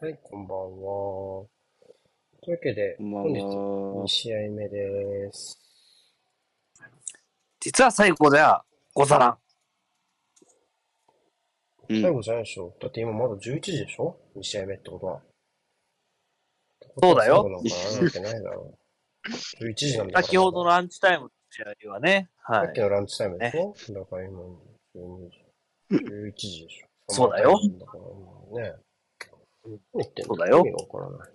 [0.00, 1.46] はい、こんばんは。
[2.40, 5.58] というわけで、こんばん本日は2試合目です。
[7.58, 8.64] 実は最後では
[8.94, 9.38] ござらん。
[11.88, 12.76] うん最後じゃないでしょ。
[12.80, 15.20] だって今まだ11時でしょ ?2 試合目ってことは。
[17.02, 18.78] そうだよ最後なんかなるわけないだろ
[19.60, 19.64] う。
[19.64, 20.22] 11時なんだ。
[20.22, 22.80] 先ほどのランチタイムの試合はね、はいさっき。
[22.80, 24.42] のランチタイムでしょ、だから今、
[24.94, 25.44] 12時。
[25.90, 26.86] 11時でしょ。
[27.08, 28.04] そうだよだから
[28.54, 28.87] 今ね。
[29.68, 30.34] 何言ってんの？
[30.34, 31.30] そうだよ意味がわからない。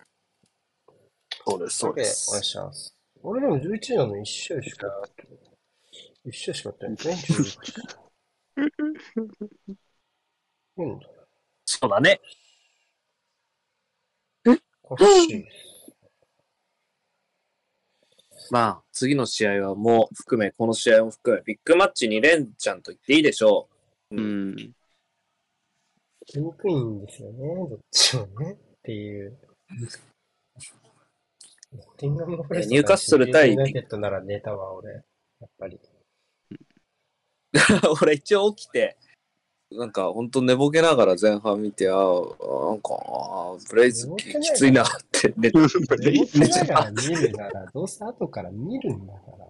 [1.46, 2.42] そうです、そうでお願いす。
[2.42, 2.96] します。
[3.22, 4.86] 俺でも11時なの1試合しか、
[6.26, 7.72] 1試合しかやってないんですね、11時。
[10.76, 11.00] うん、
[11.64, 12.20] そうだね。
[14.82, 15.44] おかしい。
[18.50, 23.70] まあ、次の試合はもう含め、この試合も含め、ビッグマッチ2連チャンと言っていいでしょ
[24.10, 24.16] う。
[24.16, 24.74] うん。
[26.26, 28.52] やりにくいんですよね、どっちもね。
[28.52, 29.38] っていう。
[31.74, 34.92] ノッティンガムフォレストニューカッスル対ユナイテッドなら寝たわ、俺。
[34.92, 35.00] や
[35.46, 35.80] っぱり。
[38.02, 38.96] 俺一応起きて、
[39.70, 49.46] なんか本当寝ぼけながら前半見て、ああ、なんか、あーブレイズききついなって寝て、寝ぼけながら見るなら、どうせ後から見るんだから。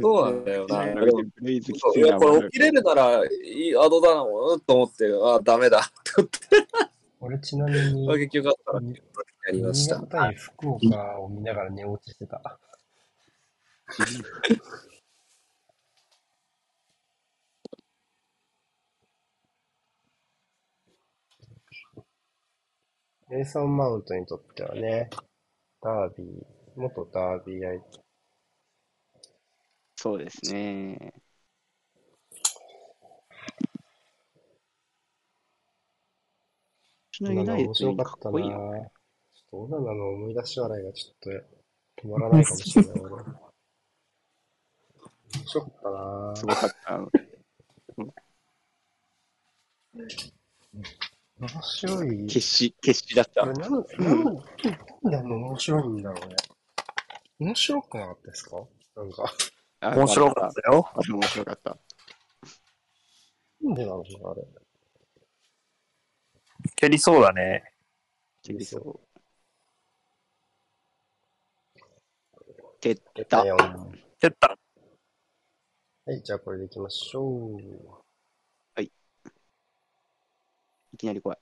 [0.00, 0.84] そうなんだよな。
[0.84, 0.94] いや。
[0.94, 3.28] これ起きれるならい
[3.68, 6.38] いアドだなと思って、ああ、ダメだって思って、
[7.20, 8.94] 俺ちなみに、結局あったらや
[9.52, 10.16] りました新潟。
[10.18, 12.58] 対福岡を見ながら寝落ちしてた。
[23.28, 25.10] ネイソン・マウントにとってはね、
[25.82, 28.05] ダービー、元ダービー相手。
[29.96, 31.14] そうですね。
[37.08, 38.92] うちのユナイテ面ッか白かったないいよ。
[39.34, 41.30] ちょっとオナナの思い出し笑いがちょっと
[42.06, 43.14] 止まらないかもしれない、俺。
[43.14, 43.24] 面
[45.46, 47.00] 白かったなすごかった。
[51.38, 52.26] 面白い。
[52.26, 53.46] 決死、決死だった。
[53.46, 56.36] なん、なん、なんで面白いんだろうね。
[57.38, 58.56] 面白くなかったですか？
[58.96, 59.28] なんか、あ
[59.80, 60.88] 面白かったよ。
[60.94, 61.78] あ面白かった。
[63.62, 64.46] なんでなのかなあれ。
[66.76, 67.72] 蹴りそうだね。
[68.42, 69.00] 蹴りそう。
[72.80, 73.44] 蹴っ出た。
[73.44, 74.58] 蹴った。
[76.06, 77.60] はい、じゃあこれでいきましょう。
[80.92, 81.38] いきなり怖い。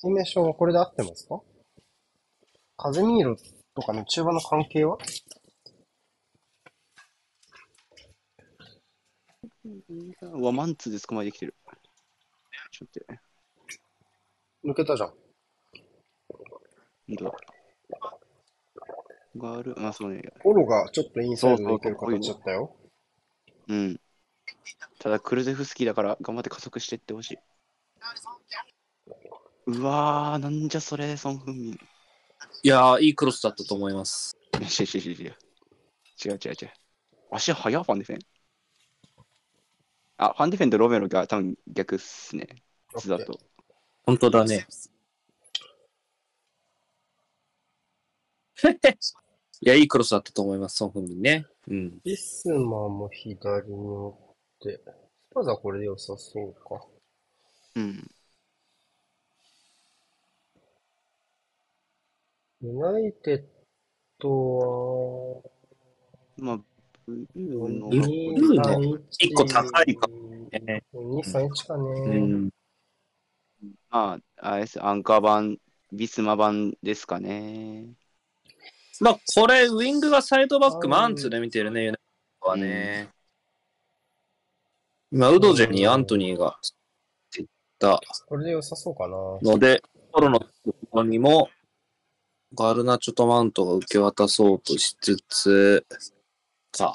[0.00, 1.40] フォーメーションはこれで合ってますか？
[2.76, 3.36] カゼミーロ
[3.74, 4.98] とかの中盤の関係は？
[10.20, 11.54] うわ、マンツーで捕まえてきてる。
[12.70, 14.68] ちょっと待って。
[14.68, 15.08] 抜けたじゃん。
[17.08, 17.32] 本当だ。
[19.38, 20.22] ガール、まあそうね。
[20.44, 22.76] オロがちょっとインサイドでいける形だったよ。
[23.68, 24.00] うん。
[24.98, 27.38] ただ、クルゼフスキーだから頑張って加速していってほしい。
[29.66, 31.72] うわー、なんじゃそれ、ソン・フンミン。
[31.72, 31.78] い
[32.62, 34.36] いやー、いいクロスだったと思います。
[34.52, 35.36] や、違う違う違う違う。
[36.24, 36.70] 違う違う違う。
[37.32, 38.18] 足速いファンディフェン。
[40.18, 42.46] あ、ファンディフェンとロメロが多分逆っすね。
[42.96, 43.40] 図だと。
[44.04, 44.66] 本当だね。
[49.60, 51.46] いや、いいクロスだったと思います、ソン・フンミンね。
[51.68, 51.98] うん。
[52.04, 54.80] ビスマも左に持って、
[55.30, 56.86] スパザはこれで良さそうか。
[57.74, 58.10] うん。
[62.62, 63.42] ユナイテッ
[64.18, 65.42] ドは、
[66.38, 66.58] まあ、
[67.06, 70.08] ブルーの、ブルーの一個高いか
[70.52, 72.18] ね2、3、1かうね。
[72.18, 72.50] ん。
[73.90, 75.58] まあ、あれです、アンカー版、
[75.92, 77.88] ビスマ版ですかね。
[79.00, 82.06] まあ、これ、ウィングがサイドバック、マンツーで見てるね、ユナイテッ
[82.42, 83.10] ドはね。
[85.12, 86.52] 今、ウドジェにアントニーがっ
[87.30, 87.48] ていっ
[87.78, 89.16] たこれで良さそうかな。
[89.42, 90.46] ので、ポロのと
[90.90, 91.50] ころにも、
[92.56, 95.86] ガルナチョとマウントが受け渡そうとしつつ、
[96.74, 96.94] さ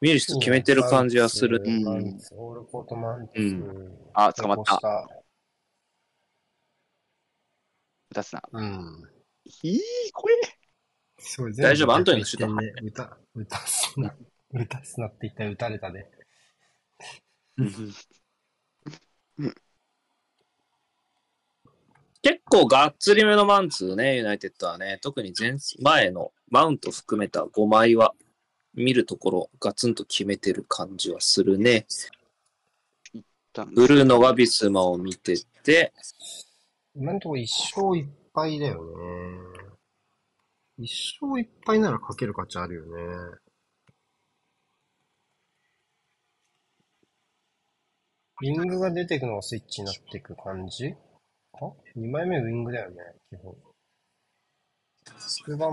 [0.00, 1.62] ミルシと決めてる感じはする。
[1.64, 3.40] うんオールコートマンツ。
[3.40, 4.78] うあ、捕まった。
[4.78, 5.08] た。
[8.10, 8.42] 打たすな。
[8.52, 9.02] うん。
[9.62, 9.80] いい、
[10.12, 10.34] これ。
[11.18, 11.94] すごい大丈夫？
[11.94, 14.14] アントニーのシュートね、歌、歌すな。
[14.52, 16.10] 歌すなって言ったら打たれたで。
[22.22, 24.98] 結構がっつりめのマンツーね、ユナイテッドはね。
[25.02, 28.14] 特に前前のマウント含めた5枚は、
[28.74, 31.84] 見るところガツンと決めてる感じはするね。
[33.74, 35.92] ブルーノがビスマを見てて、
[36.94, 39.68] 今のところ一勝一敗だよね。
[40.78, 42.92] 一勝一敗ならかける価値あるよね。
[48.40, 50.94] ウィングが出てくのがスイッチになっていく感じ？
[51.52, 52.96] か ?2 枚目ウィングだよね、
[53.30, 53.56] 基本。
[55.44, 55.70] 中盤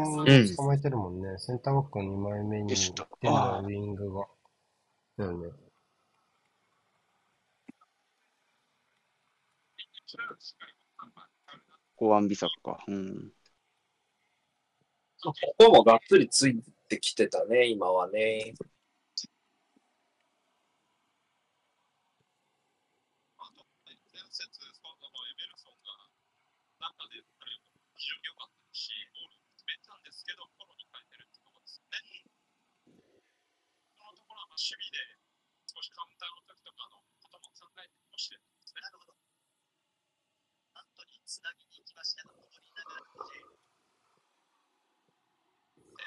[0.55, 1.37] 捕まえてるもんね。
[1.37, 2.93] センターバックの2枚目に出る
[3.23, 4.27] のはウィングが。
[5.17, 5.49] だよね。
[11.95, 12.83] 公安美作か。
[12.87, 13.31] うん。
[15.21, 18.53] ここもがっつりついてきてたね、今はね。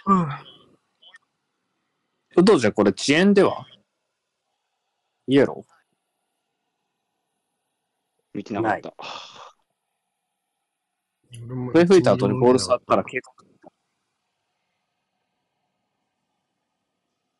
[0.04, 0.28] うん。
[2.36, 3.66] ウドじゃこれ遅延では？
[5.28, 5.64] イエロ
[8.34, 8.88] 見てなかった。
[11.32, 13.46] ー笛吹いた後にボール触ったら警告。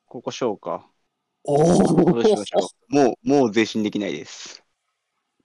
[0.07, 0.89] ここしようか。
[1.43, 1.65] おど
[2.19, 2.95] うしましおょう。
[2.95, 4.62] もう、もう前進できないです。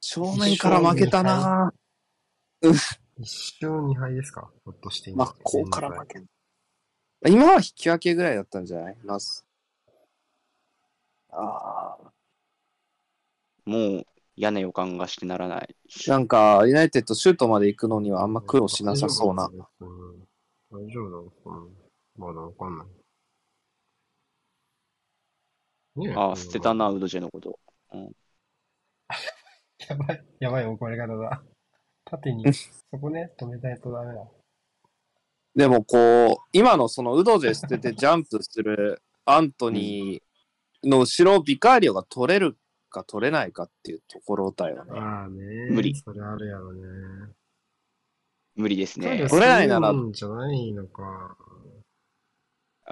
[0.09, 1.73] 正面から負けたな
[2.61, 4.49] 一勝二敗ですか？
[4.63, 5.25] ひょっとして今。
[5.25, 6.23] 真っ向から負け
[7.29, 8.97] 今は引き分けぐらいだったんじゃない？
[9.03, 9.43] まず。
[11.29, 12.11] ああ。
[13.65, 14.05] もう
[14.37, 15.75] 嫌な予感がしてならない。
[16.07, 19.51] なんか、ユナイテッドシュートまで行くのにはあんま苦労しなさそうな。
[19.51, 19.59] うん。
[20.71, 22.85] 大丈夫なのかなまだわかんな
[25.97, 25.99] い。
[26.07, 27.59] ねえああ、捨てたな、ウドジェのこと。
[29.89, 31.43] やばい、 やばい怒り方だ。
[32.05, 34.27] 縦に、そこね、止めないとダメだ。
[35.55, 42.57] でもこう、今のそのウドジェ捨ててジャンプするアントニーの後ろをビカーリオが取れる
[42.89, 44.91] か取れないかっていうところだよね。
[44.99, 45.69] ああね。
[45.71, 46.81] 無理それあるやろね。
[48.55, 49.27] 無理ですね。
[49.29, 51.37] 取れないならじゃないのか。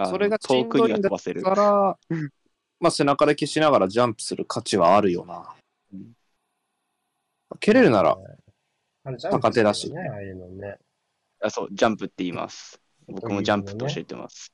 [0.06, 1.42] それが遠くには飛ばせる。
[1.42, 1.98] から、
[2.80, 5.65] まあ背中で消しながらジャンプする価値はあるよなうん。
[7.60, 8.18] 蹴れるなら、
[9.32, 10.78] 高手だしね、ああいうのね。
[11.42, 12.82] あそう、ジャンプって言います。
[13.08, 14.52] 僕もジャンプって教えてます。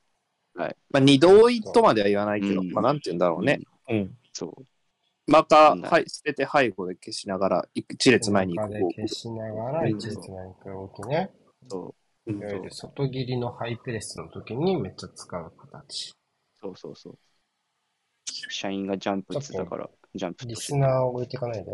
[0.54, 3.60] まあ二度追いとまでは言わないけど、うんまあなんて言うんだろうね。
[3.88, 4.14] うん。
[4.32, 4.66] そう。
[5.26, 11.30] また、うんはい、捨てて背後で消しながら、一列前に行く消しながら、一列前に行く動きね。
[11.68, 11.84] そう。
[11.86, 11.92] うん
[12.24, 16.12] いわゆる外切りのハイプレスの時にめっちゃ使う形。
[16.60, 17.18] そうそうそう。
[18.48, 21.72] 社員がジャンプって言ってたから、ジャンプリスナーを置いていかないで。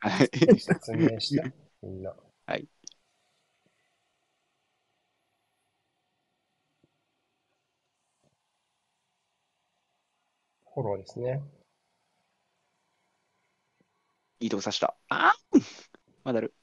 [0.00, 0.28] はい
[0.60, 1.52] 説明して、
[1.82, 2.14] みんな。
[2.46, 2.68] はい。
[10.74, 11.42] フォローですね。
[14.40, 14.94] 移動させた。
[15.08, 15.60] あー
[16.24, 16.54] まだある。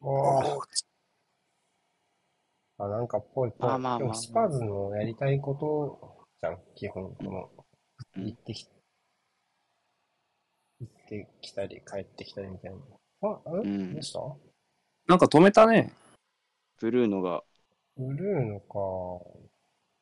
[0.00, 0.60] おー
[2.78, 3.68] あ、なんかぽいぽい。
[3.68, 7.14] まあまあまあスパーズのやりたいことじゃん、基本。
[7.16, 7.50] この、
[8.16, 8.73] うん行ってき、行
[11.04, 12.76] ってきたり、帰ってきたりみたいな。
[13.28, 14.20] あ、あれ、うんどうした？
[15.06, 15.92] なんか止めたね。
[16.80, 17.42] ブルーノが、
[17.96, 18.68] ブルーのか。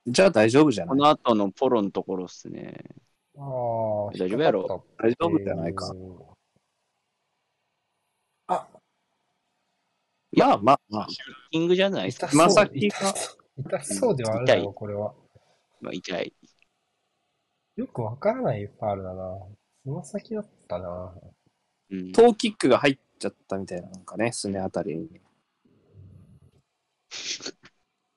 [0.07, 0.97] じゃあ大丈夫じゃない？
[0.97, 2.75] この後のポロのところっすね。
[3.37, 4.85] ああ、大丈夫やろ？
[4.99, 5.97] 大丈夫じゃないかって。
[5.99, 6.15] いう
[10.35, 11.07] まあまあまあ。
[11.51, 12.27] キングじゃないですか？
[12.29, 13.15] 痛そうまさきが
[13.59, 15.15] 痛そうではあるだろ痛う、これは。
[15.81, 16.33] まあ、痛い。
[17.77, 19.39] よくわからないファールだな。
[19.83, 21.13] つま先だったな。
[21.91, 22.13] うん。
[22.13, 25.21] トーキックが入っちゃったみたいな、なんかね、すねあたりに。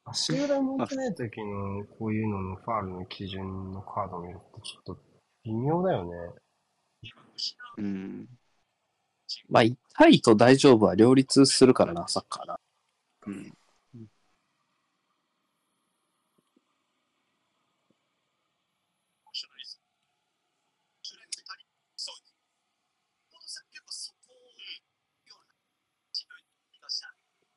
[0.05, 4.97] 足裏持ってない時のこういうののファールの基準のカードを見るとちょっと
[5.43, 6.11] 微妙だよね。
[7.77, 8.27] うん。
[9.49, 12.59] まあ、痛いと大丈夫は両立するからな、サッカーな。
[13.27, 13.54] うん。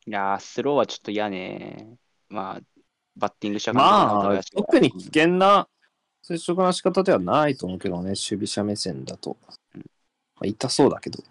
[0.08, 1.86] いやー、スローはちょっと嫌ね。
[2.30, 2.60] まあ、
[3.14, 5.68] バッティングしたかまあ、特に危険な
[6.22, 9.36] 接触の仕方ではないと思うけどね、守備者目線だと。
[9.44, 9.82] ま
[10.44, 11.22] あ、痛そうだけど。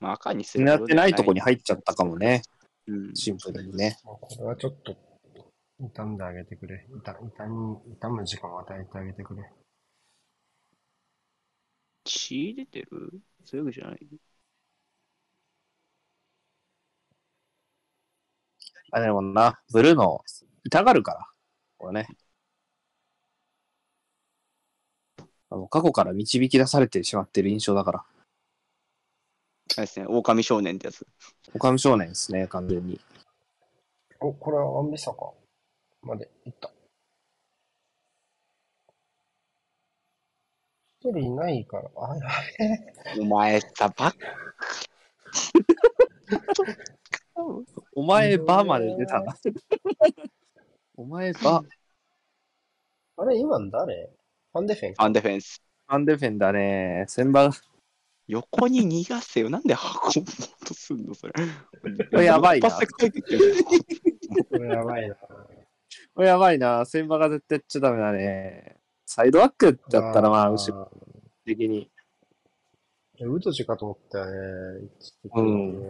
[0.00, 2.42] まあ、赤にする狙ってないとこに入っちゃったかもね。
[2.88, 3.96] うん、シンプルにね。
[4.02, 4.96] これはちょっと、
[5.78, 6.84] 痛んであげてくれ。
[6.96, 9.48] 痛、痛に、痛む時間を与えてあげてくれ。
[12.04, 13.20] 血出てる？
[13.44, 13.98] そういうわけじゃない？
[18.92, 20.24] あ、でもな、ブルーの、
[20.64, 21.26] 痛がるから。
[21.78, 22.08] これね。
[25.50, 27.98] あの過去から導き出されてしまってる印象だから。
[28.00, 31.06] あれですね、狼少年ってやつ。
[31.54, 33.00] オカム少年ですね、完全に。
[34.20, 35.32] お、これはワンビサか。
[36.02, 36.70] まで行った。
[41.04, 42.22] 一人いないから、あ、や。
[43.20, 44.14] お前さ、バッ
[47.94, 49.36] お前バまで出たな。
[50.96, 51.62] お前バ、
[53.18, 54.10] あれ、今の誰？
[54.52, 55.62] ファンデフェンアンデフェンス。
[55.88, 57.04] アンデフェンだね。
[57.06, 57.50] 先場、
[58.26, 59.50] 横に逃がせよ。
[59.50, 61.34] なんで運ぼうとすんのそれ。
[62.10, 63.40] これやばいなパス書いてくる
[64.50, 65.16] これやばいな。
[66.14, 66.86] これやばいな。
[66.86, 68.83] 先場が絶対やっちゃダメだね。
[69.06, 70.90] サイドバックだったらまあ、後ろろ。
[71.44, 71.90] 的に。
[73.20, 74.88] ウドジかと思ったよね。
[74.98, 75.86] 一時的にね。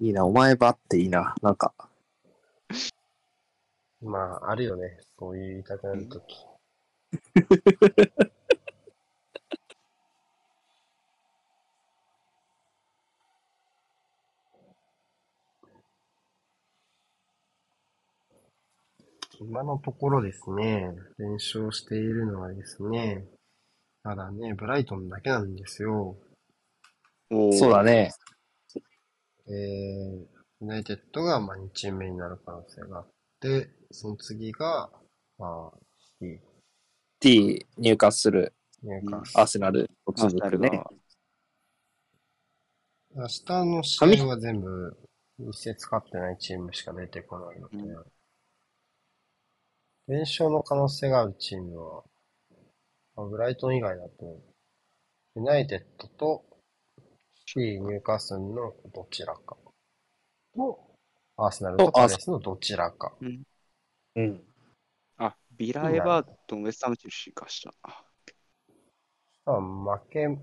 [0.00, 1.34] いいな、お前バっていいな。
[1.42, 1.74] なんか、
[4.00, 4.98] まあ、あるよね。
[5.18, 6.46] そういう言いたくなるとき。
[19.48, 23.24] 今のところですね、連勝しているのはですね、
[24.02, 26.18] ただね、ブライトンだけなんですよ。
[27.30, 28.12] そうだね。
[29.46, 30.26] えー、ユ
[30.60, 33.08] ナイテッドがまあ2チーム目になる可能性があっ
[33.40, 34.90] て、その次が、
[35.38, 35.78] まあ、
[36.20, 36.42] シテ
[37.20, 38.52] T 入荷する。
[38.84, 39.90] ィ、ニューカースアーセナル。
[40.04, 40.84] とアーセナルが続くね。
[43.16, 44.94] 明日の試合は全部、
[45.38, 48.04] 一節勝ってないチームしか出てこないので、うん
[50.08, 52.02] 連勝の可能性があるチームは、
[53.14, 54.40] まあブライトン以外だと、
[55.36, 56.44] ユナイテッドと、
[57.44, 59.56] シー・ニューカースルのどちらか。
[60.56, 60.80] と、
[61.36, 63.14] アーセナルとパレスのどちらか。
[63.20, 64.42] うん。
[65.18, 67.74] あ、ビラ・エバートン、ウェスタムチェルシーかした。
[67.84, 70.36] あまあ、負け、負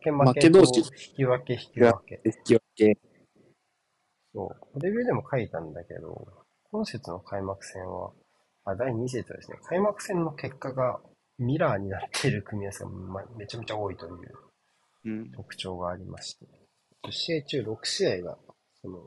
[0.00, 2.22] け負け負け同士と引き分け引き分け。
[2.24, 2.98] 引き分け。
[4.34, 4.80] そう。
[4.80, 8.12] レビューでも書いたんだけど、今節の開幕戦は、
[8.68, 11.00] あ、第2節はですね、開幕戦の結果が
[11.38, 14.14] ミラーになっている組み合わせが、ま、めちゃめちゃ多いという
[15.04, 15.30] うん。
[15.30, 16.46] 特徴がありまして、
[17.06, 18.38] 10試合中6試合が、
[18.82, 18.98] その、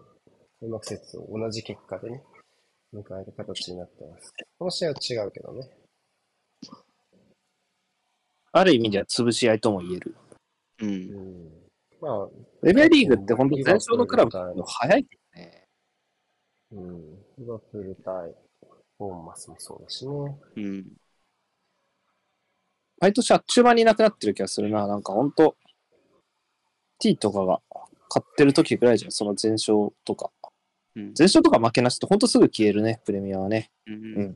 [0.59, 2.23] 開幕節を同じ結果でね、
[2.93, 4.33] 迎える形になってます。
[4.57, 5.69] この試合は違うけどね。
[8.53, 10.15] ある意味では潰し合いとも言える。
[10.81, 10.85] う。
[10.85, 11.61] うんん。
[12.01, 12.29] まあ、
[12.63, 15.67] レベルリーグって本当全勝のクラブの早いけどね。
[16.71, 17.15] うん。
[17.37, 18.35] リバプール対
[19.01, 20.37] ボーンマスもそうだしね。
[20.57, 20.85] うん。
[22.99, 24.85] 毎年あっちゅう間にいなくなってる気がするな。
[24.85, 25.55] なんか本当
[26.99, 27.61] T とかが
[28.09, 29.11] 勝ってる時ぐらいじゃん。
[29.11, 30.29] その全勝とか。
[30.95, 31.13] うん。
[31.15, 33.71] 全勝とか負けなしって本当すぐ消えるね、プレミアはね。
[33.87, 34.35] うんうん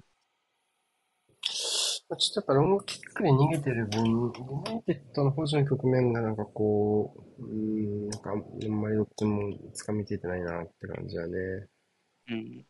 [2.08, 4.32] ちょっとやっぱロングキックで逃げてる分、ユ
[4.64, 11.34] ナイテッドの保持の局面がなんかこう、うーん、なんかあんまりどっちも掴みきれてないなって感じだね。
[12.30, 12.66] うん。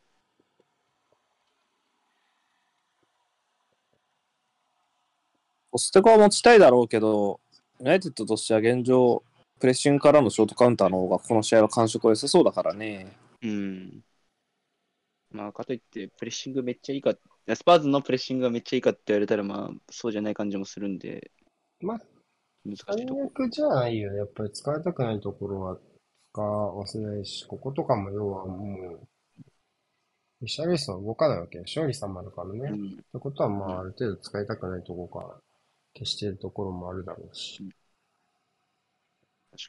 [5.75, 7.41] ポステコは持ちたいだろうけど、
[7.81, 9.21] ユナイテッドとしては現状、
[9.59, 13.11] プレッシングからのショートカウンターの方がこの試合は感触は良さそうだからね。
[13.41, 14.01] うん。
[15.31, 21.29] まあ、かといって、プレッシングめっちゃいいか、いやスパーズのプレッシングがめっちゃいいかって言われたら、まあ、そうじゃない感じもするんで、
[21.81, 22.01] まあ、
[22.63, 23.23] 難し最いとこ。
[23.35, 24.19] 悪じゃないよね。
[24.19, 25.77] やっぱり使いたくないところは
[26.31, 29.07] 使わせないし、こことかも要はもう、
[30.39, 32.69] リシャルリソンは動かないわけでしょ、リサマだからね。
[32.69, 32.95] っうん。
[32.95, 35.44] てことはまあ、ある程度使いたくないところから
[35.95, 37.57] 消しているところもあるだろうし。
[37.57, 37.69] 確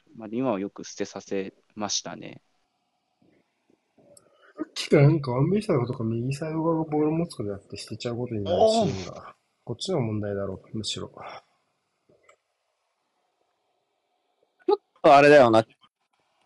[0.04, 2.40] かにまあ、今はよく捨てさせましたね。
[3.96, 4.02] さ
[4.64, 11.12] っきからなんかアンビサイドとか右サイド側がボール持つことやって捨てちゃうことになるシーンが、こっちの問題だろう、むしろ。
[15.02, 15.64] あれだよな。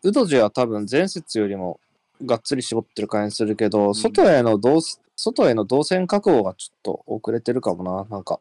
[0.03, 1.79] ウドジは多分前節よりも
[2.25, 4.81] がっつり絞ってる感じするけど、ん外への動
[5.15, 8.05] 外への動線確保がちょっと遅れてるかもな。
[8.05, 8.39] なんか、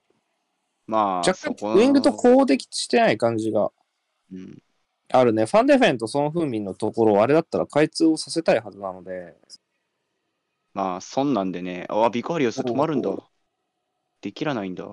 [0.90, 3.70] まあ、若干ウイングと攻撃してない感じが
[4.32, 4.62] うん。
[5.12, 5.47] あるね。
[5.47, 9.37] ファンデフェンとソン・フンミンのところをあれだったら開通をさせたいはずなので、
[10.73, 13.11] まあ、そんなんでね、あ、ビカリオス止まるんだ。
[14.20, 14.85] できらないんだ。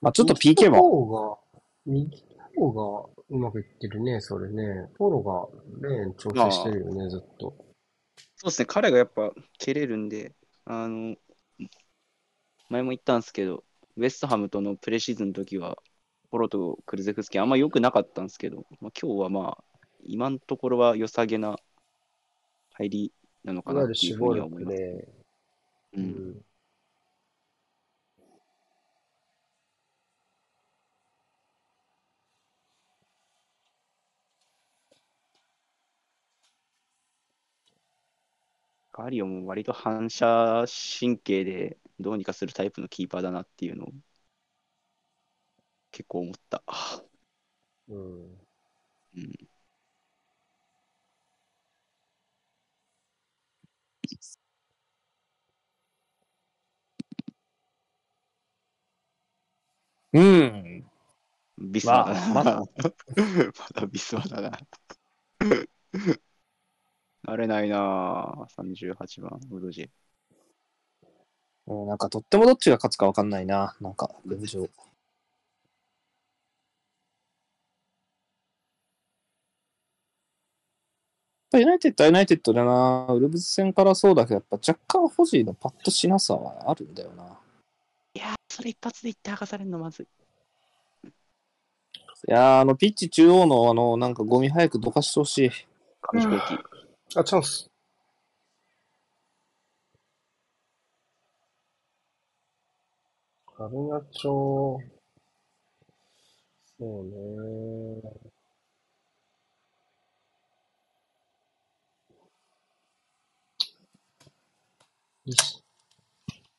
[0.00, 1.38] まあちょっと PK も、も。
[1.86, 2.24] 右
[2.58, 4.88] の方がうまくいってるね、それね。
[4.94, 5.50] フォロ
[5.80, 7.54] がレーン調整してるよね、ずっと。
[8.36, 10.32] そうですね、彼がやっぱ蹴れるんで、
[10.64, 11.16] あの、
[12.68, 13.64] 前も言ったんですけど、
[13.96, 15.76] ウェストハムとのプレシーズンの時は、
[16.30, 19.64] ポロとクルゼフスキーあんま良くなかったんですけど、まあ、今日はまあ、
[20.04, 21.56] 今のところは良さげな
[22.72, 23.12] 入り
[23.44, 24.76] なのかなっていうふうには思います。
[24.76, 25.08] う。
[25.96, 26.44] うんん。
[38.94, 40.64] ガリオも割と反射
[41.00, 43.92] 神経でどうにかするタイプのキーパーだなっていうのを
[45.90, 46.62] 結構思った。
[47.88, 48.40] うん。
[49.16, 49.32] うん。
[60.12, 60.84] うん。
[61.58, 62.34] ビスマだな。
[62.34, 62.66] まだ ま
[63.74, 64.58] だビスマだな。
[67.24, 69.90] 慣れないなぁ、38番、ウドジェ。
[71.66, 73.76] うんなんかとってもどっちが勝つかわかんないな。
[73.80, 74.68] なんか、現状。
[81.58, 83.06] ユナイテッドはユナイテッドだな。
[83.10, 87.38] ウルブズ戦からそうだけど、やっぱ若干保持のパッとしなさはあるんだよな。
[88.14, 90.06] いやー、それ一発で言って剥がされるのまずい。
[91.04, 91.10] い
[92.26, 95.50] やー、あの、ピッチ中央の、あの、なんかゴミ早くどかしてほしい。
[96.00, 97.18] 紙飛行機。
[97.18, 97.71] あ、チャンス。
[103.62, 104.80] カルナチョ、そ
[106.80, 107.12] うね。
[115.26, 115.62] よし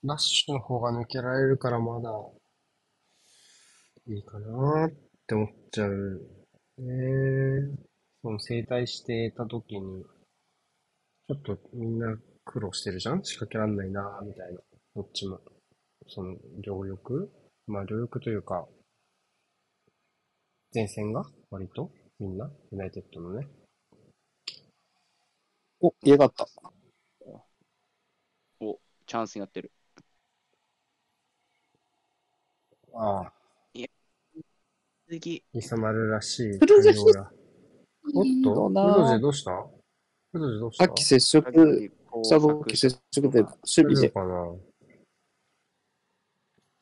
[0.06, 2.10] ラッシュの方が抜けられるからまだ
[4.08, 4.92] いいかなっ
[5.28, 6.22] て思っちゃう。
[6.78, 7.76] ね
[8.22, 10.06] その整体してた時に、
[11.28, 13.26] ちょっとみんな苦労してるじゃん？
[13.26, 14.62] 仕掛けらんないなみたいな。
[14.96, 15.42] どっちも。
[16.08, 17.30] その、両翼？
[17.68, 18.68] まあ、両翼というか、
[20.74, 21.26] 前線が？
[21.50, 21.92] 割と？
[22.20, 22.50] みんな？
[22.72, 23.48] ユナイテッドのね？
[25.82, 26.48] お、家があった。
[29.06, 29.72] チャンスになってる。
[32.94, 33.34] ああ、
[35.10, 35.44] 次。
[35.54, 37.30] イサマルらしい対応や。
[38.16, 39.52] おっと、のなウドジェどうした？
[39.52, 40.86] ウドジェどうした？
[40.86, 41.52] さっき接触
[42.24, 44.10] した時接触で、守備で。
[44.10, 44.56] かな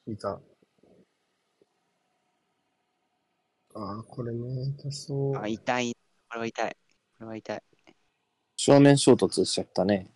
[0.07, 0.29] 聞いた。
[3.73, 5.37] ああ、これね、痛そう。
[5.37, 5.93] あ、痛い。
[6.27, 6.77] これは痛い。
[7.17, 7.61] これは痛い。
[8.57, 10.09] 正面衝突しちゃったね。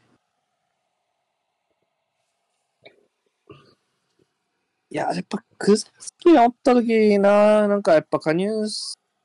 [4.90, 8.50] いや、やっぱ、クズスキーおった時な、なんかやっぱ加入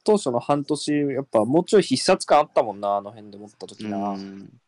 [0.05, 4.11] 当初の半年、やっぱもうちょい必殺感あったもんな、あの辺で持った時な。
[4.11, 4.61] うん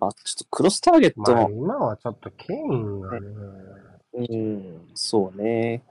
[0.00, 3.26] まあ、ちょっとクロスターゲットまあ、の、今はちょっとケインがね、
[4.14, 5.84] うん、そうね。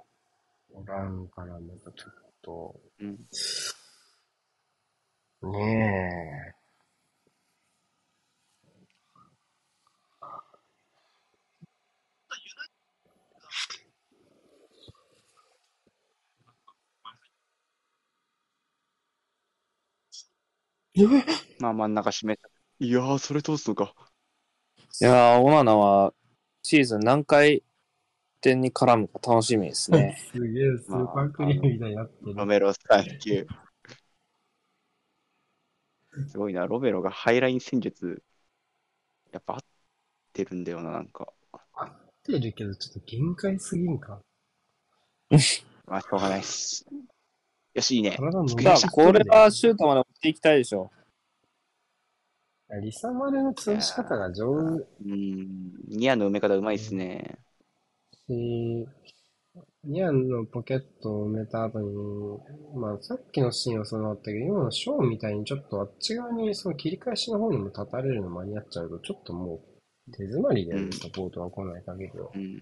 [0.74, 3.20] おらんから、またちょっと、うん。
[5.44, 6.56] ね
[21.60, 22.49] まあ真ん中締めた。
[22.82, 23.94] いやー、それ通すのか。
[25.02, 26.14] いやー、オナナは
[26.64, 27.62] シーズン何回
[28.40, 29.98] 点に絡むか楽しみですえ。
[29.98, 30.18] ね。
[30.32, 32.34] すげえ、スーパークリームみたいになってる。
[32.34, 33.46] ロメロ3級。
[36.30, 38.24] すごいな、ロメロがハイライン戦術、
[39.34, 39.60] やっぱ合っ
[40.32, 41.34] てるんだよな、なんか。
[41.74, 41.92] 合っ
[42.24, 44.22] てるけど、ちょっと限界すぎんか。
[45.86, 46.86] まあ、しょうがないっす。
[47.74, 48.16] よし、いいね。
[48.18, 50.90] 体伸びさあ、ちゃってるこれはシュートまで持っていきたいでしょ。
[52.78, 54.46] リサマルの潰し方が上
[54.78, 57.40] 手うん、ニアの埋め方うまいっすね。
[58.28, 58.88] し、
[59.84, 62.40] ニアンのポケットを埋めた後に、
[62.76, 69.56] まあさっきのシーンはそうだったけど、今のショーンみたいにちょっとあっち側にその切り返しの方にも立たれるの間に合っちゃうと、ちょっとも
[70.08, 72.30] う手詰まりで、うんサポートが来ない限りは。
[72.36, 72.62] うん。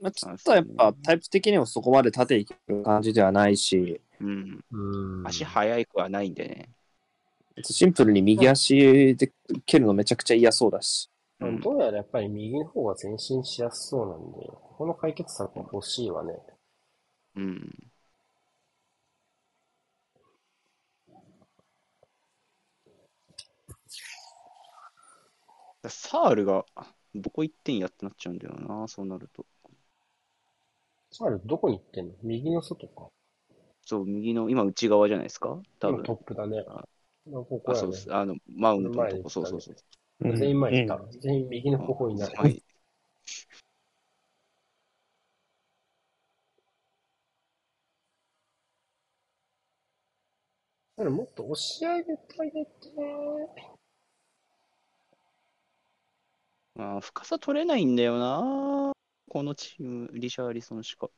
[0.00, 4.64] まあ、ちょっとやっぱタイプ的にもそこまで縦いける感じではないし、うん。
[4.70, 5.26] うん。
[5.26, 6.68] 足速くはないんでね。
[7.62, 9.32] シンプルに右足で
[9.64, 11.10] 蹴るのめちゃくちゃ嫌そうだし。
[11.40, 16.34] うんどうやらやっぱり右の方が前進しやすそうなんで、ここの解決策は欲しいわね。
[17.36, 17.90] うん。
[25.88, 26.64] サールが
[27.14, 29.46] どこ行ってんやってなっちゃうんだよな、そうなると。
[31.20, 32.14] あれ、どこに行ってんの？
[32.22, 33.08] 右の外か。
[33.86, 35.58] そう、右の、今内側じゃないですか？
[35.78, 35.94] 多分。
[35.96, 36.64] 今トップだね。
[36.66, 36.84] あ
[37.24, 38.12] ここねそうです。
[38.12, 39.76] あの、マウントのとこ、ねそうそうそう。
[40.20, 41.04] うん全員前に行った。
[41.04, 42.36] うん全員右の方になる。
[42.36, 42.62] はい。
[50.96, 52.70] だからもっと押し上げてあげて。
[56.74, 58.92] まあ、深さ取れないんだよな。
[59.28, 61.08] このチーム、リシャーリソンしか。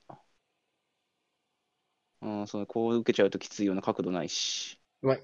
[2.21, 4.81] うん、そうこう受けちゃうときついような角度ないし。
[5.03, 5.23] うまい。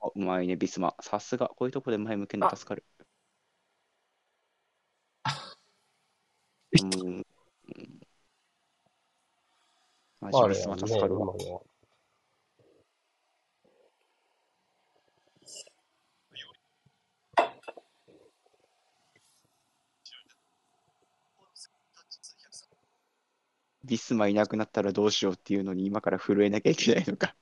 [0.00, 0.94] あうまいね、ビスマ。
[1.00, 2.84] さすが、こういうとこで前向けるの助かる。
[6.82, 7.24] も う、うん、
[10.20, 11.34] マジビスマ助かるわ。
[23.92, 23.96] は。
[23.96, 27.34] ビスマいなくなったらどうしようっていうのに今から震えなきゃいけないのか。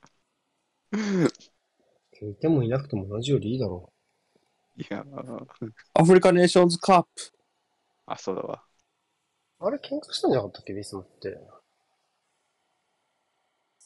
[2.21, 3.91] いてもいなくても同じよりいいだろ
[4.75, 5.47] いやー
[5.93, 7.09] アフリカネーションズカップ。
[8.05, 8.63] あ、そうだわ。
[9.61, 9.65] う。
[9.65, 11.39] あれ喧嘩したんじゃなかったっけ、ビスマって。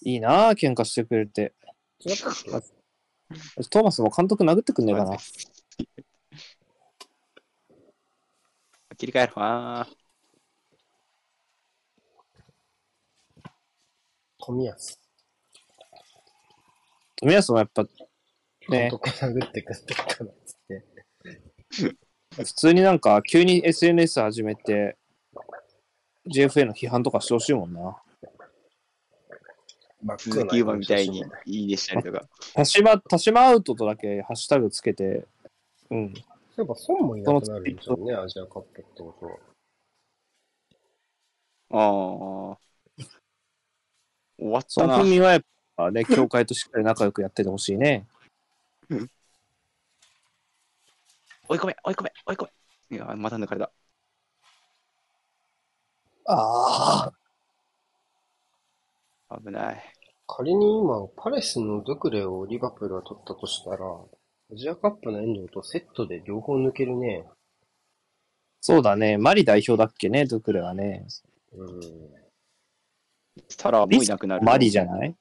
[0.02, 1.54] いいなぁ、喧嘩してくれて。
[2.00, 2.50] 違ったっけ？
[3.70, 5.18] トーマスも監督殴ってくんねえかな。
[8.98, 9.34] 切り替えろ。
[9.38, 10.05] あー
[14.46, 15.00] 富安。
[17.16, 17.84] 富安もやっぱ、
[18.70, 20.86] ね、男殴ってくってことだっつって。
[22.36, 24.98] 普通になんか急に SNS 始めて、
[26.28, 27.98] JFA の批判とかしてほしいもんな。
[30.20, 32.30] 鈴木馬みたいにいいねしたりとか。
[32.54, 35.26] 田島、田島アウトとだけハッシュタグつけて、
[35.90, 36.14] うん。
[36.56, 39.26] やっぱ損もいなくなるんですよね、アジアカップってこと
[41.72, 42.52] は。
[42.52, 42.65] ああ。
[44.38, 44.98] 終わっそたな。
[44.98, 45.42] の組はやっ
[45.76, 48.08] ぱね、 協会としっかり仲良くやっててほしいね。
[51.48, 52.48] 追い込め、追い込め、追い込
[52.90, 52.98] め。
[52.98, 53.72] いや、また抜かれた。
[56.28, 57.12] あ
[59.30, 59.40] あ。
[59.40, 59.84] 危ない。
[60.28, 63.86] 仮に今、パレスのドクレをリバプールが取ったとしたら、
[64.52, 67.26] アジアカップの遠藤とセットで両方抜けるね。
[68.62, 69.18] そうだね。
[69.20, 71.06] マリ代表だっけね、ドゥクレはね。
[71.54, 72.25] うん。
[73.50, 74.46] サラはもういなくなる。
[74.46, 75.16] マリじゃない？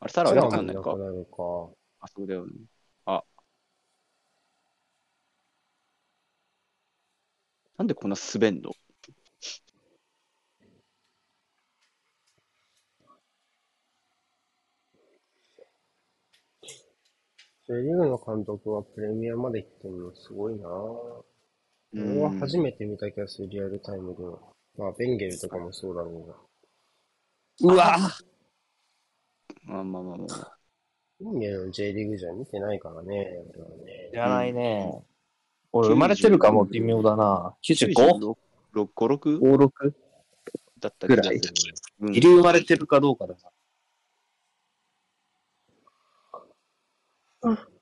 [0.00, 1.42] あれ、サラはいなくなるかなるか。
[2.00, 2.52] あ、そうだよね。
[3.06, 3.22] あ。
[7.76, 8.72] なんでこんな滑んの
[17.66, 21.24] ？J リーグの監督はプレミアまで行ってるのすごいなぁ。
[21.94, 24.38] 俺は初めて見た気がする、リアルタイムでは。
[24.76, 26.34] まあ、ベンゲルとかもそうだろうが。
[27.60, 27.98] うわ
[29.64, 30.58] まあまあまあまあ。
[31.20, 34.08] ベンゲルの J リーグじゃ見てないからね、俺はね。
[34.10, 35.02] 知らないね。
[35.72, 37.54] 俺生まれてるかも微妙だな。
[37.62, 38.36] 95?56?
[38.74, 39.92] 95 6 5 6
[40.80, 41.40] だった気がする。
[42.00, 43.34] うんギリ生まれてるかどうかだ
[47.42, 47.73] な。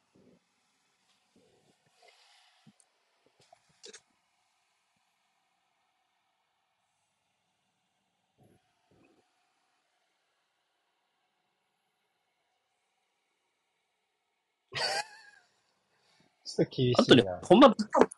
[16.61, 17.41] ょっと厳あとねしいな、。
[17.43, 18.09] ほんまずっと、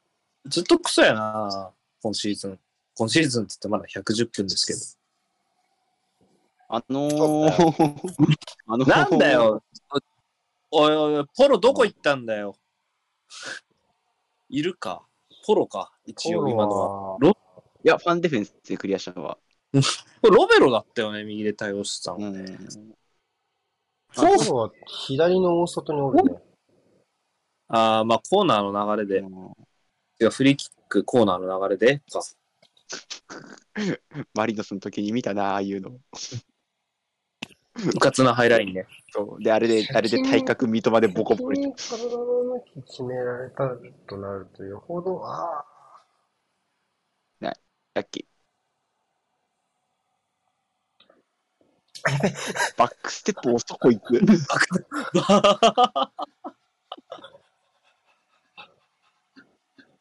[0.46, 2.58] ずっとクソやな、今シーズン。
[2.96, 4.78] 今シーズンって言ってまだ110分ですけど。
[6.68, 7.48] あのー、
[8.66, 9.62] あのーなんだよ。
[10.70, 12.56] おいおいポロどこ行ったんだよ。
[14.48, 15.06] いるか。
[15.46, 15.92] ポロか。
[16.06, 17.18] 一応今のは。
[17.18, 17.34] は。
[17.84, 19.38] いや、ファンディフェンスでクリアしたのは。
[19.72, 19.80] こ
[20.30, 22.18] れロベロだったよね、右で対応してたの。
[22.18, 22.44] うん。
[24.14, 26.42] ポーロは左の大外におるね。
[27.74, 29.26] ああ、まあコーナーの流れで。
[29.26, 29.30] い
[30.22, 32.20] や、フリーキックコーナーの流れでか。
[34.32, 35.90] マリノスの時に見たな、ああいうの。
[35.90, 35.98] う
[37.98, 38.86] かつなハイラインね。
[39.12, 39.42] そう。
[39.42, 41.74] で、あれで、あれで体格三笘でボコボコに。
[41.74, 43.68] 体の向き決められた
[44.06, 45.64] となると、よほど、あ
[47.42, 47.52] あ、
[47.94, 48.26] ラッキー。
[52.76, 54.20] バックステップ遅く行く。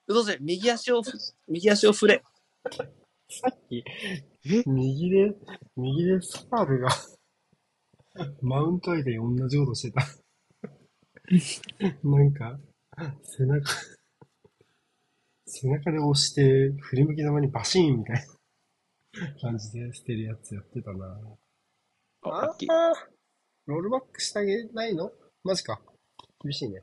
[0.08, 1.02] どうせ右足を、
[1.48, 2.24] 右足を振れ。
[3.30, 3.84] さっき、
[4.66, 5.34] 右で、
[5.78, 6.90] 右でサールが、
[8.42, 10.06] マウントアイで同じことしてた。
[12.04, 12.60] なんか、
[13.24, 13.72] 背中、
[15.46, 18.28] 背中で押して、振り向きざまにバシーンみたい
[19.14, 21.18] な感じで捨てるやつやってたな。
[22.24, 22.46] あ。
[22.46, 23.14] あー
[23.66, 25.12] ロールバックしてあげないの？
[25.44, 25.82] マジか。
[26.44, 26.82] 厳しいね。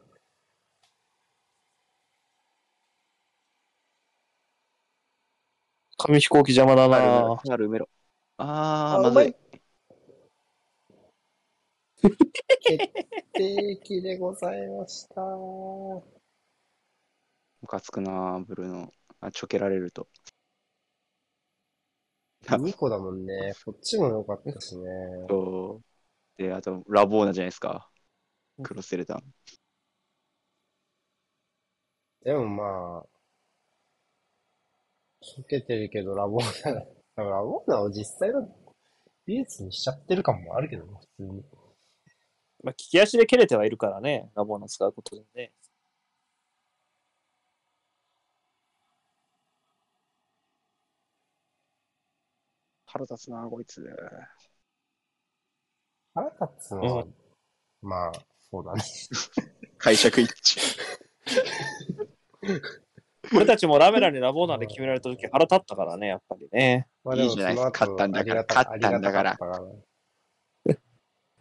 [6.03, 7.89] 紙飛行機邪魔だなファール埋めろ。
[8.39, 9.35] ああー、まずい。
[12.63, 12.89] 決
[13.35, 15.21] 定機でございました。
[15.21, 16.03] ム
[17.69, 18.91] カつくな、ブルーノ。
[19.21, 20.09] あ、ちょけられると。
[22.49, 23.53] 2個だもんね。
[23.67, 24.85] こっちも良かったしね。
[25.29, 25.83] そ
[26.39, 26.43] う。
[26.43, 27.91] で、あと、ラボーナじゃないですか。
[28.63, 29.23] クロスセレタン。
[32.25, 33.20] でもまあ、
[35.39, 38.49] 受けてるけど、ラボーナ、だからラボーナを実際の
[39.27, 41.45] 美術にしちゃってる感もあるけどね、普通に。
[42.63, 45.53] まあ、利き足で蹴れてはいるからね、ラボーナ使うことでね。
[52.87, 53.83] 腹立つな、こいつ。
[56.13, 57.07] 腹立つのは、
[57.83, 58.13] まあ、
[58.51, 58.83] そうだね。
[59.79, 60.79] 解釈一致。
[63.37, 66.89] 俺たちもラメラにラボーナで決められた時腹立ったからね、やっぱりね。
[67.05, 69.39] まあいいじゃないその後勝ったんだから勝ったんだから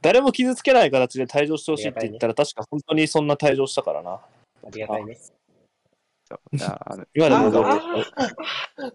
[0.02, 4.12] 誰も傷つけない形で退場してほしいって言ったら、確か本当にそんな退場したからな。
[4.14, 4.24] あ
[4.72, 5.16] りがたいね。
[5.16, 8.94] そうあの今でも覚あえてる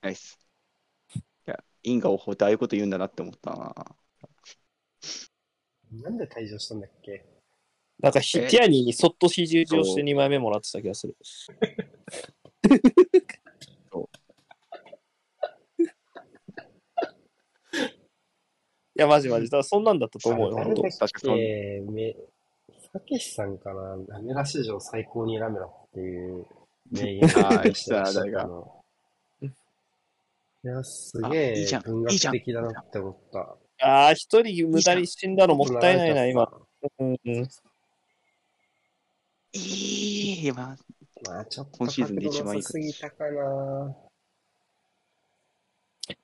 [0.00, 0.38] ナイス。
[1.14, 3.74] いや、因果応報ってああいうこと言うんだなって思ったな。
[5.92, 7.24] なんで退場したんだっけ？
[8.02, 11.16] なんかヒ、えティアニーにそっと肘打ちをして2枚目もらってた気がする。
[18.94, 19.46] いや、マジマジ。
[19.46, 22.16] だからそんなんだったと思うよ、本当かそんけめ、
[22.92, 26.46] たけしさんかなラメラ史上最高にラメラっていう
[26.90, 28.84] 名言あーをしてらっしゃったの。
[30.64, 33.56] いや、すげえあいいじゃん文学的だなって思った。
[33.86, 36.52] ああ、一人無駄に死んだのもったいないな、今。
[36.98, 37.48] うんうん、
[39.54, 40.76] いい、まあ、
[41.28, 43.96] まあちょっと今シーズンで一番いい角度なさすぎたかな。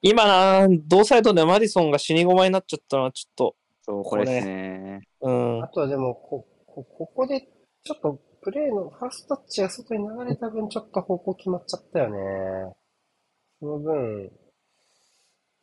[0.03, 5.01] 今な、同サイドでマディソンが死に駒になっちゃったのはちょっと、そう、これですね。
[5.21, 5.69] うんあ。
[5.69, 7.41] とはでもこ、こ、ここで、
[7.85, 12.75] ちょっと、プレーのファーストタッチが外に流れた分、ちょっと方向決まっちゃったよね。
[13.61, 14.33] その分、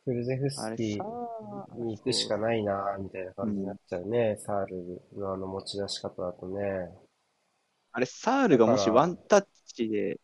[0.04, 4.36] クルゼフスキーに行くしかないな、みたいな感じになっちゃうね。
[4.38, 6.90] サールのあの持ち出し方だとね。
[7.96, 10.20] あれ、サールがもしワンタッチで、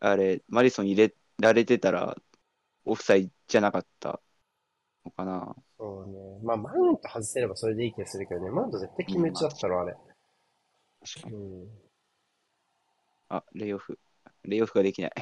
[0.00, 2.16] あれ、マリソン入れられてたら、
[2.84, 4.20] オフサイじゃなかった
[5.04, 5.54] のかな。
[5.78, 6.40] そうね。
[6.42, 8.50] まあ、マウント外せればそれでいい気がするけどね。
[8.50, 9.94] マウント絶対決め打ちだったろ、あれ。
[11.04, 11.36] 確かに。
[11.36, 11.68] うん。
[13.28, 14.00] あ、レイオフ。
[14.42, 15.12] レイオフができない。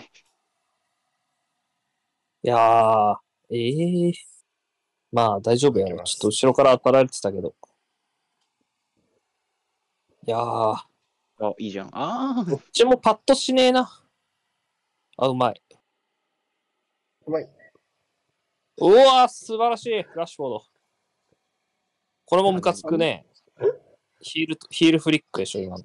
[2.45, 3.17] いやー、
[3.51, 4.13] ええ
[5.13, 6.03] まあ大丈夫やろ。
[6.05, 7.55] ちょっと後ろから当たられてたけど。
[10.27, 10.77] いやー、
[11.49, 11.91] あ、いいじゃん。
[11.93, 13.91] あどっちもパッとしねえな。
[15.17, 15.63] あ、うまい。
[17.27, 17.49] うまい。
[18.79, 20.05] うわー、素晴らしい。
[20.17, 20.65] ラッシュフォード。
[22.27, 23.27] これもムカつくね。
[24.21, 25.85] ヒールと、ヒールフリックでしょ、今の。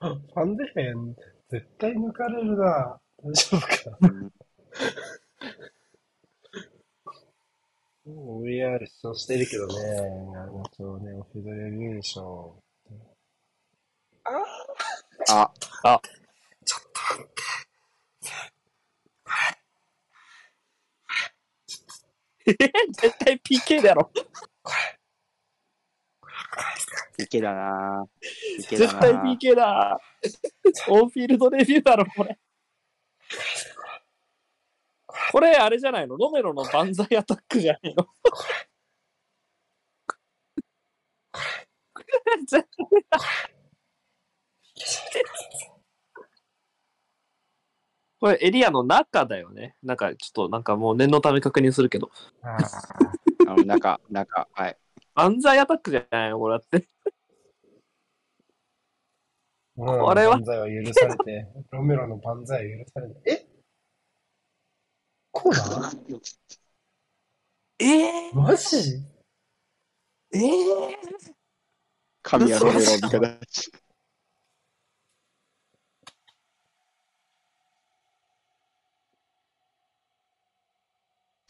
[0.00, 1.14] ファンデヘン、
[1.48, 3.00] 絶対抜かれるな。
[3.22, 3.98] 大丈夫か。
[8.06, 9.74] もう VR 主張してるけどね。
[10.36, 12.62] あの、そうね、オフィドレビューでしょ。
[15.28, 15.52] あ、
[22.46, 24.10] 絶対 PK だろ。
[27.18, 28.06] 池だな。
[28.58, 28.96] 池だな。
[28.96, 29.98] 絶対 PK だ。
[30.88, 32.38] オンフィールドレビューだろ、これ。
[35.32, 36.16] これ、あれじゃないの？
[36.16, 38.06] ロメロの万歳アタックじゃないの？
[42.46, 42.68] 絶
[43.10, 43.59] 対
[48.20, 49.76] これエリアの中だよね。
[49.82, 52.10] なんかちょっとなんかもう念のため確認するけど。
[52.42, 52.58] あ
[53.48, 54.76] あの、中、中、はい。
[55.14, 56.86] 万歳アタックじゃないのこれだって。
[59.76, 60.36] ここれは？
[60.36, 63.30] 万歳は許されて、 ロメロの万歳は許されて。
[63.30, 63.46] え？
[65.32, 65.90] こうだ
[67.78, 69.02] えー、マジ？
[70.32, 70.96] えー、
[72.22, 73.40] 神谷ロメロ味方。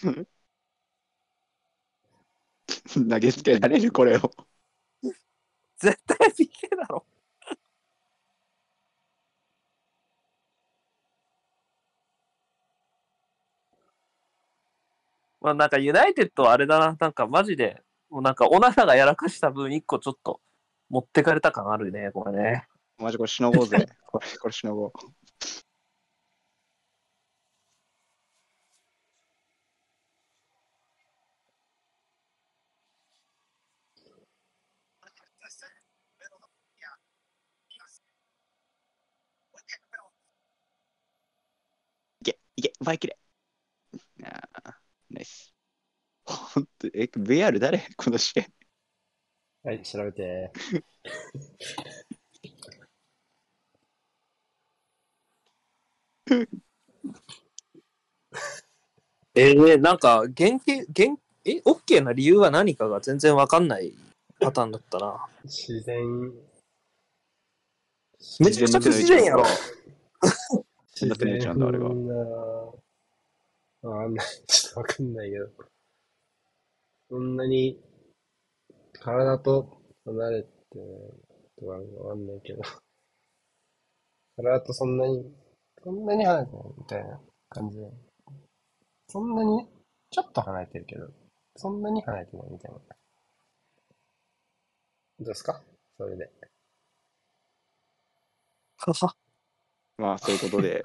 [3.08, 4.30] 投げつけられるこれを
[5.80, 7.06] 絶対 PK だろ。
[15.40, 20.40] まあなんかユナイテッドはあれだな、なんかマジで、もうなんかオナがやらかした分一個ちょっと
[20.90, 22.66] 持ってかれた感あるね、これね。
[22.98, 23.86] マジこれしのごうぜ。
[24.06, 24.92] これしのごう。
[42.60, 43.18] いけ、いけ、奪いきれ。
[44.24, 45.54] ああ、ナイス。
[46.24, 47.78] ほんと、え、VR 誰？
[47.96, 48.44] この試合。
[49.62, 50.52] はい、調べて。
[59.34, 63.94] えー、なんか、原型、原、え、オッケーな理由は何かが全然わかんない
[64.38, 65.26] パターンだったな。
[65.44, 66.32] 自然。
[68.40, 69.44] めちゃくちゃ不自然やろ。
[71.00, 72.14] そんなプレーちゃんだあれは自然な
[73.82, 74.26] わかんない。
[74.46, 75.46] ちょっとわかんないけど。
[77.08, 77.80] そんなに、
[78.92, 80.48] 体と離れて、
[81.58, 82.62] とかわかんないけど。
[84.36, 85.32] 体とそんなに、
[85.82, 87.90] そんなに離れてないみたいな感じで。
[89.08, 89.66] そんなに、
[90.10, 91.08] ちょっと離れてるけど、
[91.56, 92.78] そんなに離れてないみたいな。
[92.78, 92.84] ど
[95.20, 95.62] うですか？
[95.96, 96.30] それで。
[98.78, 99.16] はは、
[100.00, 100.84] まあ、そういうことで。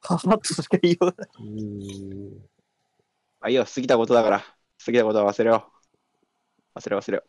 [0.00, 1.44] ははとしか言いようがない。
[1.44, 2.30] ん。
[3.38, 4.40] まあいいよ、過ぎたことだから。
[4.84, 5.70] 過ぎたことは忘れよ
[6.74, 6.78] う。
[6.78, 7.24] 忘れ忘れよ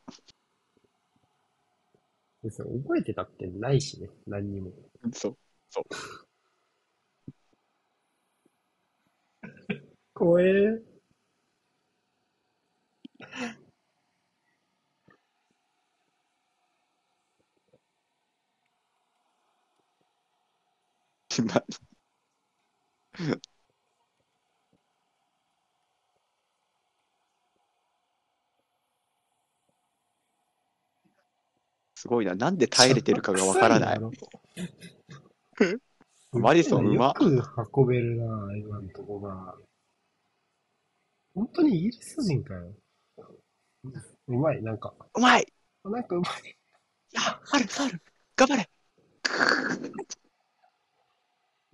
[2.44, 4.70] 別に覚えてたってないしね、何にも。
[4.70, 4.74] う。
[5.14, 5.38] そう。
[10.14, 10.82] 怖え。
[21.44, 21.64] ま あ
[31.98, 32.36] すごいな。
[32.36, 34.00] なんで耐えれてるかがわからない。
[36.32, 37.44] マディソンうまよく
[37.76, 39.56] 運べるな、今のとこが。
[41.34, 42.72] 本当にイギリス人かよ。
[44.28, 44.94] うまい、なんか。
[45.16, 45.48] うまい
[45.84, 46.32] なんかうまい。
[46.50, 48.02] いや、ファル、ファル
[48.36, 48.70] 頑張れ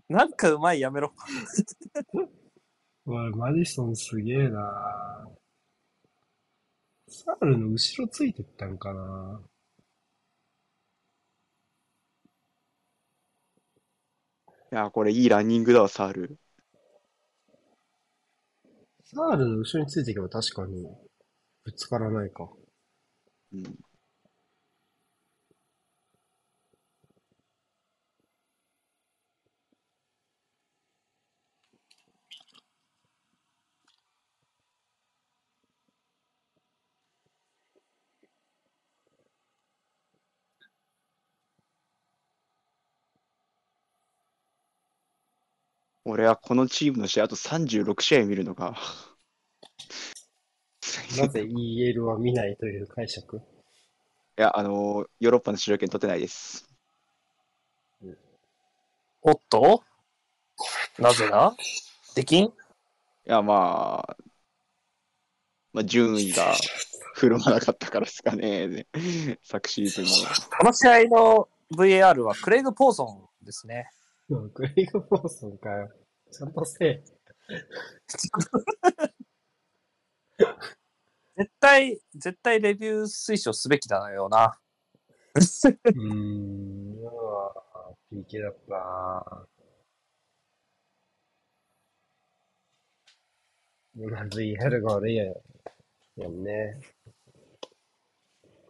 [0.09, 1.13] なんかうまいやめろ。
[3.05, 5.27] おい、マディソンすげえな。
[7.07, 9.41] サールの後ろついてったんかな。
[14.71, 16.37] いや、これいいランニングだわ、サール。
[19.03, 20.87] サールの後ろについていけば確かに
[21.63, 22.49] ぶつからないか。
[23.53, 23.63] うん。
[46.05, 48.75] 俺はこのチームの試合あと36試合見るのか。
[51.17, 53.37] なぜ EL は見ないという解釈？
[53.37, 53.41] い
[54.41, 56.67] や、あのーヨーロッパの出場権取ってないです。
[59.21, 59.83] おっと？
[60.99, 61.55] なぜだ？
[62.15, 62.45] できん？
[62.45, 62.51] い
[63.25, 64.17] や、まあ、
[65.71, 66.53] まあ、順位が
[67.15, 68.85] 振るわなかったからですかね。
[69.43, 70.11] 昨シーズンの。
[70.57, 73.89] この試合の VAR はクレイグ・ポーソンですね。
[74.33, 75.91] うんクレイグ・ポーソンかよ。
[76.31, 77.03] ちゃんとせえ。
[81.35, 84.59] 絶対、絶対レビュー推奨すべきだよな。
[85.35, 88.73] うーん、今は PK だった
[93.95, 95.25] なまずい、ヘルが悪いや
[96.17, 96.79] やんね。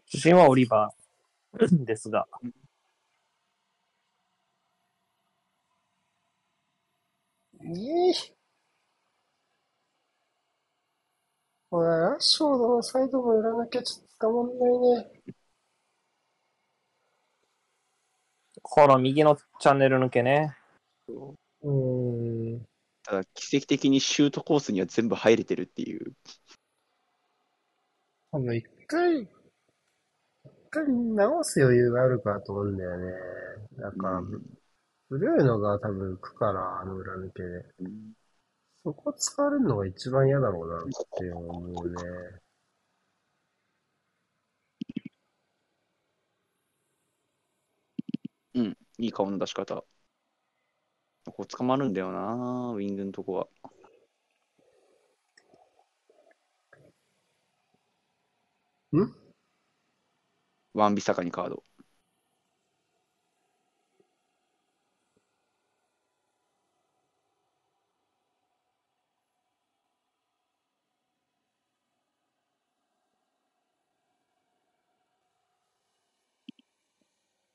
[0.06, 2.28] 主審はオリバーですが。
[2.43, 2.54] いい。
[11.72, 15.11] おい、ラッシュフォードのサイドもやらなきゃちょっと捕まんないね。
[18.61, 20.55] この右のチャンネル抜けね。
[21.07, 22.66] うーん。
[23.03, 26.14] ただ、奇跡的にシュートコースには全部入れてるっていう。
[28.32, 29.30] 多分一回、一
[30.70, 33.14] 回直す余裕があるかと思うんだよね。
[33.78, 34.22] なんか、
[35.14, 37.66] ブルーノが多分くからあの裏抜けで。
[38.84, 40.82] そこ使われるのが一番嫌だろうなっ
[41.20, 41.95] て思うね。
[48.55, 49.76] うん、いい顔の出し方。
[51.26, 53.47] ここ捕まるんだよな、ウィングのとこは。
[58.97, 59.14] ん？
[60.74, 61.64] ワンビサカにカード。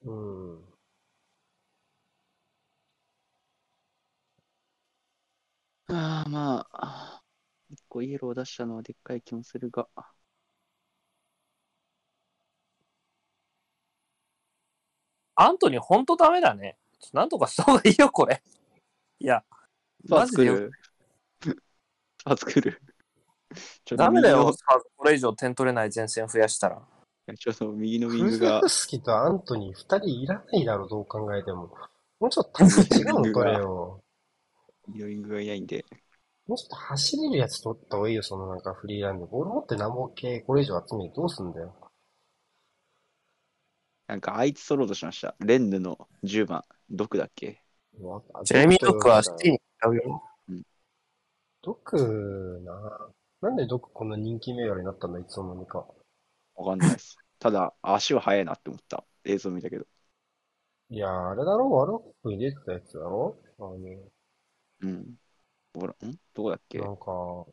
[0.08, 0.14] う
[5.92, 5.94] ん。
[5.94, 7.22] ああ、まあ、
[7.70, 9.88] 一個イエロー出したのはでっかい気もするが。
[15.34, 16.78] アントニー、ほんとダメだね。
[17.12, 18.42] なんとかした方がいいよ、これ。
[19.20, 19.44] いや、
[20.08, 21.58] マジでよ作る。
[22.24, 22.82] さあ作る。
[23.84, 24.52] ちょっとダメだよ、
[24.96, 26.97] これ以上点取れない前線増やしたら。
[27.36, 31.70] ちょっと右のウクィングがル、スキとアントニー二人いらないだろ、どう考えても。
[32.20, 32.68] もうちょっと違う
[33.06, 34.02] の取れよ。
[34.88, 35.84] 右のウィングがいないんで。
[36.46, 39.26] もうちょっと走れるやつ取った方がいいよ、そのなんかフリーランド。
[39.26, 41.74] ボール持って何も系これ以上集めてどうすんだよ。
[44.06, 45.34] なんかあいつ揃ろうとしました。
[45.40, 47.60] レンヌの10番、ドクだっけ？
[48.00, 50.22] わジェレミー・ドックはシティに使うよ。
[51.62, 55.84] ドクななんでドクこんな人気メールになったんだ、いつの間にか。
[56.58, 57.16] わかんないです。
[57.38, 59.04] ただ、足は速いなって思った。
[59.24, 59.86] 映像見たけど。
[60.90, 61.70] いやー、あれだろ？
[61.70, 63.36] ワールドカップに出てたやつだろ？
[63.58, 63.76] あの、
[64.80, 65.14] うん。
[65.74, 65.96] ほら、ん？
[66.34, 66.78] どこだっけ？
[66.78, 67.46] なんか、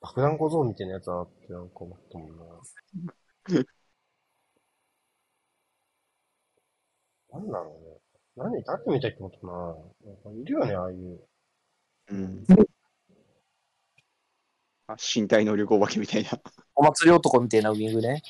[0.00, 2.44] 爆弾小僧みたいなやつだなってなんか思ったもんな。
[7.30, 7.78] なんだろ
[8.36, 8.50] うね。
[8.50, 9.52] 何、誰みたいってことな。
[10.04, 11.28] なんかいるよね、ああいう。
[12.10, 12.44] うん。
[14.88, 16.30] あ身体能力お化けみたいな。
[16.74, 18.22] お祭り男みたいなウィングね。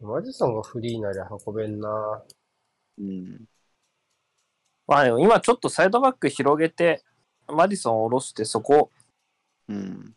[0.00, 2.22] マジソンがフリーなり運べんな。
[2.98, 3.44] うん。
[4.86, 7.02] まあでも今ちょっとサイドバック広げて、
[7.48, 8.90] マディソンを下ろして、そこ、
[9.68, 10.14] うん。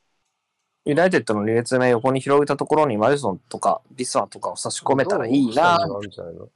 [0.86, 6.50] ユナイテッドの2列目横に広げたところにマディソンとかビスワとかを差し込めたらいいなどうどうしたらいいの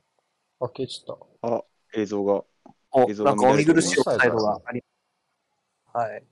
[0.59, 1.47] あ、消えちゃった。
[1.55, 1.63] あ、
[1.95, 2.43] 映像が。
[2.91, 4.83] お映像がなんかお見苦しいオフサイドがあり
[5.93, 6.23] はい。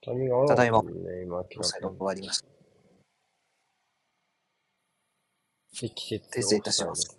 [0.00, 1.98] たね、今、明オフサイドらかに。
[1.98, 2.48] がありました。
[5.78, 7.18] 適切訂正いたします。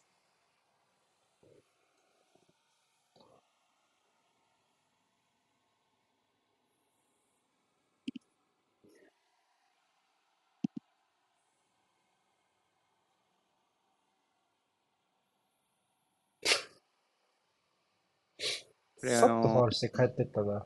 [19.02, 20.66] さっとファウルして帰ってったな。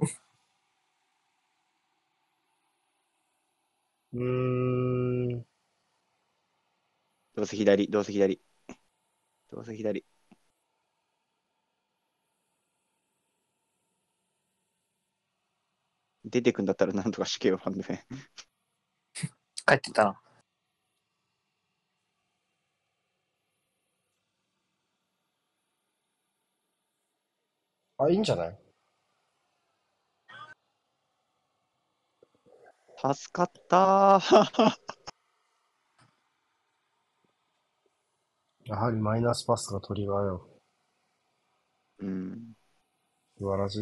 [4.12, 5.46] うーん。
[7.34, 8.40] どうせ左、どうせ左。
[9.50, 10.04] どうせ左。
[16.26, 17.98] 出てくんだったらなんとかしけよ、ファンデフェン。
[19.66, 20.25] 帰ってたな。
[27.98, 28.58] あ、いいんじゃない？
[32.96, 34.76] 助かったー。
[38.64, 40.48] やはりマイナスパスがトリガーよ。
[41.98, 42.54] うん。
[43.38, 43.76] 素晴らし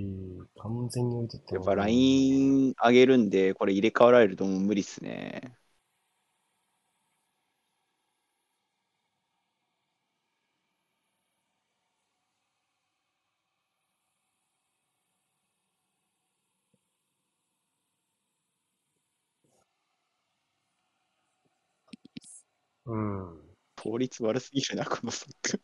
[0.00, 0.04] い。
[0.56, 2.30] 完全に置いてったよやっぱライ
[2.70, 5.56] ン上げるんで、これ入れ替わられるともう無理っすね。
[23.94, 25.56] 効率悪すぎるな、このサッカ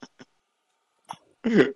[1.49, 1.75] ー。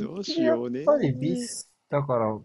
[0.00, 2.36] どうしようねやっぱりビス、だから、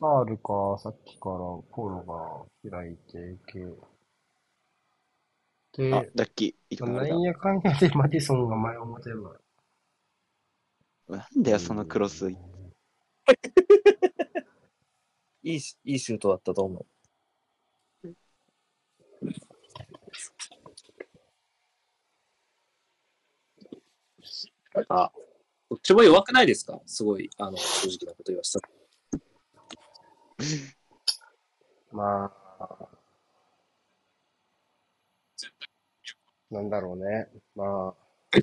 [0.00, 1.36] サールか、さっきから
[1.70, 3.60] ポロが開いてけ。
[5.92, 9.38] あで、、ダッキー、なんやかんやでマディソンが前を持てば。
[11.16, 12.30] なんだよ、そのクロス。
[15.44, 16.86] いいし、いいシュートだったと思う。
[24.88, 25.12] あ、
[25.70, 26.80] どっちも弱くないですか？
[26.86, 28.68] すごい、あの、正直なこと言わせた。
[31.92, 32.88] まあ、
[36.50, 37.28] なんだろうね。
[37.54, 37.94] まあ、
[38.32, 38.42] 言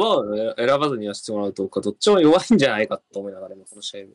[0.00, 4.12] 葉を選ばずに言わせてもらうと、どっちも弱いんじゃないかと思いながら、今この試合も。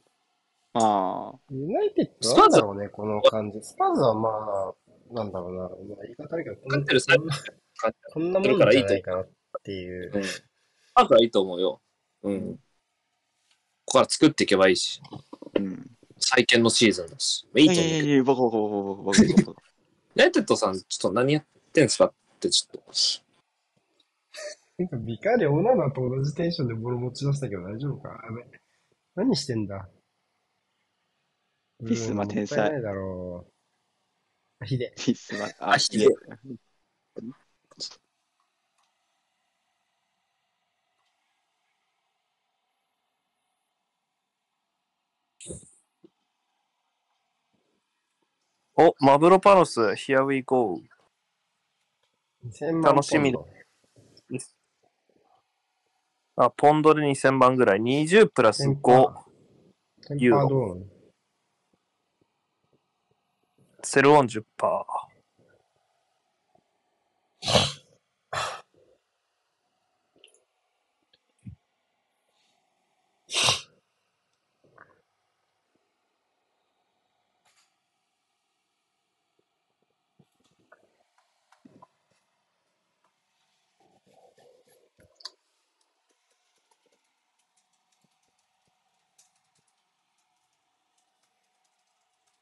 [0.77, 3.61] ああ、ユナイテッドなんだろうね、この感じ。
[3.61, 5.61] スパーズはまあ、なんだろうな。
[5.63, 5.69] まあ、
[6.03, 6.67] 言い方あるけど、こ
[8.19, 9.29] んなもんじゃないかなっ
[9.63, 10.11] ていう。
[10.13, 10.23] うん。
[10.93, 11.81] パークはいいと思うよ。
[12.23, 12.53] うん。
[12.53, 12.59] こ
[13.85, 15.01] こから作っていけばいいし、
[15.55, 15.91] うん。
[16.17, 17.47] 再建のシーズンだし。
[17.55, 17.95] いいと思うけど。
[17.95, 19.61] いやいやいや、バカバカバカバカバカバカバカ。
[20.15, 22.05] ユナイテッドさん、ちょっと何やってんすか？
[22.05, 22.93] ってちょっと。
[24.77, 28.45] なんかビカーリオナナと同じテンションでボール持ち出したけど大丈夫かやべ。
[29.15, 29.87] 何してんだ？
[31.81, 33.45] フィスマ天才もったいないだろ
[34.61, 34.65] う。
[34.65, 34.93] ひで。
[34.97, 36.07] ピースマあひで
[48.77, 50.81] お、マブロパロス、Here we go.
[52.45, 53.39] 2000万楽しみだ
[56.37, 57.79] あ、ポンドで2000番ぐらい。
[57.79, 59.25] 20プラステン5、パ
[60.07, 60.77] テンユーロ。
[63.81, 64.43] セルオン10%。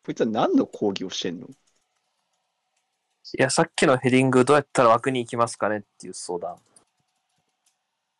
[0.05, 1.47] こいつは何の講義をしてんの？
[1.47, 1.53] い
[3.37, 6.57] や、さっきのヘディングどうやったら枠に行きますかねっていう相談。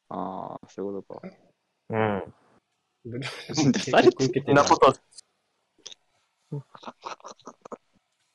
[0.09, 1.27] ああ、そういうことか。
[1.89, 2.33] うん。
[3.91, 4.95] されてそんなこと。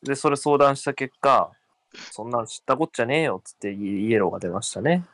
[0.02, 1.50] で、それ相談した結果、
[2.12, 5.06] そんなん知ったこっちゃねえよっつってイイエローが出ましたね。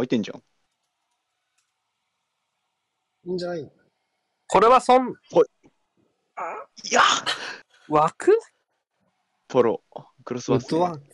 [0.00, 0.38] 開いてんじゃん。
[3.26, 3.70] いいんじゃない？
[4.46, 5.12] これはそん、い
[6.92, 7.02] や
[7.88, 8.32] 枠？
[8.32, 8.38] フ
[9.48, 9.82] ポロ。
[10.24, 11.00] クロスフワーク、ットワーク。
[11.04, 11.12] ッ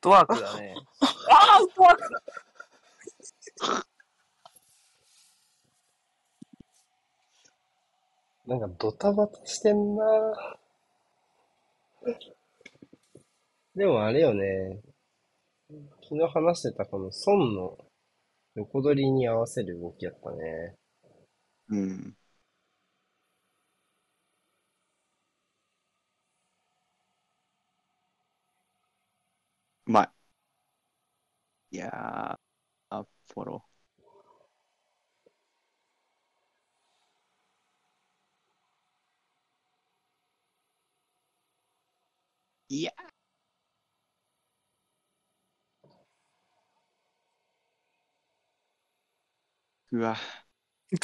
[0.00, 0.74] トワークだね。
[1.30, 2.02] ああ、フットワーク
[8.46, 10.04] なんかドタバタしてんな
[13.74, 14.78] でもあれよね。
[16.08, 17.76] 昨日話してたこの孫の
[18.56, 20.76] 横取りに合わせる動きやったね。
[21.70, 22.16] うん。
[29.86, 30.02] うま
[31.72, 31.76] い。
[31.76, 32.38] いやー、
[32.90, 42.74] あ、フォロー。
[42.76, 42.92] いや。
[49.96, 50.16] うわ。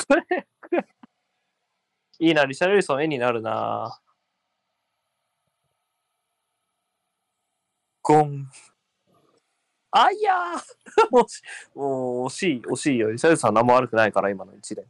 [0.08, 0.46] これ、
[2.18, 4.00] いいな、リシャルリソン絵になるな。
[8.02, 8.48] ゴン。
[9.90, 11.10] あいやー
[11.74, 13.10] もう、惜しい、惜しいよ。
[13.12, 14.86] リシャルリソンは何も悪くないから、今の一連。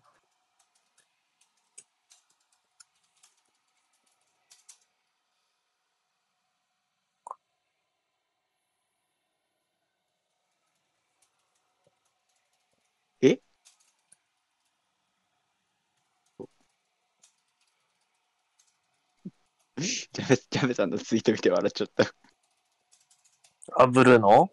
[20.12, 22.12] ジャメ、ジャメさんのツイート見て笑っちゃった。
[23.76, 24.50] あ、ブルーノ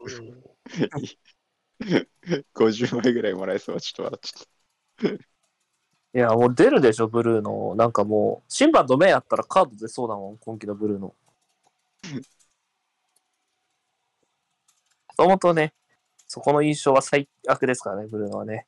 [2.54, 3.80] 50枚ぐらいもらえそう。
[3.80, 4.38] ちょっと笑っちゃ
[5.08, 5.18] っ
[6.14, 7.74] いや、もう出るでしょ、ブルーノ。
[7.74, 11.08] なんかもう、審判と目やったらカード出そうだもん、今季のブルーノ。
[11.08, 11.14] も
[15.16, 15.74] ともとね、
[16.28, 18.66] そこの印象は最悪ですからね、ブルーノはね。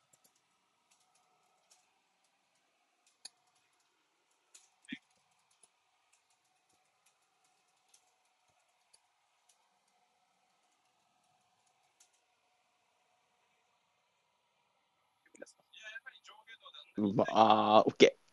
[16.97, 18.27] まあー、オッケー。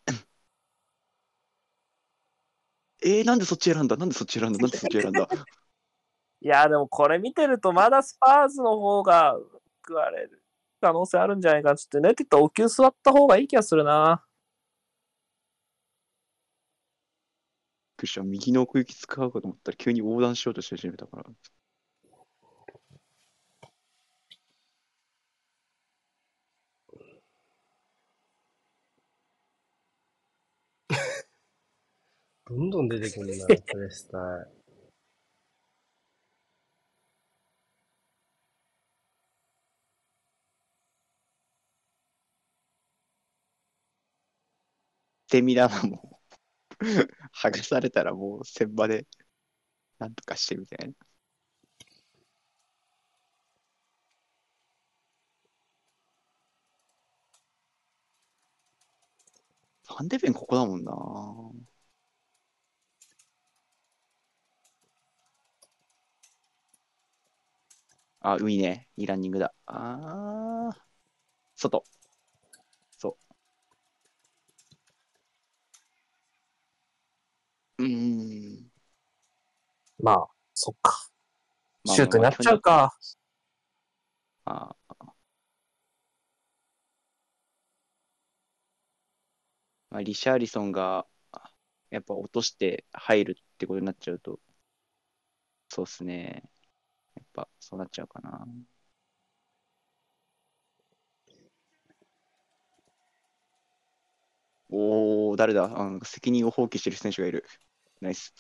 [3.06, 3.98] えー、なんでそっち選んだ？
[3.98, 4.60] なんでそっち選んだ？
[4.60, 5.28] なんでそっち選んだ？
[6.42, 9.38] いや、でもこれ見てると、まだスパーズの方が
[9.86, 10.42] 食われる
[10.82, 11.76] 可能性あるんじゃないかな。
[11.76, 14.26] ちょっとね、きっとお灸座った方がいい気がするな。
[17.98, 21.26] クッション、右の奥行き使うかと思ったら急に横断しようとし始めたから。
[32.54, 34.48] どんどん出てくるな、 プレスタい。
[45.30, 46.22] 手ミだな、も
[46.82, 46.84] う。
[47.36, 49.08] 剥がされたらもう千場で、
[49.98, 50.94] なんとかしてみたいな。
[59.88, 61.73] ファンデベンここだもんな。
[68.24, 68.88] あ、いいね。
[68.98, 69.54] いいランニングだ。
[69.66, 70.78] あー。
[71.56, 71.84] 外。
[72.98, 73.18] そ
[77.80, 77.84] う。
[77.84, 78.72] うーん。
[80.02, 81.10] まあ、そっか。
[81.84, 82.98] まあシュートになっちゃうか。
[84.46, 84.76] あ
[89.90, 91.06] まあ、リシャーリソンが
[91.92, 94.40] やっぱ落として入るってことになっちゃうと、
[95.70, 96.50] そうっすね。
[97.16, 98.46] やっぱそうなっちゃうかな。
[104.70, 105.66] おお、誰だ？
[105.76, 107.46] あ責任を放棄してる選手がいる。
[108.02, 108.34] ナイス。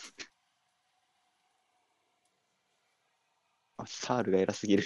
[3.77, 4.83] あ、サールが偉すぎる。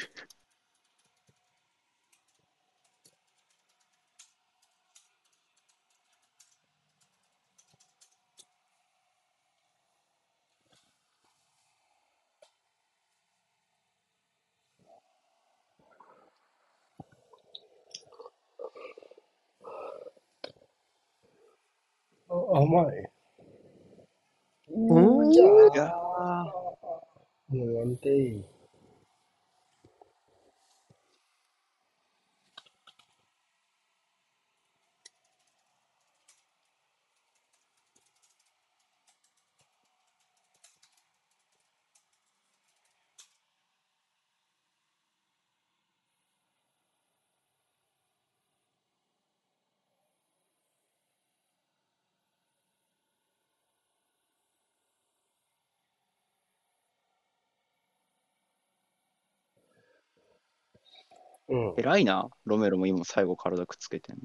[22.47, 23.09] 甘い。
[24.69, 26.53] うんじゃいやあ、
[27.49, 28.56] もう安定。
[61.49, 61.73] うん。
[61.77, 62.29] 偉いな。
[62.45, 64.17] ロメロも今最後体くっつけてん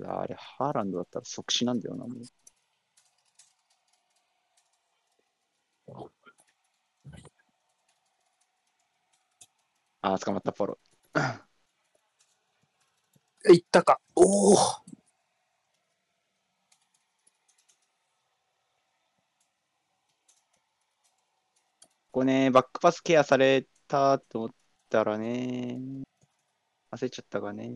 [0.00, 0.12] の。
[0.20, 2.22] あれ、ハーランドだったら即死なんだよな、もう。
[10.02, 10.78] あー、捕まった、ポロ。
[13.50, 14.00] いったか。
[14.16, 14.81] おお。
[22.12, 24.54] こね、バックパスケアされたと思っ
[24.88, 25.78] たらね、
[26.92, 27.70] 焦っちゃったかね。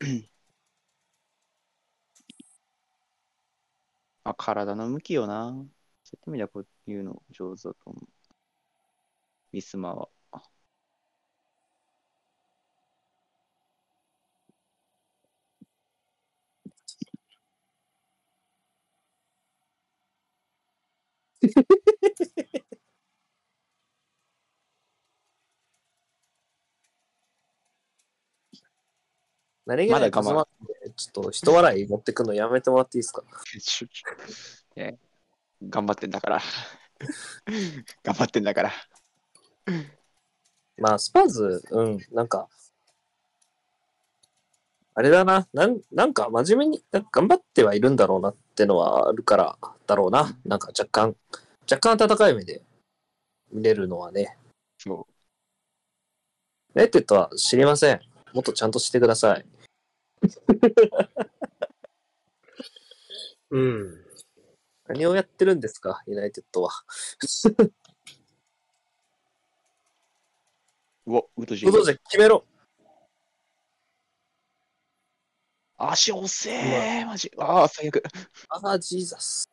[4.24, 5.50] あ、体の向きよな。
[6.04, 8.08] そういった意味ではこういうの上手だと思う。
[9.52, 10.08] ミスマは。
[29.66, 30.10] 何気ない
[30.96, 33.22] ちょっと人笑い持ってくのやめてもらっていいですか？
[35.62, 36.40] 頑張ってんだから。
[38.02, 38.72] 頑張ってんだから。
[40.78, 42.48] まあ、スパーズ、うん、なんか、
[44.94, 50.36] あれだな、なんなんか真面目に頑張ってはいるんだろうなってのはあるからだろうな。
[50.44, 51.16] なんか若干、
[51.70, 52.62] 若干温かい目で
[53.52, 54.36] 見れるのはね。
[54.78, 55.06] そ
[56.74, 58.00] レッテッドは知りません。
[58.32, 59.46] もっとちゃんとしてください。
[63.50, 64.04] うん。
[64.86, 66.70] 何をやってるんですか、ユナイテッドは。
[67.58, 67.72] う。
[71.10, 72.44] うわ、ウトジブドウジェ決めろ。
[75.76, 77.32] 足遅えー、マジ。
[77.38, 78.02] ああ、最悪。
[78.48, 79.50] ああ、ジーザス。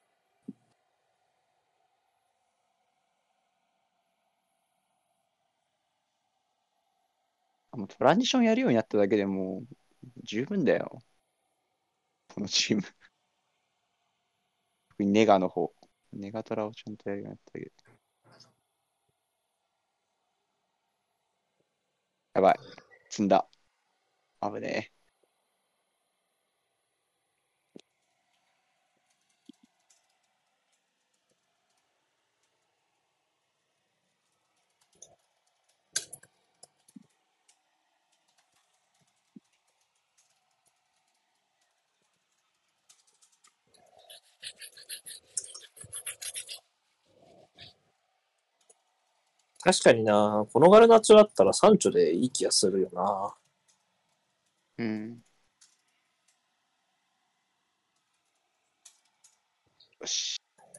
[7.71, 9.75] もうトランジションやるようになっただけでもう
[10.27, 11.01] 十分だよ。
[12.29, 12.83] このチーム。
[14.89, 15.73] 特にネガの方。
[16.11, 17.71] ネガトラをちゃんとやるようになったけど。
[22.33, 22.59] やばい。
[23.09, 23.47] 積んだ。
[24.41, 24.96] 危ねえ。
[49.67, 53.35] 確かにな、このガルナチョだったらサンチョでいい気がするよな。
[54.77, 55.21] うん。
[59.99, 60.37] よし。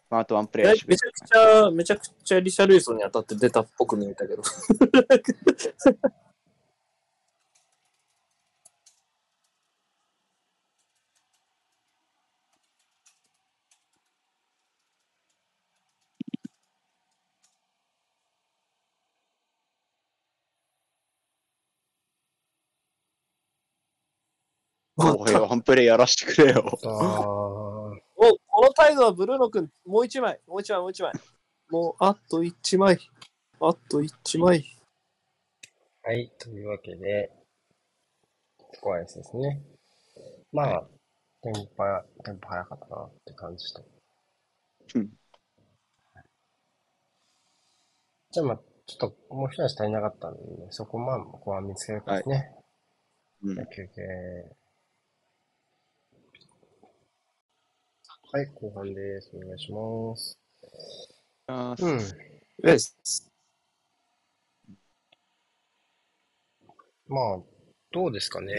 [0.09, 4.43] まあ、あとワンプレイヤーしめちゃくちゃ、めちゃくちゃリシャルイソンに当たって出たっぽく見えたけど。
[24.99, 26.79] おい、ワンプレイやらしてくれよ。
[26.85, 31.13] あおこの態度はブルーノ君、もう一枚、もう一枚、もう一枚。
[31.71, 32.99] もうあと一枚。
[33.61, 34.59] あと一枚。
[34.59, 37.31] ーはい、というわけで、
[38.75, 39.63] スコアレスですね。
[40.53, 40.83] まあ、
[41.43, 43.85] テンポは、テンポ早かったなって感じと。
[44.95, 45.11] うん
[48.31, 52.53] じゃあまあ、ちょっともう一足足りなかったんで、ね、そこまあ、ここは見つけるかですね。
[53.43, 54.58] うんじゃあ休憩。
[58.31, 59.31] はい、後半です。
[59.35, 60.39] お願いします。
[61.47, 61.99] あーうん。
[62.63, 63.33] です。
[67.07, 67.39] まあ、
[67.91, 68.53] どうですかね。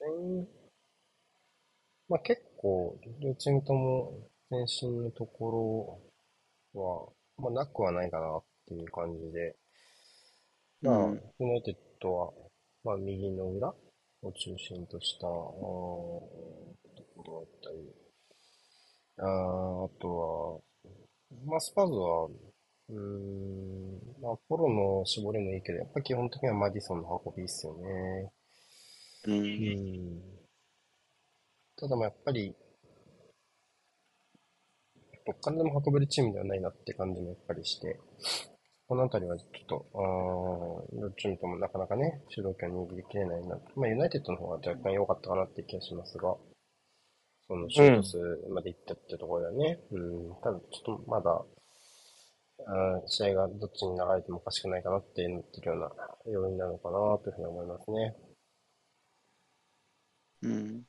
[0.00, 0.46] 前
[2.08, 6.00] まあ結構、両チームとも前進のとこ
[6.74, 9.54] ろは、まあなくはないかなっていう感じで、
[10.80, 12.32] まあ、うんユナイテッドは、
[12.84, 13.68] まあ右の裏
[14.22, 16.30] を中心とした、とこ
[17.26, 17.46] ろ
[19.22, 20.62] あーあと
[21.30, 28.32] は、まあスパーズは、うーん、まあ、フォローの絞りもいいけど、やっぱ基本的にはマディソンの運びっすよね。
[29.26, 29.30] う。
[29.30, 30.22] うんん。
[31.76, 32.56] ただまあやっぱり、
[35.26, 37.98] どっからでも運べるチームではないなって感じもやっぱりして、
[38.88, 39.86] このあたりはちょっと、
[40.92, 43.58] あー両チームともなかなかね、主導権を握りきれないな。
[43.76, 46.36] まあユナイテッドの方が若干良かったかなって気がしますが、
[47.46, 48.18] そのシュート数
[48.50, 49.78] までいったってところだよね。
[49.92, 50.34] うん。
[50.42, 51.44] ただちょっとまだ、
[52.66, 55.92] あー試合がどっちに流れてもおかしくないかなってなってるような
[56.26, 58.16] 要因なのかなというふうに思いますね。
[60.42, 60.84] うん。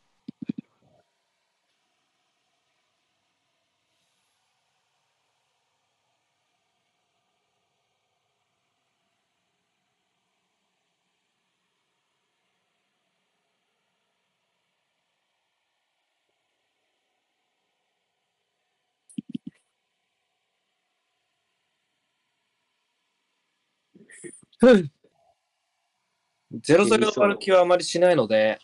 [26.54, 28.60] ゼロゼロで終わる気はあまりしないので、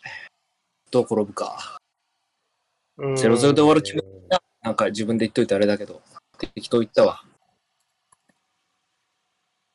[0.90, 1.78] どう転ぶか。
[3.16, 4.02] ゼロゼロで終わる気も
[4.62, 6.00] なんか自分で言っといてあれだけど、
[6.54, 7.22] 適当言ったわ。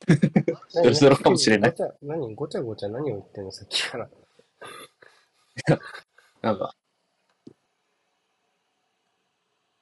[0.69, 4.09] ゼロゼロかもしれない何ごちゃごちゃ何を言ってんのさっきから。
[6.41, 6.75] なんか、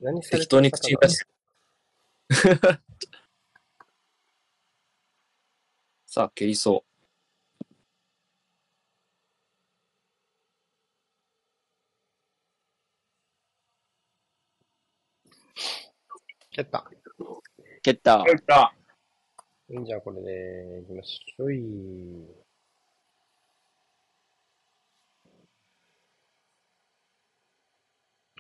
[0.02, 1.26] 何適当に口に出して。
[6.16, 6.86] さあ、蹴りそ
[16.52, 16.86] 蹴った。
[17.82, 18.30] 蹴ったう。。
[18.30, 18.76] いった。
[19.72, 21.64] いいんじゃあこれで行きましょうい。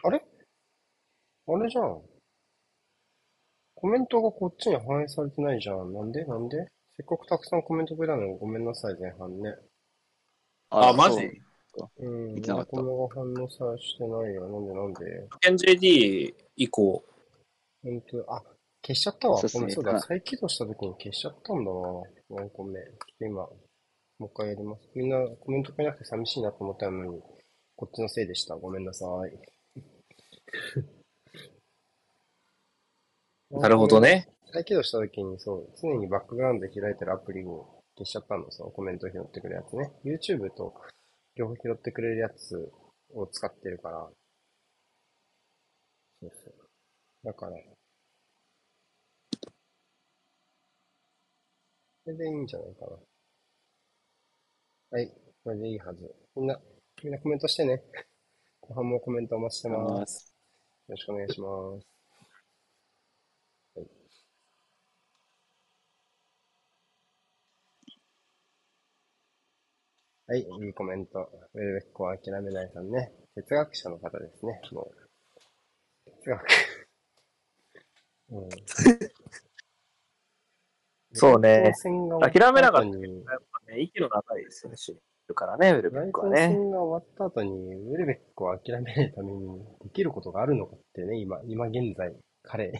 [0.03, 0.24] あれ？
[1.47, 2.01] あれじゃん。
[3.74, 5.91] コメントがこっちに反映されてないじゃん。
[5.91, 6.24] なんで？
[6.26, 6.72] なんで？
[6.96, 9.56] せっかくたくさんコメントくれたのにごめんなさい、前半ね。
[10.70, 11.41] あマジ？
[11.76, 12.38] そううん。
[12.38, 14.48] いけなかったコメが反応さしてないよ。
[14.48, 17.04] なんでなんで NJD 以降、
[17.84, 18.44] 本当あ、
[18.86, 19.41] 消しちゃったわ。
[19.41, 19.94] ごめん、そうだ。
[19.94, 22.04] はい再起動した時に消しちゃったんだわ。
[22.30, 22.74] ごめん、ごめん。
[22.76, 23.50] ちょっと今、も
[24.22, 24.88] う一回やります。
[24.94, 27.22] みんなコメントくれなくて寂しいなと思ったのに、
[27.76, 28.56] こっちのせいでした。
[28.56, 29.39] ごめんなさい。
[33.60, 34.00] なるほど。
[34.00, 34.30] ね。
[34.54, 38.51] 再起動した時に、そう、常にバックグラウンドで開いてるアプリを消しちゃったの。
[38.51, 39.91] そのコメント拾ってくれるやつね。
[40.06, 40.76] YouTube と
[41.36, 42.72] 両方拾ってくれるやつ
[43.16, 44.08] を使ってるから。
[46.22, 46.54] そうそう。
[47.24, 47.58] だから、
[52.04, 52.97] それでいいんじゃないかな。
[54.91, 55.12] はい。
[55.43, 56.14] これでいいはず。
[56.36, 56.62] みんな、
[57.04, 57.82] みんなコメントしてね。
[58.62, 60.36] 後半もコメントお待ちしてます。
[60.88, 61.93] よろしくお願いします。
[70.34, 71.30] はい、いいコメント。
[71.54, 73.12] ウェルベックを諦めないさんね。
[73.36, 74.60] 哲学者の方ですね。
[74.72, 74.92] もう。
[76.24, 76.44] 哲学。
[78.32, 78.50] うん。
[81.16, 81.72] そうね
[82.20, 84.96] 諦めなかった後にやっぱね、息の長い選手い
[85.28, 86.48] るからね、ウェルベックはね。
[86.48, 92.74] 戦が終わった後に、ウェルベックを諦めるためにできることがあるのかってね、今、今現在、彼、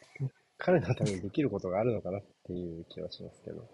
[0.56, 3.68] 彼のためにできることがあるのかなっていう気はしますけど。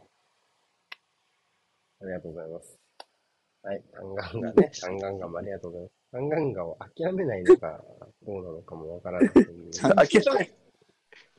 [2.00, 2.82] ありがとうございます。
[3.64, 5.94] はい、タンガンガね、タンガンガもありがとうございます。
[6.10, 7.80] タンガンガを諦めないのか、
[8.26, 9.70] どうなのかもわからないという。
[9.72, 10.52] 諦め、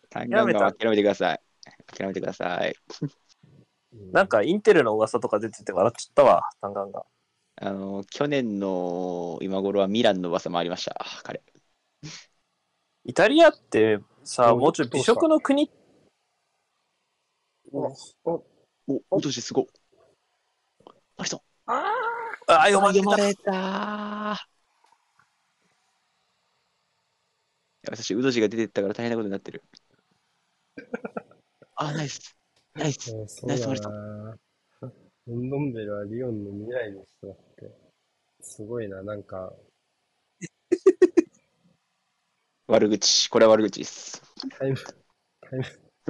[0.09, 1.41] 単眼が諦めてください。
[1.88, 2.76] 諦めてください。
[4.13, 7.05] なんかインテルの噂とか出てて笑っちゃったわ、弾丸が。
[7.57, 11.43] あの、去年の今頃はミランの噂もありました、彼。
[13.03, 15.69] イタリアってさ、おもうちょい美食の国？
[17.74, 17.93] お
[18.24, 18.45] お
[18.88, 19.65] お、今年すごっ。
[21.17, 21.41] マリソン。
[22.48, 23.28] ああ、読まれた。
[23.28, 24.48] れた
[27.89, 29.64] 私、ウドジが出てったから大変なことになってる。
[31.76, 32.36] あ、ナイス。
[32.74, 33.14] ナイス。
[33.46, 34.38] ナイスマリだな
[35.26, 37.72] ロンドンベルはリオンの未来の人だって。
[38.41, 39.54] すごいな、なんか、
[42.68, 43.30] 悪口。
[43.30, 44.22] これは悪口です。
[44.58, 44.78] タイム、
[45.41, 45.66] タイム、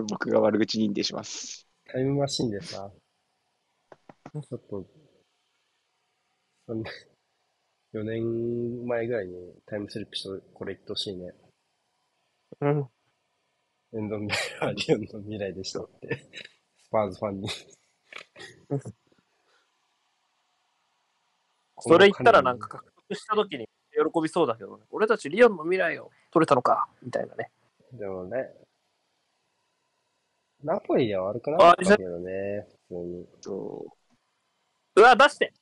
[0.09, 1.67] 僕が悪口認定します。
[1.85, 2.91] タイムマシンでさ、
[4.31, 4.87] ちょっと、
[6.67, 6.83] 4
[8.03, 11.33] 年前ぐらいにタイムスリップしてこれ言ってほしいね。
[12.61, 12.89] うん。
[13.93, 16.17] エンドンベルはリオンの未来でしたって。
[16.83, 17.49] スパーズファンに。
[21.79, 24.85] それ言ったらなんか獲得した時に喜びそうだけどね。
[24.89, 27.51] 俺たちリオンの未来を取れたのか、みたいなね。
[27.91, 28.53] でもね、
[30.63, 33.27] ナポリでは悪くなかったけどね、普通に。
[33.41, 33.85] そ
[34.95, 35.53] うわ、出して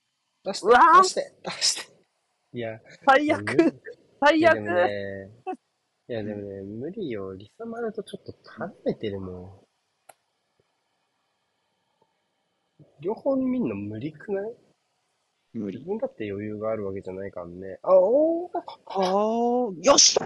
[0.44, 1.92] 出して出して出して
[2.54, 3.82] いや、 最悪む
[4.20, 5.32] 最悪いやでもね、
[6.08, 7.34] いやでもね、無理よ。
[7.36, 9.68] リサマルとちょっと離れてるもん。
[13.02, 14.54] 両方見んの無理くない？
[15.54, 15.86] 自無理。
[15.86, 17.80] 分だって余裕があるわけじゃないからね。
[17.84, 18.52] あ、おー、
[18.86, 20.18] ああ、よし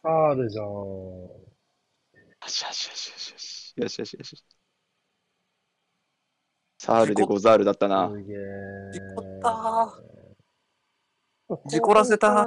[0.00, 0.64] ファールじゃん。
[0.64, 3.76] よしよしよしよしよし。
[3.76, 4.55] よしよしよし。
[6.78, 8.10] サールでござるだったな。
[8.10, 8.34] すげ
[8.92, 9.42] 事故っー。
[9.42, 10.06] た
[11.66, 12.46] 事故らせた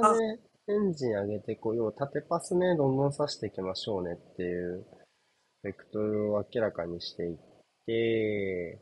[0.67, 4.85] エンジン上げてこう、要は縦パスね、どんどん刺していきましょうねっていう、
[5.63, 7.37] ベクトルを明らかにしていっ
[7.87, 8.79] て、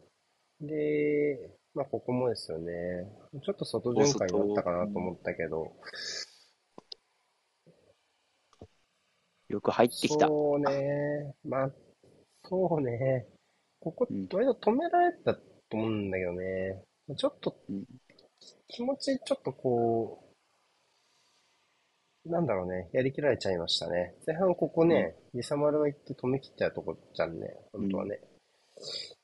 [0.59, 2.73] で、まあここもですよね。
[3.43, 5.71] ちょっと外循環になったかなと思ったけど、
[9.49, 10.27] よく入ってきた。
[10.27, 11.33] そうね。
[11.45, 11.71] まあ、
[12.43, 13.27] そうね。
[13.91, 16.83] ここうん、割と止められたと思うんだけどね。
[17.15, 17.85] ちょっとうん、
[18.67, 20.23] 気持ちちょっとこ
[22.25, 22.89] う、なんだろうね。
[22.91, 24.13] やりきられちゃいましたね。
[24.25, 27.55] 前半ここね、リサマルが行って止め切っちゃうとこじゃんね。
[27.71, 28.19] 本当はね。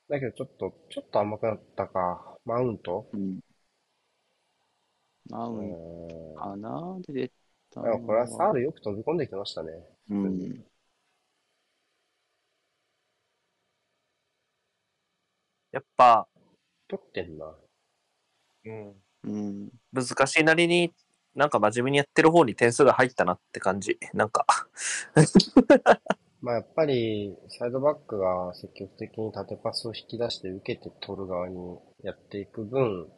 [0.08, 2.38] だけどちょっと、ちょっと甘くなったか。
[2.46, 3.06] マウント？
[3.12, 3.40] うん。
[5.30, 6.36] マうウンん。
[6.36, 6.98] かな？
[7.08, 7.32] で出
[7.74, 9.72] たでもこれはサールよく飛び込んできましたね。
[10.10, 10.66] うん。
[15.74, 16.28] やっぱ、
[16.88, 17.56] 取ってんな。
[18.66, 18.94] うん。
[19.24, 20.94] うん、難しいなりに、
[21.34, 23.98] なんか真面目にやってる方に点数が入ったなって感じ。
[24.14, 24.46] なんか
[26.42, 33.10] まあやっぱり、サイドバックが積極的に縦パスを引き出して受けて取る側にやっていく分、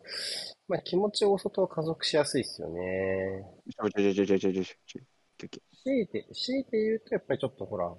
[0.69, 3.43] まあ気持ち大外は加速しやすいですよね。
[3.69, 5.49] ちょちょちょちょちょちょちょ。
[5.83, 7.93] 強いて、強いて言うとやっぱりちょっとほら、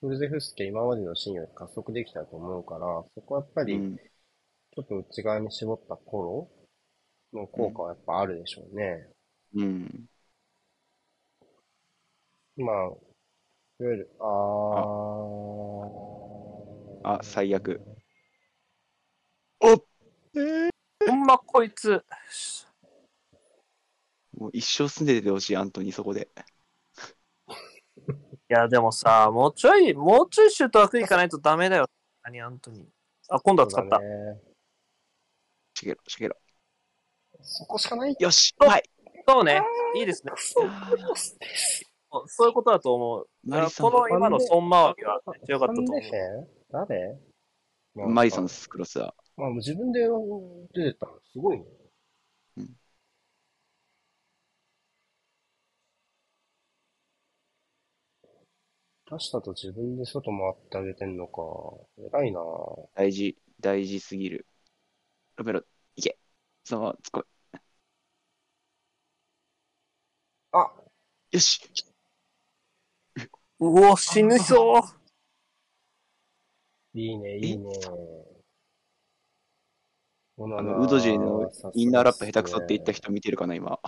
[0.00, 3.96] フルゼフスケ今までのシーンより加速できたと思うから、そこはやっぱりうん。
[3.96, 6.48] ちょっと内側に絞った頃
[7.32, 9.08] の効果はやっぱあるでしょうね。
[9.56, 10.08] うん。
[12.56, 12.96] まあ、いわ
[13.80, 14.28] ゆる、あー。
[17.04, 17.80] あ最悪。
[19.60, 22.04] ほんまこいつ、
[24.36, 26.28] もう一生住んでてほしい、アントニー、そこで。
[28.50, 31.86] いや、でもさ、もうちょい、もうちょいシュート枠いかないとダメだよ。
[32.22, 32.84] 何、アントニー。
[33.28, 34.00] あ、今度は使った。
[35.74, 36.36] しげろ、しげろ。
[37.42, 38.16] そこしかない？
[38.18, 38.82] よしはい
[39.28, 39.62] そうね。
[39.94, 40.32] いいですね。
[40.36, 40.66] そう
[42.48, 43.28] いうことだと思う。
[43.78, 46.00] この今の損回りは強かったと思う
[46.72, 47.18] 誰
[47.94, 49.14] マリソンまスクロスは。
[49.36, 50.08] あ、もう自分で
[50.72, 51.12] 出てたの。
[51.32, 51.64] すごいね。
[59.10, 61.40] 出したと自分で外回ってあげてんのか。
[62.12, 62.40] 偉いな
[62.94, 64.46] 大事、大事すぎる。
[65.36, 65.62] ロベロ、
[65.96, 66.18] いけ。
[66.64, 67.24] そのまま、つこい。
[70.52, 70.70] あ
[71.30, 71.60] よし
[73.60, 74.82] うお、死ぬそう。
[76.94, 77.68] いいね、いいね。
[80.36, 83.80] あの、ウドジーのインナーラップ下手くそって言った人見てるかな、今。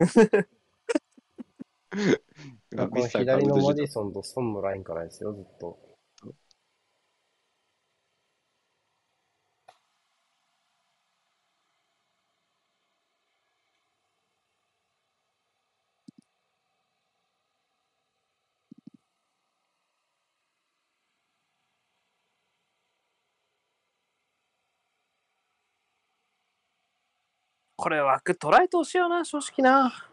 [2.70, 5.78] この左のマディソンとソンのラインからですよ、ずっと。
[27.76, 30.10] これ枠捉えてほしいよな、正直な。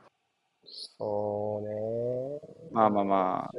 [0.65, 2.69] そうね。
[2.71, 3.51] まあまあまあ。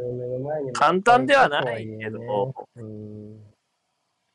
[0.73, 3.39] 簡単ではないけど、うん、い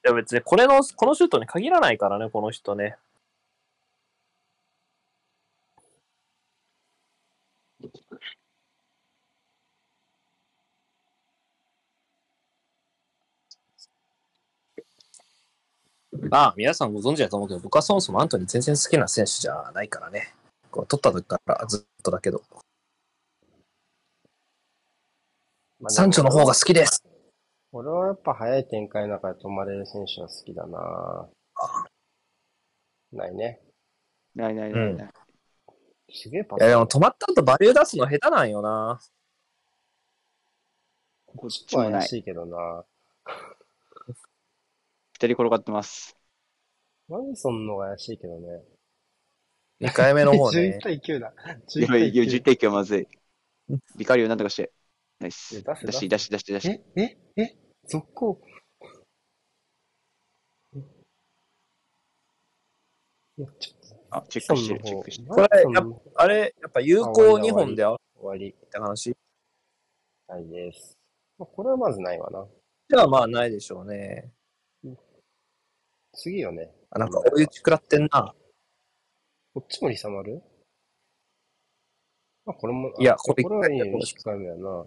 [0.04, 2.98] や別にこれの、このシュートに限らないからね、この人ね。
[16.30, 20.34] まあ、皆さんご存知だと思うけど、僕はそもそもアントニー全然好きな選手じゃないからね。
[20.70, 22.42] こう取った時からずっとだけど。
[25.88, 27.04] サンチョの方が好きです。
[27.72, 31.30] 俺はやっぱ早い展開の中で止まれる選手は好きだな
[33.14, 33.62] ないね。
[34.36, 35.10] ないないないない。
[36.14, 36.60] すげえパス。
[36.60, 39.00] いやでも止まった後バリュー出すの下手なんよな。
[41.26, 42.84] こっちは怪しいけどな。
[45.14, 46.18] 二人転がってます。
[47.08, 48.48] マディソンのが怪しいけどね。
[49.82, 50.78] 2回目の方ね。
[50.80, 51.34] 11対9だ。
[51.70, 53.08] 11対 9, 11対9はまずい。
[53.98, 54.72] ビカリオなんとかして。
[55.22, 55.64] ナイス。
[55.64, 56.70] 出し、出し、出し、出し。
[56.70, 56.82] え
[57.36, 57.58] ええ
[57.88, 58.42] 続行
[64.10, 65.30] あ、チェックしてる、チェックしてる。
[65.30, 65.48] これ、
[66.16, 69.16] あれ、やっぱ有効2本で終わりって話
[70.28, 70.98] ないです。
[71.38, 72.46] これはまずないわな。
[72.90, 74.32] じゃあまあないでしょうね。
[76.14, 76.72] 次よね。
[76.90, 78.34] あ、なんか追い打ち食らってんな。
[79.54, 80.42] こっちもリサマル
[82.46, 84.86] あ、これも、いや、これこれはいいよ、1回目やな。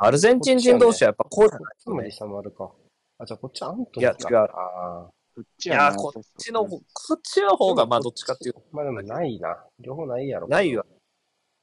[0.00, 2.70] アルゼンチン人同士はやっぱこうじゃないこっちもリサマルか。
[3.18, 4.36] あ、じゃあこっちアントニーいや、違う。
[4.36, 6.80] あいや、こっちの、こ
[7.14, 8.62] っちの方が、まあどっちかっていうと。
[8.70, 9.56] まあでもないな。
[9.80, 10.46] 両方ないやろ。
[10.46, 10.86] ないわ。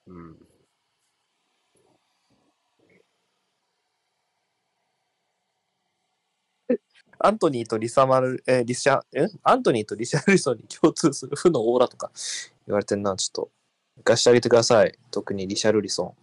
[0.08, 0.38] うん。
[7.20, 12.12] アントニーとリサマル、えー、リシャ、えアントニーとリシャルリソンに共通する負のオーラとか
[12.68, 13.52] 言われてんな、ちょっと。
[14.04, 14.98] 貸してあげてください。
[15.12, 16.16] 特にリシャルリソ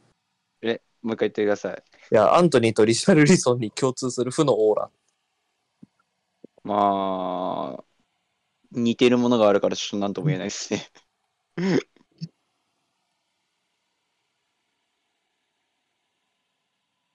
[0.62, 0.66] ン。
[0.66, 1.82] え、もう一回言ってください。
[2.12, 4.90] いや、アントニーとリシャルリソンに共通する負のオーラ。
[6.64, 7.84] まあ、
[8.72, 10.90] 似てるものがあるからちょっと何とも言えないですね。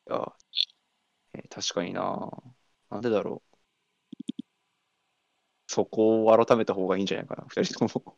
[0.10, 0.34] いや、
[1.34, 2.32] えー、確かにな。
[2.90, 3.58] なんでだろう。
[5.68, 8.18] そこを改めた方がいいんじゃないかな、二人とも。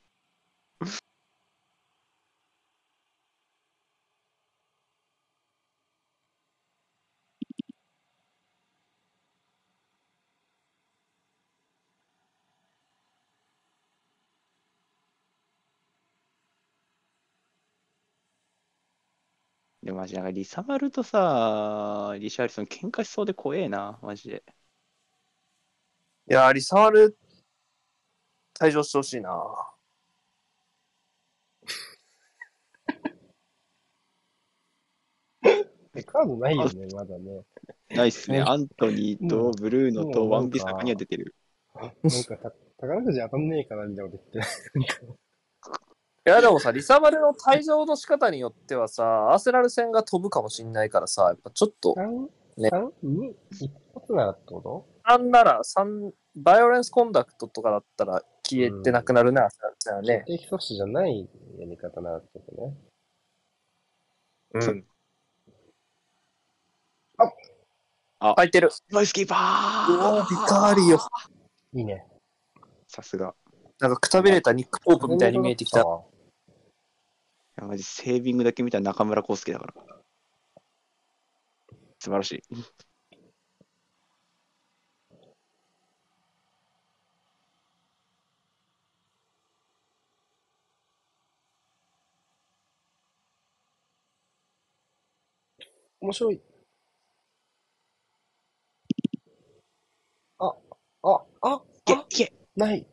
[19.90, 24.44] でもマジなんかリサマルとさ、リシャーリソン喧嘩しそうで怖えな、マジで。
[26.30, 27.18] いやリサマル
[28.54, 29.32] 退場してほしいな。
[36.06, 37.42] カードないよね、まだね。
[37.90, 38.42] ないっすね。
[38.42, 41.34] アントニーとブルーノとワンピサカには出てる。
[41.74, 41.90] なん
[42.26, 44.52] かた、宝くじ当たんねえかなみたいなこと言って。
[46.28, 51.96] いやでもさ、リサバルの退場の仕方によってはさ、アーセナル戦が飛ぶかもしんないからさ、やっぱちょっと、
[52.58, 52.70] ね。
[52.70, 52.90] 3?
[53.04, 53.34] 2?
[53.52, 60.24] 一発ならってこと？3なら、3、 violence conduct とかだったら消えてなくなるな、アーセナル戦はね。
[60.28, 62.74] 決定機阻止じゃないやり方ならってことね。
[64.54, 64.86] うん。
[67.18, 68.70] ああ、入ってる。
[68.92, 70.98] ナイスキーパーうわビカーリオ。
[71.78, 72.06] いいね。
[72.88, 73.34] さすが。
[73.80, 75.86] なんかくたびれたニック・ポープみたいに見えてきた。
[77.60, 79.74] いや、マジセービングだけ見たら中村康介だから。
[81.99, 82.41] 素晴らしい。
[96.01, 96.41] 面白い。
[100.39, 100.53] あ、
[101.03, 102.34] あ、あ、け、け。
[102.55, 102.86] ない。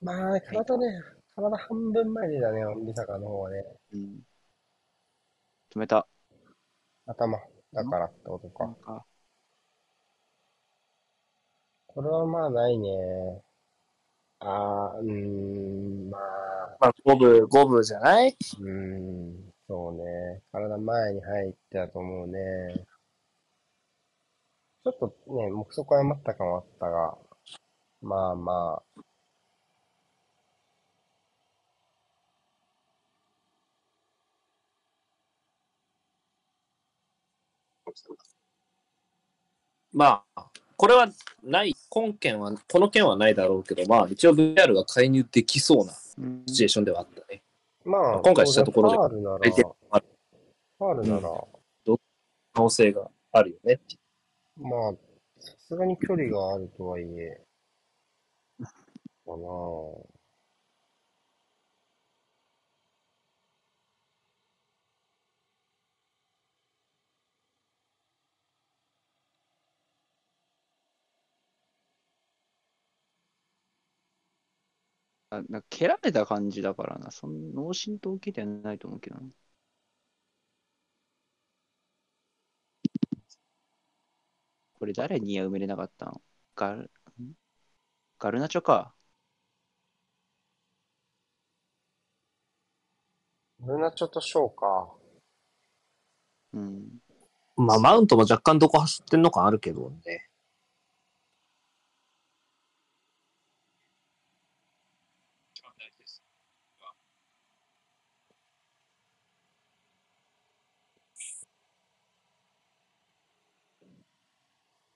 [0.00, 0.86] まあ、体ね、
[1.36, 3.64] 体半分前でだね、美坂の方はね。
[3.94, 4.26] うん。
[5.72, 6.08] 止めた。
[7.06, 7.38] 頭、
[7.72, 9.04] だからってことか。
[11.86, 12.88] これはまあないね。
[14.40, 18.30] あー、うーん、まあ、まあ、五分、五分じゃない？
[18.30, 20.42] うーん、そうね。
[20.50, 22.84] 体前に入ってたと思うね。
[24.82, 27.16] ちょっとね、目測誤った感はあったが、
[28.02, 29.02] まあまあ、
[39.94, 41.08] まあ、これは
[41.44, 47.42] ない、本件は、この件はないだろうけど、まあ、一応 VR が介入できそうなシチュエーションではあったね。
[47.84, 51.44] まあ、今回したところでファールなら、ファールなら、
[52.52, 53.80] 可能性があるよね。
[54.56, 54.92] まあ、
[55.38, 57.40] さすがに距離があるとはいえ、
[59.24, 60.13] かなぁ。
[75.48, 77.10] なんか蹴られた感じだからな。
[77.10, 79.22] そん脳震盪受けてはないと思うけどな。
[84.78, 86.20] これ誰には埋めれなかったの？
[86.56, 86.90] ガル、
[87.22, 87.32] ん？
[88.18, 88.94] ガルナチョか。
[93.60, 94.90] ルナチョとショーか。
[96.52, 96.98] うん。
[97.56, 100.28] まあ、マウントも若干どこ走ってんのかあるけどね。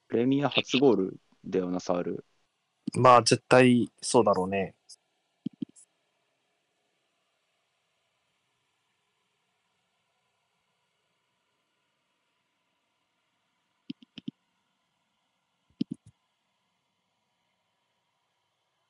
[0.09, 2.24] プレミア初ゴールだよな、サール。
[2.94, 4.74] まあ、絶対そうだろうね。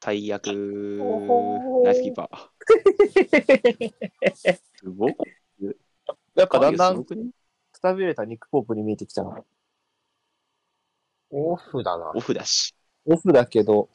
[0.01, 0.47] 最悪、
[1.85, 2.49] ナイスキーパー。
[4.77, 5.17] すごい。
[6.37, 7.17] やっぱだんだんく
[7.83, 9.45] たびれたニックポープに見えてきたな。
[11.31, 12.21] オフだなオ。
[12.21, 12.75] フだし。
[13.05, 13.89] オフだけど、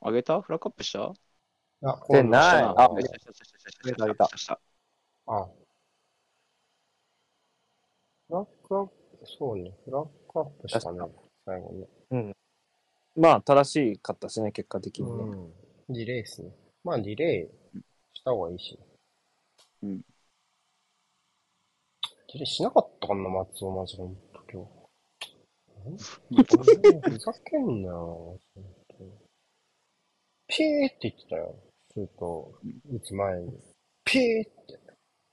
[0.00, 0.40] あげた？
[0.40, 1.12] フラッグアップした？
[1.82, 4.24] あ、でないあ、あげたあげた
[5.26, 5.46] あ。
[8.26, 8.92] フラッグアップ、
[9.38, 9.72] そうね。
[9.84, 10.98] フラッグアップしたね。
[11.44, 11.72] 最後
[12.10, 12.34] ね。
[13.16, 15.24] まあ、正しかったしね、結果的にね。
[15.24, 15.94] うん。
[15.94, 16.50] ディレイっすね。
[16.82, 17.48] まあ、ディレイ
[18.12, 18.78] した方がいいし。
[19.82, 20.00] うん。
[22.34, 24.66] ディレイしなかったかな、松尾マジんと今
[25.96, 26.02] 日。
[27.10, 29.24] ふざけんなよ、ほんと
[30.48, 31.54] ピーって言ってたよ。
[31.92, 32.58] シュート
[32.90, 33.52] 打つ前に。
[34.04, 34.80] ピーって。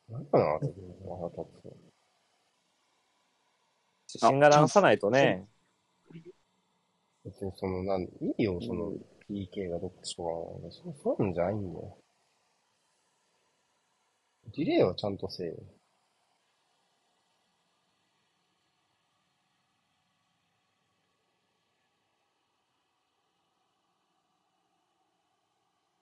[0.09, 0.71] なんかな、あれ。
[1.09, 1.73] 腹立つ。
[4.13, 5.47] 自信が直さないとね。
[7.25, 8.93] 別にその、なん、いいよ、その、
[9.27, 10.29] PK がどっちとか。
[10.69, 11.97] そう、そういうんじゃないんだよ。
[14.55, 15.55] ディレイはちゃんとせえよ。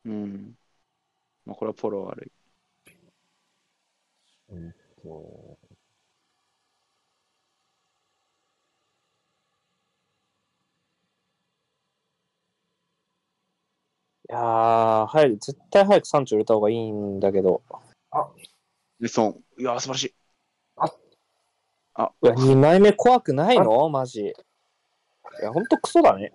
[0.09, 0.57] うん。
[1.45, 2.31] まあ、これはフォロー悪い。
[4.49, 4.73] うん
[5.03, 5.57] と、
[14.27, 17.61] いやー、早く、絶対早く産地売れた方がいいんだけど。
[18.99, 19.43] ウィソン。
[19.59, 20.15] いやー、素晴らしい。
[22.21, 23.89] いや、2枚目怖くないの？
[23.89, 24.21] マジ。
[24.21, 24.33] い
[25.43, 26.31] や、ほんとクソだね。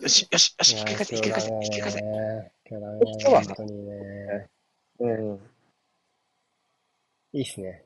[0.00, 2.00] よし、よし、よし、引き返せ、引き返せ、引き返せ。
[2.00, 2.52] ね。
[2.70, 4.48] 今日ダメそうだなだね、本当にね。
[5.00, 5.40] うん。
[7.32, 7.84] いいっすね。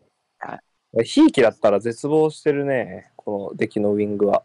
[1.05, 3.13] ひいきだったら絶望してるね。
[3.17, 4.45] この出来のウィングは。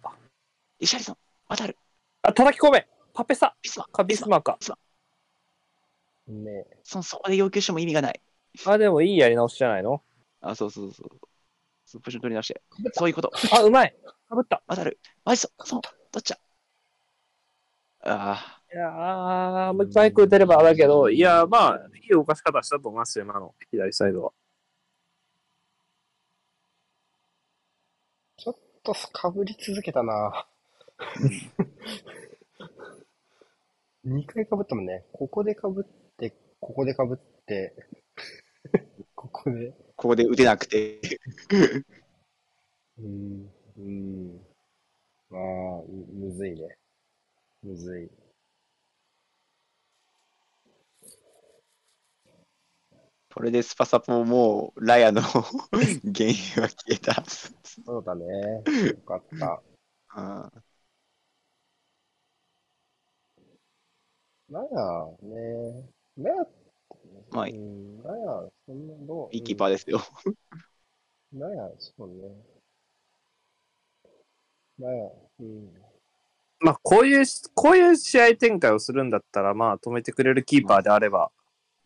[0.79, 1.17] イシャリソン、
[1.49, 1.77] 渡る。
[2.21, 4.57] あ、叩き込めパペサビスマ、かビスマか。
[6.27, 8.21] ねそそこで要求しても意味がない。
[8.65, 10.01] あ、でもいいやり直しじゃないの？
[10.39, 11.09] あ、そうそうそう。
[11.85, 12.61] そうポジション取り直して。
[12.93, 13.31] そういうこと。
[13.51, 13.93] あ、うまい
[14.29, 14.99] かぶった渡る。
[15.25, 15.81] マジそう、そう、
[16.13, 16.39] どっちだ？
[18.09, 24.31] あいやー、もう一回打てればだけど、いやー、まあ、いい動かし方したと思いますよ、今の左サイドは。
[28.37, 30.47] ちょっとかぶり続けたな
[34.03, 35.05] 2回かぶったもんね。
[35.11, 37.75] ここでかぶって、ここでかぶって、
[39.15, 39.69] ここで。
[39.69, 40.99] ーここで打てなくて。
[42.99, 44.39] うん、うん。
[45.29, 45.41] まあ、
[45.87, 46.77] むむずいね。
[47.63, 48.09] むずい。
[53.33, 57.23] これでスパサポもうラヤの 原因は消えた。
[57.25, 58.25] そうだね。
[58.89, 59.61] よかった。
[60.09, 60.51] あ
[64.49, 65.89] ラヤね。
[66.17, 66.47] ラヤ、
[67.29, 69.29] まあう、ん、ラヤ、そんなどう？
[69.35, 69.99] いいキーパーですよ。
[70.25, 70.29] う
[71.35, 72.29] んラヤ、そうね。
[74.79, 75.73] ラヤ、うん。
[76.59, 81.31] まあ、こういう、こういう試合展開をするんだったら、まあ、止めてくれるキーパーであれば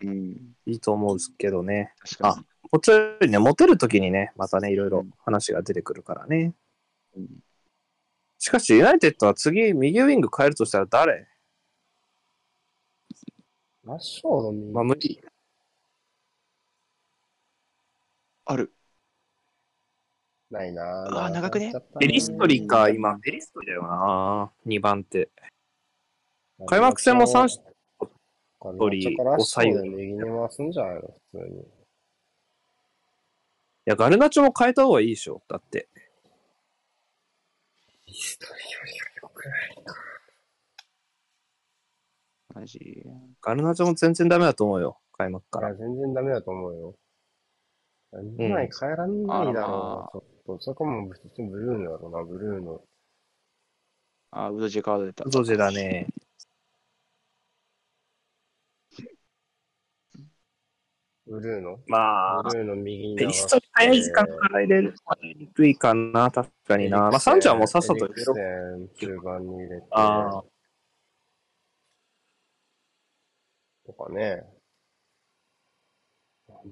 [0.01, 0.55] うん。
[0.65, 1.93] いいと思うんですけどね。
[1.99, 2.45] 確かに。
[2.71, 6.53] もちろんね、持てるときにね、またね、いろいろ話が出てくるからね。
[7.15, 7.27] うん
[8.43, 11.27] しかし、ユナイテッドは次、右ウィング変えるとしたら誰？
[13.83, 15.21] ラッショーの右、まあ、無理。
[18.45, 18.73] ある。
[20.51, 21.73] ないなうわ長くね？
[21.99, 24.51] ペリストリか、今、ペリストリだよな。
[24.67, 25.29] 2番手。
[26.67, 27.47] 開幕戦も3
[28.77, 31.01] トリー、ラッショーで右に回すんじゃないの？
[31.01, 31.61] 普通に。
[31.61, 31.63] い
[33.85, 35.41] や、ガルナチョも変えた方がいいでしょ。
[35.47, 35.87] だって。
[38.05, 39.95] ペリストリーよりは良くないか。
[42.55, 43.05] マジ？
[43.41, 44.99] ガルナチョも全然ダメだと思うよ。
[45.17, 45.69] 開幕から。
[45.69, 46.95] いや、全然ダメだと思うよ。
[48.13, 50.59] 2枚変えらんないだろう、ちょっと。
[50.59, 52.81] そこも普通にブルーノだろうな、ブルーノ。
[54.31, 55.29] あ、ウドジェカード出た。
[55.29, 56.07] ゾジェだね。
[61.31, 64.93] ブルーノまあブ、ルーノ右にストリ早い時間から入れる
[65.23, 67.09] にくいかな、確かにな。
[67.09, 69.87] まあ、サンチャーもさっさとエリクセン中盤に入れて。
[69.91, 70.43] ああ、
[73.85, 74.60] とかね。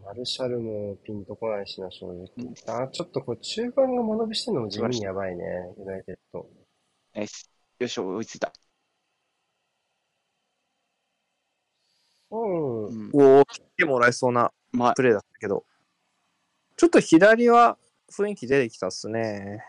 [0.03, 2.83] マルシャルもピンとこないしな、正直。
[2.83, 5.43] あ、ちょっとこれ中盤が間延びしてるのも地味にやばいね、
[5.77, 6.47] ユナイテッド。
[7.13, 7.49] ナイス。
[7.79, 8.53] よいしょ、追いついた。
[12.31, 12.85] うん。
[12.85, 13.11] うん。
[13.13, 15.65] おお、切ってもらえそうなまあ、プレーだったけど。
[16.75, 17.77] ちょっと左は
[18.11, 19.65] 雰囲気出てきたっすね。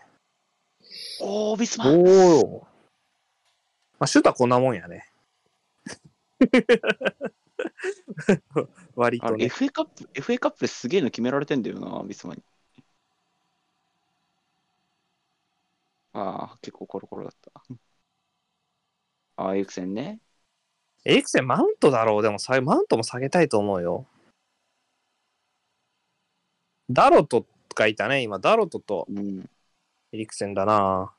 [1.21, 2.67] おー、ビスマおお。
[3.99, 5.07] まあ、シュートはこんなもんやね。
[8.95, 9.47] 割とね。
[9.47, 12.43] FA カップ、FA カップですげえの決められてんだよな、ビスマに。
[16.13, 17.63] ああ、結構コロコロだった。
[19.37, 20.21] ああ、エクセンね。
[21.05, 22.23] エリクセンマウントだろう。
[22.23, 24.07] でもさ、マウントも下げたいと思うよ。
[26.91, 28.39] ダロトがいたね、今。
[28.39, 29.49] ダロトとうん。
[30.13, 31.13] エリクセンだな。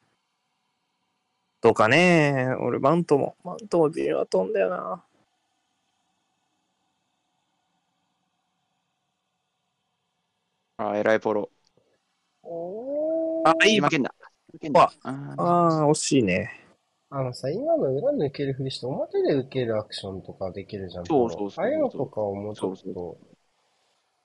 [1.61, 2.55] どうかね。
[2.59, 5.03] 俺、マウントも、マウントも微妙だと思うんだよな。
[10.81, 11.47] ああ、エライポロ。
[13.45, 14.13] あ、いい負けんだ。
[14.51, 14.91] 負けんだ。
[15.03, 16.51] あーああ、惜しいね。
[17.11, 21.05] あのさ、今の裏抜けるふりして表で受けるアクションとかできるじゃん。
[21.05, 23.17] そうそうそうああいうのとかをもうちょっそうと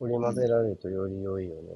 [0.00, 1.70] 織り交ぜられるとより良いよね。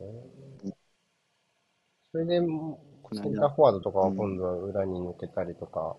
[2.12, 5.97] それで、センターフォワードとかは今度は裏に抜けたりとか、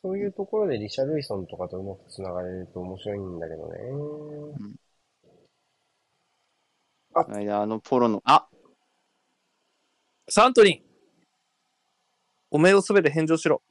[0.00, 3.78] そういうところでリシャルイソンとかとうまく繋がれると面白いんだけどね。
[7.12, 8.46] この間、あのポロの、あ
[10.28, 10.80] サントリー
[12.52, 13.62] おめえをすべて返上しろ。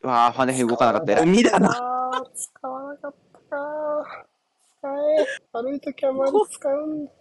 [0.00, 1.12] うわあ、ファネヘ動かなかった。
[1.12, 1.70] 偉いゴミだな。
[2.34, 4.26] 使わなかったか
[4.78, 5.26] 使え。
[5.52, 7.12] 悪い時はまり使うんだ。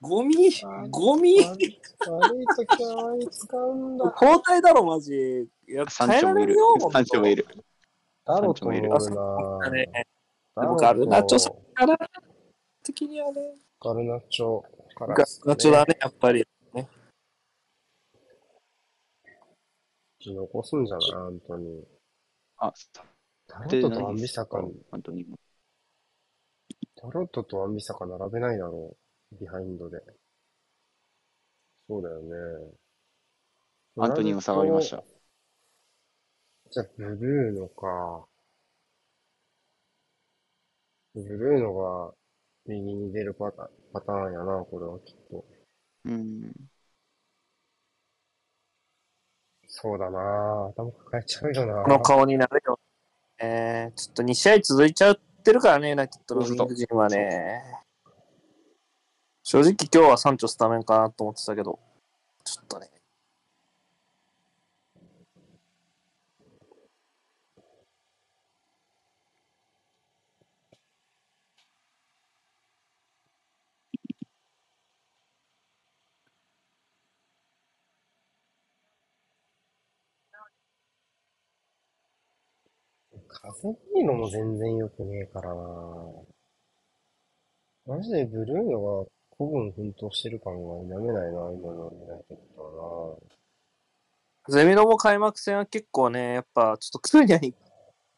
[0.00, 0.34] ゴミ
[0.90, 4.14] ゴミ悪い悪い時はまり使うんだ。
[4.20, 5.12] 交代だろ、マジ。
[5.68, 6.56] いや、サンチョもいる。
[6.92, 7.46] サンチョもいる。
[8.24, 9.90] ダロトもおるなだね。
[10.54, 11.98] ダロトでもガルナチョさんから、
[12.82, 13.40] 的にはね。
[13.84, 14.62] ガルナチョ
[14.94, 16.46] からガルナチョだね、やっぱり。
[20.24, 21.10] 残すんじゃない？
[21.10, 21.84] 本当に。
[22.58, 22.72] あ、
[23.48, 25.26] ダロトとアンビサカ、本当に。
[26.94, 28.96] ダロトとアンビサカ並べないだろ
[29.32, 29.36] う。
[29.40, 29.98] ビハインドで。
[31.88, 32.36] そうだよね。
[33.98, 35.02] アントニーも下がりました。
[36.70, 38.28] じゃあ、ブルーノか。
[41.14, 42.14] ブルーノが
[42.72, 45.44] 右に出るパタパターンやな、これはきっと。
[46.04, 46.52] うん。
[49.74, 52.78] そうだな頭抱えちゃうよなこの顔になるよ。
[53.40, 57.62] えー、ちょっと2試合続いちゃってるからね、ユナイテッドのウィング陣はね。
[59.42, 61.78] 正直今日はサンチョスタメンかなと思ってたけど、
[62.44, 62.91] ちょっとね。
[83.62, 85.60] 風いいのも全然良くねえからな
[87.86, 93.16] マジでブルーノが孤軍奮闘してる感が否めないな、今のユナイテッドは
[94.48, 97.54] ゼミのも開幕戦は結構ね、やっぱちょっとクーニャに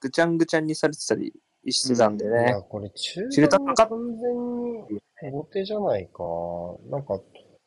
[0.01, 1.33] ぐちゃんぐちゃんにされてたり
[1.71, 2.45] してたんでいね。
[2.51, 6.23] や、これ中盤は完全に後手じゃないか。
[6.91, 7.21] なんか、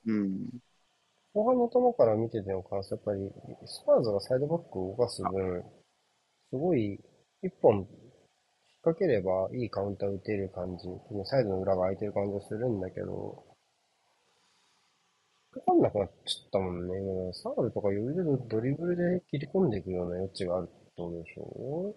[0.05, 0.49] うん。
[1.33, 3.31] 後半の球から見てての感想、やっぱり、
[3.65, 5.63] スパーズがサイドバックを動かす分、
[6.49, 6.99] すごい、
[7.41, 7.87] 一本引っ
[8.83, 10.87] 掛ければいいカウンター打てる感じ、
[11.25, 13.43] サイドの裏が空いてる感じがするんだけど、
[15.51, 16.93] かかんなくなっちゃったもんね。
[17.33, 21.95] サールとか余裕でドリブルで切り込んでいくような余地があるってことでしょ？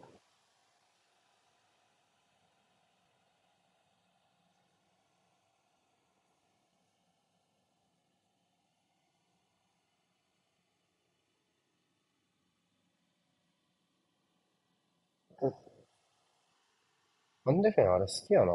[17.50, 18.52] アンデフェンあれ好きやな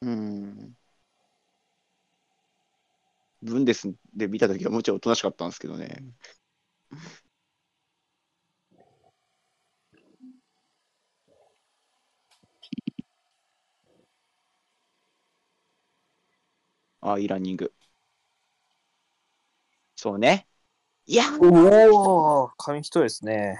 [0.00, 0.76] うん。
[3.42, 6.04] ブンデスで見たときはもちょいおとなしかったんですけどね。
[17.00, 17.72] あ、いいランニング。
[19.96, 20.46] そうね。
[21.06, 23.58] いや、おお紙一重ですね。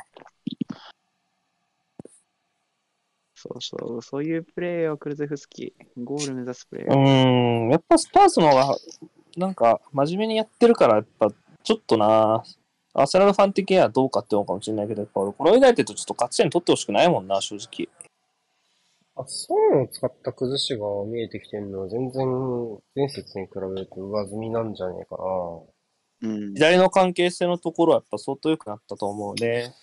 [3.47, 6.05] そうそう、そういうプレーをクルゼフスキー。
[6.05, 8.77] ゴール目指すプレーうん、やっぱスパースの方が、
[9.37, 11.29] なんか、真面目にやってるから、やっぱ、
[11.63, 12.43] ちょっとな、
[12.95, 17.89] アーセナルファン的にはどうかって思うかもしれないけど、やっぱ、このユナイテッドちょっと勝ち点取ってほしくないもんな、正直。
[19.17, 22.27] あ、損を使った崩しが見えてきてるのは全然
[22.95, 25.17] 前節に比べると上積みなんじゃねえか
[26.23, 26.31] な。
[26.31, 26.55] うん。
[26.55, 29.75] 左の関係性のところはやっぱ相当良くなったと思うね。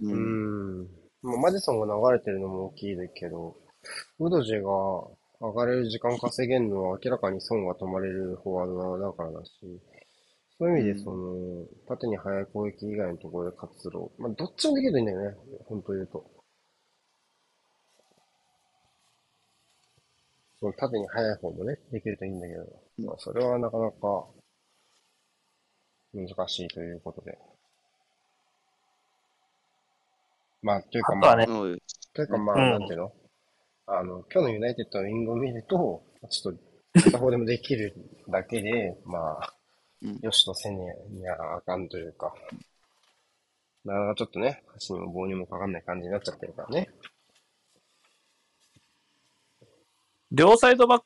[0.00, 0.08] う。
[0.08, 0.82] うんん。
[0.82, 3.56] まあ、まマディソンが流れてるのも大きいですけど、
[4.20, 4.68] ウドジェが
[5.40, 9.50] 上がれる時間稼げるのは明らかに損が止まれるフォワードだからだし、
[10.58, 15.36] そういう意味でその、縦に速い攻撃以外のところで活路、まあ、どっちもできるといいんだよね、
[15.66, 16.24] 本当言うと。
[20.60, 24.26] その縦に速い方もね、できるといいんだけど、まあ、それはなかなか
[26.12, 27.38] 難しいということで。
[30.62, 31.78] まあ、というかまあ、あとはねうん
[32.14, 33.12] というかまあ、うんなんていうの？
[33.86, 37.94] あの、今日のユナイテッドのウィングを見ると、ちょっと、片方でもできる
[38.28, 39.54] だけで、まあ
[40.02, 40.76] うん、よしとせね
[41.10, 42.34] にゃあかんというか、
[43.84, 46.90] なかなかちょっとね、箸にも棒にもかかんない感じになっちゃってるからね。
[50.30, 51.02] 両サイドバッ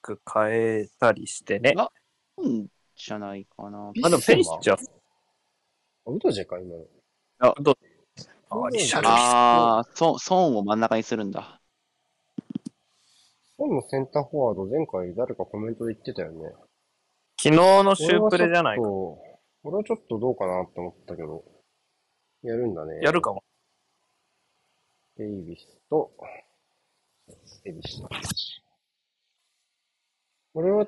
[0.00, 1.74] ク変えたりしてね。
[1.76, 1.90] あ
[2.38, 3.92] うんじゃないかな。
[4.02, 4.78] あ、でもペリシッチは、
[6.06, 6.84] あウドジェか、今の。
[7.40, 7.54] あ、
[8.72, 11.60] リシャルリああ、ソソーンを真ん中にするんだ。
[13.58, 16.52] 今のセンターフォワード、前回誰かコメントで言ってたよね。
[17.40, 18.82] 昨日のシュープレじゃないか。
[18.82, 18.88] か。
[19.64, 21.44] 俺はちょっとどうかなって思ったけど、
[22.42, 23.00] やるんだね。
[23.02, 23.42] やるかも。
[25.16, 26.12] デイビスと、
[27.64, 28.02] デイビス。
[30.54, 30.86] 俺は、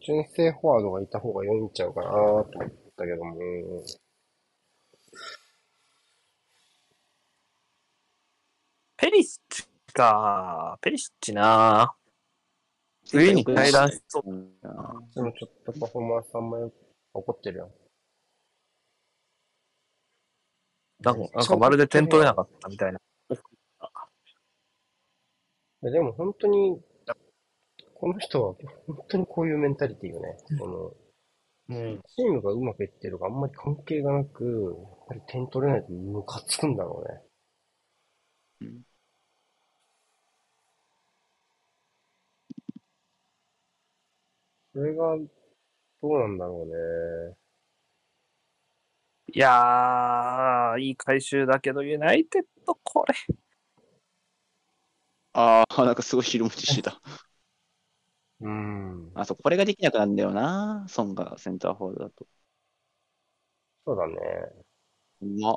[0.00, 2.46] 純正フォワードがいた方が良いんちゃうかなと思っ
[2.96, 3.34] たけども、
[9.02, 9.64] ペリシッチ
[9.94, 10.78] か。
[10.80, 11.92] ペリシッチな。
[13.12, 14.30] 上に階段しそう。
[14.30, 14.52] うん
[15.12, 16.70] でもちょっとパフォーマンスあんまり
[17.12, 17.72] 怒ってるよ。
[21.00, 23.00] なんかなんかまるで点取れなかったみたいな。
[25.82, 26.80] でも本当に、
[27.94, 28.54] この人は
[28.86, 30.36] 本当にこういうメンタリティよね。
[30.46, 30.92] その、
[31.70, 32.00] うん。
[32.06, 37.04] チームがうまくいってるかあんまり関係がなく、やっぱり点取れないとムカつくんだろ
[38.60, 38.70] うね。
[38.70, 38.82] うん
[44.74, 45.26] それが、ど
[46.10, 46.66] うなんだろう
[47.30, 47.36] ね。
[49.34, 53.14] いやー、いい回収だけど、ユナイテッド、これ。
[55.34, 57.00] ああ、なんかすごい汁持ちしてた。
[58.40, 59.12] うん。
[59.14, 60.86] あ、そう、これができなくなるんだよな。
[60.88, 62.26] ソンがセンターフォワードだと。
[63.84, 64.16] そうだね。
[65.20, 65.56] うまっ。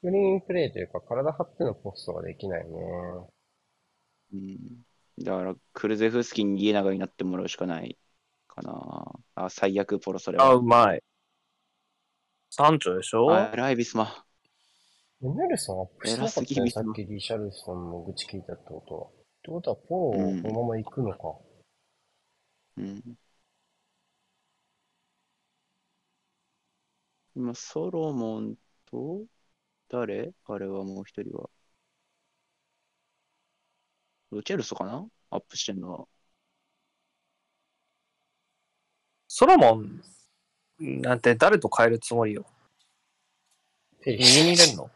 [0.00, 2.70] スクリーンプレイというか、体張ってのポストができないね。
[4.32, 4.84] うん。
[5.22, 7.98] だから、クルゼフスキーに家長になってもらうしかない
[8.48, 9.12] かな。
[9.34, 10.54] あ、最悪、ポロそれあ、は。
[10.54, 11.02] うまい。
[12.48, 13.30] サンチョでしょ？
[13.30, 14.24] あ、ライビスマ。
[15.20, 19.06] ネルソンアップしてなかったね、さっきリシャルソンの愚痴聞いたってことは。
[19.08, 19.10] っ
[19.42, 21.38] てことは、ポロうんこのまま行くのか。
[22.78, 23.02] うん。
[27.36, 28.56] 今、ソロモン
[28.90, 29.26] と、
[29.90, 30.32] 誰？
[30.46, 31.50] あれはもう一人は。
[34.30, 35.04] ロチェルソかな？
[35.30, 36.06] アップしてんのは。
[39.28, 40.02] ソロモン、
[40.78, 42.46] なんて誰と変えるつもりよ？
[44.02, 44.90] ペリ右に入れんの？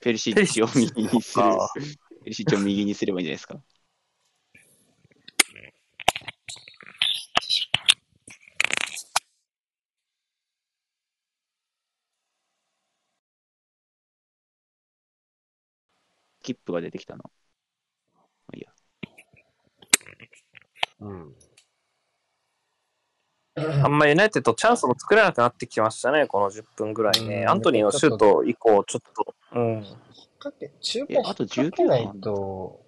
[0.00, 1.44] ペリシッチを右にする。
[1.44, 3.60] あペリシッチを右にすればいいんじゃないですか？
[16.40, 17.24] スキップが出てきたな。
[18.14, 18.20] ま
[18.54, 18.70] あいいや。
[21.00, 21.34] うん。
[23.56, 27.42] あんまユナイテッドチャンスも作れなくなってきましたね、この10分ぐらいね。
[27.42, 29.84] うんアントニーのシュート以降、ちょっと、うん。
[30.38, 32.86] かけ、中えあと盤引っ掛け19ないと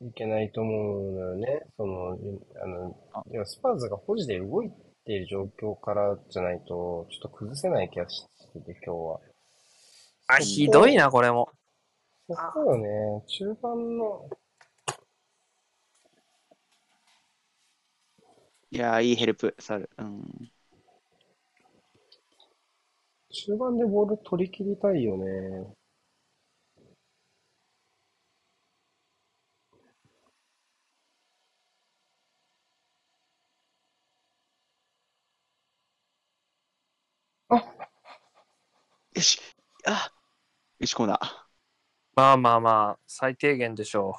[0.00, 1.62] いけないと思うのよね。
[1.76, 2.18] その、
[2.62, 4.70] あのあ、いやスパーズが保持で動い
[5.04, 8.22] ている状況からじゃないと、ちょっと崩せない気がし
[8.52, 9.20] てて、今日は。
[10.26, 11.50] あ、ひどいな、これも。
[12.28, 14.28] そこよね、中盤の、
[18.72, 19.90] いやー、いいヘルプ、サル。
[19.98, 20.50] うん。
[23.30, 25.74] 中盤でボール取り切りたいよね。
[39.14, 39.38] よし。
[39.84, 40.10] あ
[40.78, 41.18] よし、コーナー。
[42.14, 44.16] まあまあまあ、最低限でしょ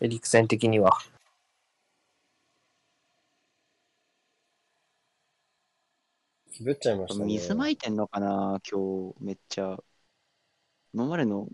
[0.00, 0.04] う。
[0.04, 0.96] エリクセン的には。
[6.58, 7.26] 滑っちゃいましたね。
[7.26, 9.76] 水まいてんのかな、今日、めっちゃ。
[10.94, 11.48] 今までの、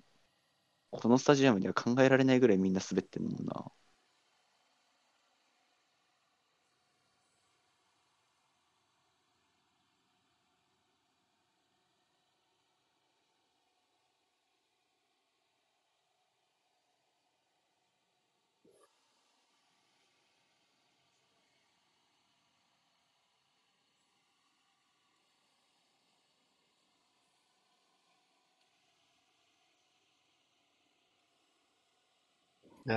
[0.90, 3.72] このスタジアムでは考えられないぐらいみんな滑ってんのもんな。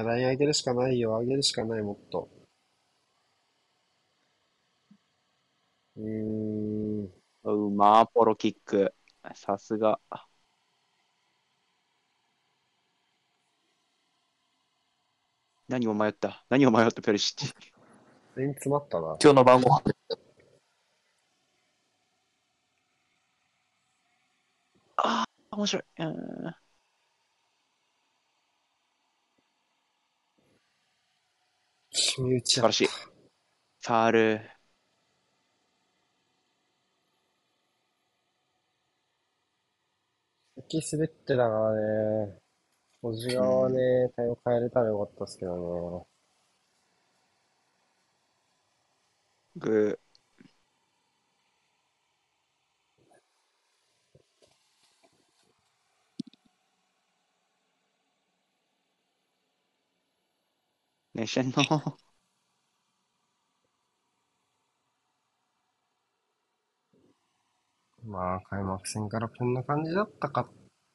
[0.01, 1.11] ライン上げるしかないよ。
[1.19, 2.29] 上げるしかない、もっと。
[5.97, 6.03] うー
[7.03, 7.03] ん。
[7.43, 8.93] うまー、ポロキック。
[9.35, 9.99] さすが。
[15.67, 16.45] 何を迷った？
[16.49, 17.53] 何を迷った、ペルシッチ。
[18.35, 19.17] 全員詰まったな。
[19.21, 19.83] 今日の晩ご飯。
[25.51, 25.83] 面白い。
[25.99, 26.55] うん
[31.93, 32.87] 君打ちや素晴らしい。
[32.87, 34.41] ファール。
[40.67, 41.73] 先滑ってたから
[42.25, 42.39] ね。
[43.01, 46.07] 小地側はね、対応変えれたらよかったっすけど
[49.55, 50.02] グー。
[61.15, 61.69] ねしてんのね。
[68.05, 70.47] まあ、開幕戦からこんな感じだったかっ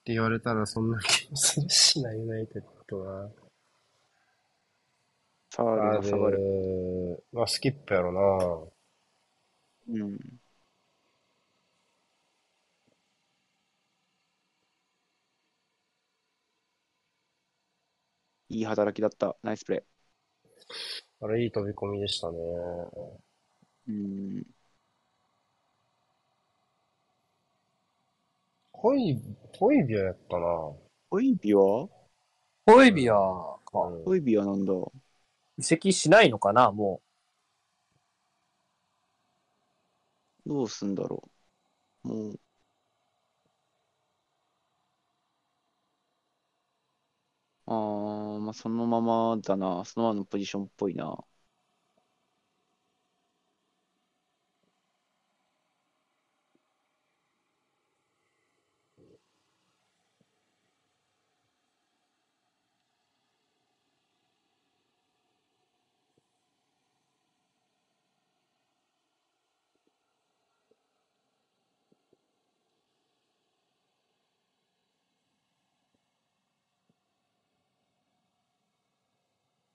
[0.04, 3.30] て言われたらそんな気もするしな、ユナイテッドは。
[5.54, 6.38] ファールあが下がる。
[6.38, 7.24] る。
[7.32, 8.72] まあ、スキップやろ
[9.88, 10.18] うん。
[18.50, 19.36] いい働きだった。
[19.42, 19.97] ナイスプレな。
[21.20, 22.38] あれ、いい飛び込みでしたね。
[22.38, 23.18] ー。
[23.88, 24.42] うん。
[28.72, 29.20] ホイ、
[29.58, 30.46] ホイビアやったな。
[31.10, 33.80] ホイビアホイビアか。
[33.80, 34.72] うんホイビアなんだ？
[35.58, 37.00] 移籍しないのかな、も
[40.46, 41.28] どうすんだろ
[42.04, 42.08] う。
[42.08, 42.40] もう。
[47.68, 49.84] ああ、まあ、そのままだな。
[49.84, 51.16] そのままのポジションっぽいな。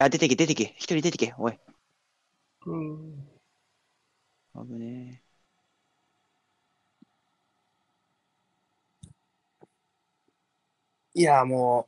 [0.04, 0.66] あ、出てけ、出てけ。
[0.76, 1.34] 一人出てけ。
[1.38, 1.58] おい。
[2.66, 3.28] うん。
[4.56, 5.24] 危ね
[11.16, 11.20] う。
[11.20, 11.88] いや、も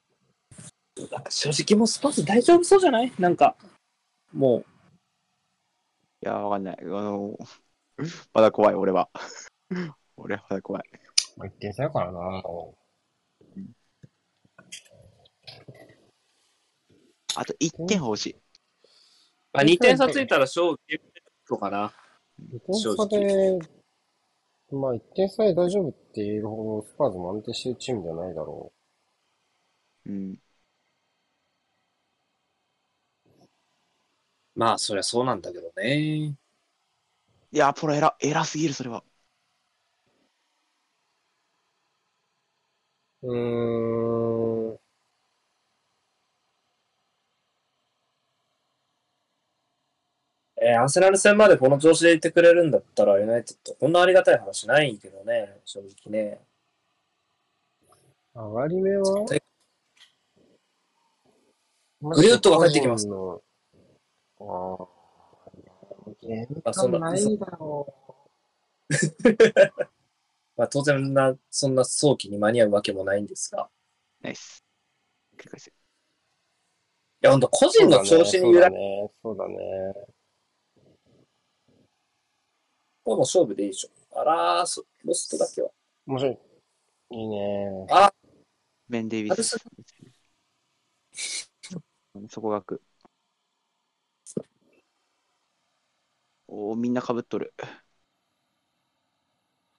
[0.97, 3.11] う、正直もうスパーズ大丈夫そうじゃない？
[3.19, 3.57] なんか、
[4.33, 4.65] もう、
[6.21, 6.25] え。
[6.25, 6.77] いや、わかんない。
[6.81, 7.37] あの、
[8.33, 9.09] まだ怖い、俺は。
[10.15, 10.83] 俺はまだ怖い。
[11.35, 12.41] まあ、1点差やからな。
[17.35, 18.35] あと1点欲しい。
[19.53, 20.77] まあ、2点差ついたら勝負
[21.47, 21.93] とかな。
[22.39, 23.59] 2点差で、
[24.71, 28.73] まあ1点差で大丈夫って言えるほどスパーズも安定してるチームじゃないだろ
[30.05, 30.37] うん。
[34.55, 36.35] まあ、そりゃそうなんだけどね。
[37.51, 39.03] いや、ポロ偉、偉すぎる、それは。
[43.23, 43.27] う。
[43.27, 44.14] うー
[50.65, 56.39] えーアーセナル戦までこの調子でいてくれるんだったら、ユナイテッド、こんなありがたい話ないけどね、正直ね。
[58.33, 59.25] 上がり目は？
[62.01, 63.41] グリュートが帰ってきますの
[64.39, 64.43] あ
[64.83, 64.87] あ。
[66.21, 67.93] ゲームあそんな感ないだろ
[70.57, 73.69] まあ、当然な、そんな早期に間に合うわけもないんですが。
[74.21, 74.63] ナイス。
[75.37, 75.69] 繰り返せ。
[75.69, 75.73] い
[77.21, 77.69] や、ほんと、個う。
[77.69, 79.11] 人の調子に揺られね。
[79.21, 80.14] そうだね。
[83.05, 84.19] この勝負でいいでしょ。
[84.19, 85.69] あらー、そロストだけは。
[86.07, 86.39] 面白い。
[87.11, 87.87] いいね。
[87.91, 88.11] あ、
[88.89, 89.57] ベン・デイビスス。
[92.27, 92.81] そこがく。
[96.47, 97.53] おーみんな被っとる。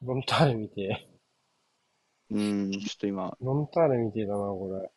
[0.02, 1.08] ロンターレ見て。
[2.30, 4.88] うん、ちょっと今、ロンターレ見てだな、これ。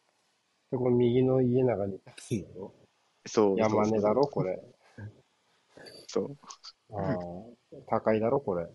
[0.69, 2.75] で、これ右の家長に立つんだろ
[3.25, 3.57] そう。
[3.57, 4.61] 山根だろ、これ。
[6.07, 6.37] そう。
[6.93, 7.58] ああ。
[7.87, 8.67] 高いだろ、これ。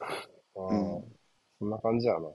[0.00, 0.04] あ
[0.56, 0.62] あ。
[0.68, 1.16] うん
[1.58, 2.28] そんな感じやな。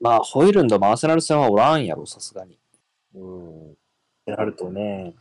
[0.00, 2.58] まあ、ホイルンドもアーセナル戦はおらんやろ、さすがに。
[3.14, 3.70] うん。
[3.72, 3.74] っ
[4.24, 5.14] てなるとね。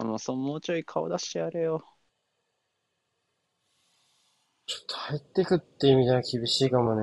[0.00, 1.84] あの、そう、もうちょい顔出してやれよ。
[4.66, 7.02] ちょっと入ってくって意味では厳しいかもね。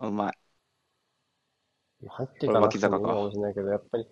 [0.00, 0.50] うまい。
[2.08, 4.06] 入ってからかもしれないけど、やっぱり、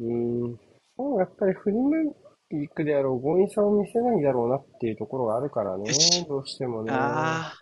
[0.00, 0.58] うーん、
[0.96, 2.14] そうやっぱり振り向い
[2.48, 5.86] ていくであろう、強引さを見せないだろうなっていうところがあるからね、
[6.28, 6.92] どうしてもね。
[6.94, 7.54] あ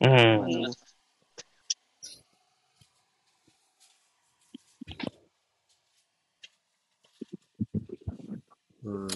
[0.00, 0.85] うあ、ん。
[8.86, 9.06] うん。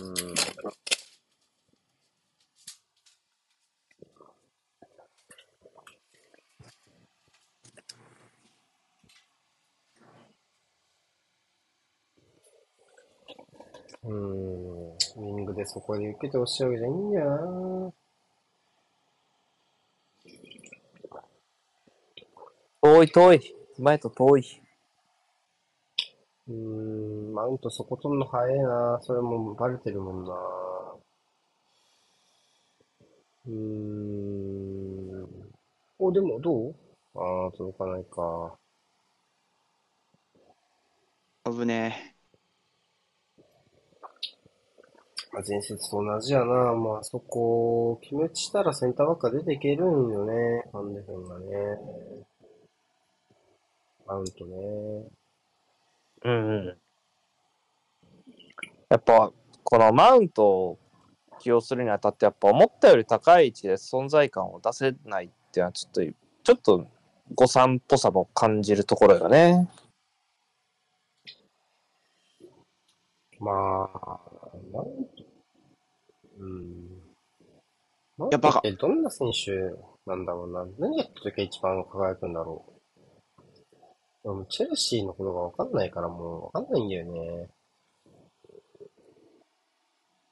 [14.02, 14.90] うん。
[14.90, 17.92] ウィングでそこで受けてほしいわけじゃいいんだよな。
[22.82, 23.54] 遠い遠い。
[23.78, 24.62] 前と遠い。
[26.50, 28.98] うーん、マウントそこ取んの早いな。
[29.02, 30.34] それもバレてるもんな。
[33.46, 35.50] うーん。
[36.00, 36.74] お、でもどう？
[37.14, 38.58] ああ、届かないか。
[41.44, 42.16] 危ね
[45.32, 46.74] まあ、前節と同じやな。
[46.74, 50.64] まあ、そこ、決めしたらセンターバックが出ていけるんよね。
[50.72, 51.46] ファンデフェンがね。
[54.06, 55.19] マウントね。
[56.24, 56.76] うんうん。
[58.88, 59.32] やっぱ、
[59.64, 60.78] このマウントを
[61.38, 66.86] 起用するにあたって、やっぱ思ったより高い位置で存在感を出せないっていうのは、ちょっと、ちょっと
[67.34, 69.68] 誤算っぽさも感じるところよね。
[73.38, 74.20] まあ、
[74.72, 75.24] マウント、
[76.38, 77.00] うん。
[78.30, 79.52] やってどんな選手
[80.04, 80.66] なんだろうな。
[80.78, 82.79] 何やった時が一番輝くんだろう。
[84.22, 87.48] でもチェルシーのことがわかんないからもうわかんないんだよね。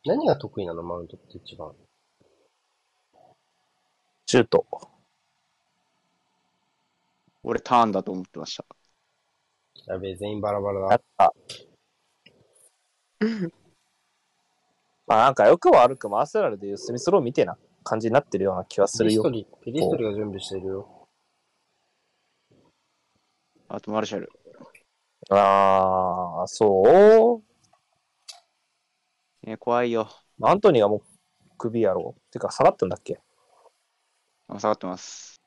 [0.05, 0.83] 何が得意なの？
[0.83, 1.73] マウントって一番。
[4.27, 4.67] シュート。
[7.43, 8.67] 俺ターンだと思ってました。
[9.87, 11.03] やべえ、全員バラバラだやっ。
[11.17, 11.33] ぱ。
[15.07, 19.65] まあなんか良くも悪くもアーセナルでいうスミスローみたいな感じになってるような気はするよペリスト。
[19.65, 20.98] リ、ペリストリが準備してるよ。
[23.69, 24.31] あとマルシャル。
[25.31, 27.43] ああ、そ
[29.45, 29.47] う？
[29.47, 30.09] ね、怖いよ。
[30.43, 31.03] アントニーがもう
[31.59, 32.21] 首やろう。
[32.33, 33.21] てか下がったんだっけ？
[34.49, 35.41] あ下がってます。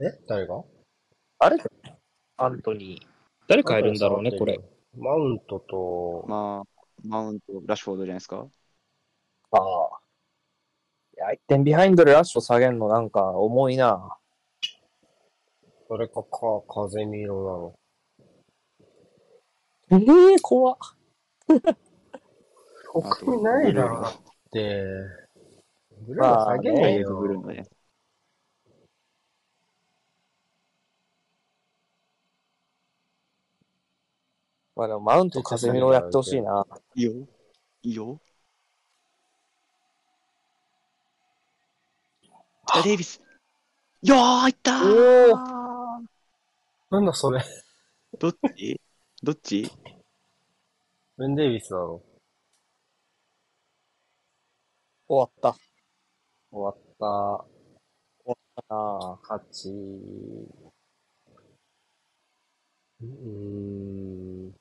[0.00, 0.18] え？
[0.26, 0.62] 誰が？
[1.38, 1.56] あれ？
[2.38, 3.06] アントニー。
[3.46, 4.58] 誰変えるんだろうね、これ。。
[4.96, 8.46] マウントと、まあ、マウント、ラッシュフォードじゃないですか？
[9.52, 9.60] ああ。
[11.16, 14.16] いや、1点ビハインドでラッシュを下げるのなんか重いな。
[15.90, 17.74] それかか、風見色
[19.90, 20.76] ええ怖っ。
[21.48, 21.76] なの。
[22.92, 24.12] 他にないだろうだっ
[24.52, 24.84] て。
[26.06, 27.42] ブルーの下げねえエイブブルーよ。
[27.42, 27.66] のね。
[34.76, 36.64] まあでもマウント風見をやってほしいな。
[36.94, 37.12] いいよ。
[37.82, 38.20] いいよ。
[42.66, 43.20] あ、デイビス。
[44.02, 45.69] いやー、いったー
[46.90, 47.40] なんだそれ。
[48.18, 48.80] どっち？
[49.22, 49.70] どっち？
[51.16, 52.02] ベン・デイビスだろ。
[55.06, 55.56] 終わった。
[56.50, 57.06] 終わった。
[58.24, 58.36] 終わっ
[58.68, 59.68] たな勝ち。
[63.00, 64.52] うーん。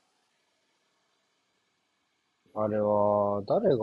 [2.54, 3.78] あれは、誰が、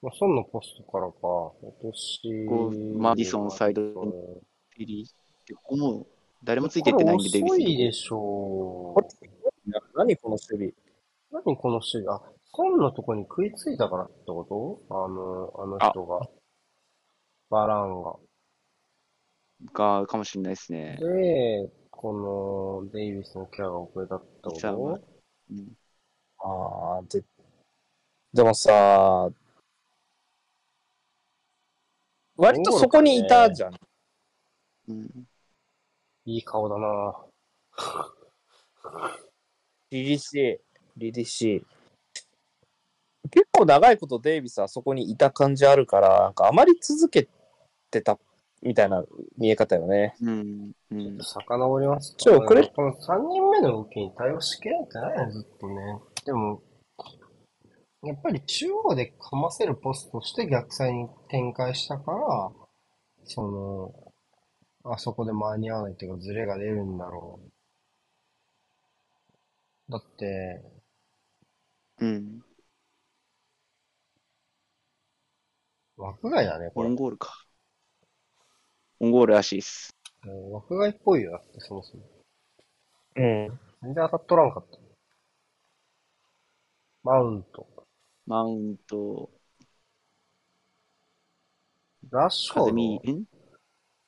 [0.00, 1.18] まあ、孫のポストからか、
[1.60, 2.46] 落とし。
[2.48, 4.40] こうマディソンサイドこ
[4.70, 5.10] フィリーっ
[5.44, 6.06] てここも
[6.44, 7.74] 誰もついてってないんで、デイビス遅に。
[7.74, 9.00] いでしょう。
[9.94, 10.72] 何この守備。
[11.30, 12.20] 何この守備、あ、
[12.58, 14.44] 孫のとこに食いついたからってこ
[14.88, 14.94] と？
[14.94, 16.28] あの、あの人が。
[17.50, 18.16] バランが。
[20.00, 20.98] が、かもしれないですね。
[21.00, 25.00] で、この、デイビスのケアが遅れたってこと？
[25.50, 25.76] うん
[26.44, 27.22] ああ、で、
[28.32, 29.30] でもさ、
[32.36, 33.74] 割とそこにいたじゃん。
[34.88, 35.28] うん。
[36.24, 37.14] いい顔だな
[39.90, 40.58] リリシー、
[40.96, 43.28] リリシー。
[43.30, 47.28] 結構長いことデイビスはそこにいた感じあるから、なんかあまり続け
[47.90, 48.18] てた
[48.62, 49.04] みたいな
[49.36, 50.14] 見え方よね。
[50.22, 50.72] うん。
[50.92, 51.18] うん。
[51.20, 55.74] 遡りますちょ遅れこの3人目の動きに対応しきれてないよ、ずっとね。
[56.24, 56.62] でも、
[58.04, 62.50] やっぱり中央でかませるポストとして逆サイに展開したから、
[63.24, 64.11] その、
[64.84, 67.40] あそこで間に合わないっていうかズレが出るんだろ
[69.88, 69.92] う。
[69.92, 70.62] だって、
[72.00, 72.42] うん。
[75.96, 76.88] 枠外だね、これ。
[76.88, 77.44] オンゴールか。
[79.00, 79.94] オンゴールらしいっす。
[80.50, 82.04] 枠外っぽいよ、だって、そもそも。
[83.16, 83.60] うん。
[83.82, 84.78] 全然当たっとらんかった。
[87.04, 87.66] マウント。
[88.24, 89.30] マウント、
[92.10, 93.41] ラッシュフォード？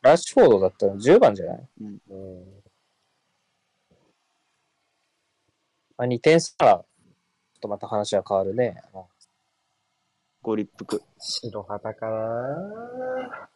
[0.05, 1.68] ラッシュフォードだったら10番じゃない？
[1.81, 1.98] うん。
[5.97, 6.85] まあ、2点差ら、ちょっ
[7.60, 8.82] とまた話は変わるね。
[10.43, 11.01] ご立腹。
[11.18, 13.48] 白旗かな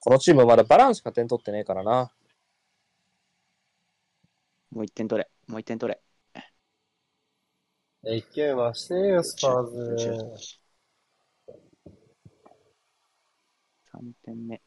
[0.00, 2.10] このチームまだバランスしか点取ってねえからな。
[4.72, 5.30] もう一点取れ。
[5.46, 6.00] もう一点取れ。
[8.02, 8.20] 勢い
[8.50, 9.66] 増してよ、スパー
[9.96, 10.63] ズ。
[13.94, 14.60] 3点目。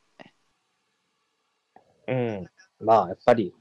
[2.07, 2.49] うん。
[2.79, 3.53] まあ、やっぱり、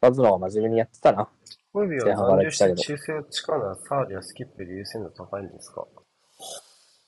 [0.00, 1.28] バズの方が真面目にやってたな。
[1.72, 5.86] コイビ前は残留して修正を力サーリやスキップより優先度高いんですか？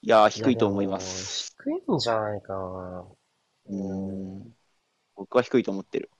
[0.02, 1.54] いやー、低いと思います。
[1.64, 3.06] 低いんじゃないかな。
[3.66, 3.74] うー
[4.44, 4.52] ん。
[5.16, 6.10] 僕は低いと思ってる。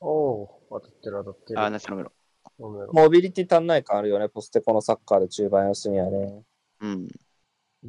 [0.00, 1.60] おう、当たってる当たってる。
[1.60, 2.12] あー、なしのめろ。
[2.58, 6.42] ごめんモビリティ足んない感あるよね、ポステコのサッカーで中盤休みはね。
[6.80, 7.08] うん。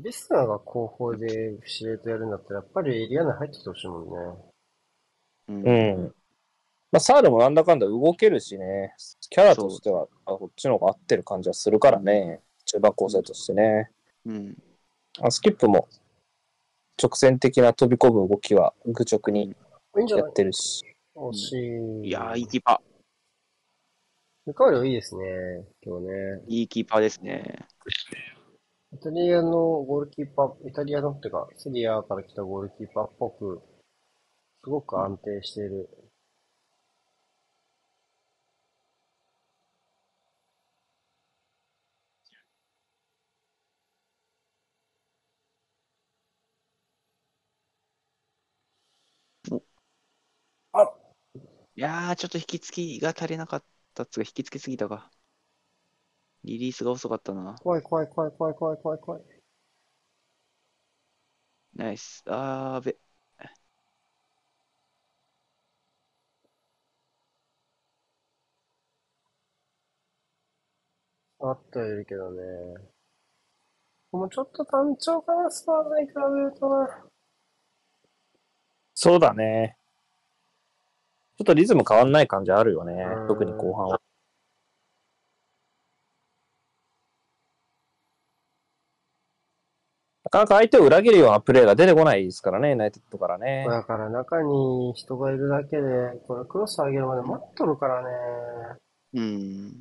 [0.04, 4.12] ビスナーが後方で司令とやるんだったら、やっぱりエリア内入ってきてほしいもんね。
[5.50, 5.68] うん。
[5.68, 5.72] う
[6.08, 6.16] ん。
[6.92, 8.96] まあ、サールもなんだかんだ動けるしね、
[9.30, 13.92] キャラとしては、あこっちの方が合ってる感じはするからね、中盤構成としてね。
[14.26, 14.58] うん。
[15.22, 15.88] あスキップも
[17.02, 19.56] 直線的な飛び込む動きは愚直に
[20.08, 20.84] やってるし。
[21.16, 21.54] 惜し
[22.04, 22.08] い。
[22.08, 22.82] いやー、いいキーパ
[24.46, 25.24] ミカエルいいですね、
[25.84, 26.14] 今日ね。
[26.48, 26.50] ー。
[26.50, 27.68] いいキーパーですね。
[28.94, 29.52] イタリアの
[29.82, 33.64] ゴールキーパー、イタリアのっていうか、セリアから来たゴールキーパーっぽく、
[34.64, 35.90] すごく安定している。
[51.76, 53.64] いやー、ちょっと引き付きが足りなかっ
[53.96, 55.10] たっつうか、引き付けすぎたか。
[56.44, 57.56] リリースが遅かったな。
[57.62, 59.22] 怖い怖い怖い怖い怖い怖い怖い。
[61.76, 62.24] ナイス。
[62.28, 62.98] あーべ。
[71.42, 72.42] あったよりけどね。
[74.12, 77.06] もうちょっと単調かな、スパーズに比べるとな。
[78.94, 79.78] そうだね。
[81.38, 83.28] ちょっとリズム変わんない感じあるよねうん。
[83.30, 84.02] 特に後半は。
[90.30, 93.66] かなか相手を裏切るようなプレーが出てこないですからね、ユナイテッドからね。
[93.68, 95.82] だから中に人がいるだけで、
[96.28, 98.10] これクロス上げるまで待っとるからね。
[99.14, 99.72] うん。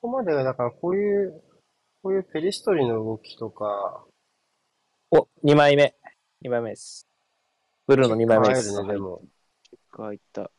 [0.00, 1.42] ここまで、だからこういう、
[2.02, 4.04] こういうペリストリの動きとか、
[5.10, 5.94] お、2枚目。
[6.42, 7.06] 2枚目です。
[7.86, 8.82] ブルーの2枚目です。
[8.82, 9.22] ね、でも。
[9.92, 10.50] がいった。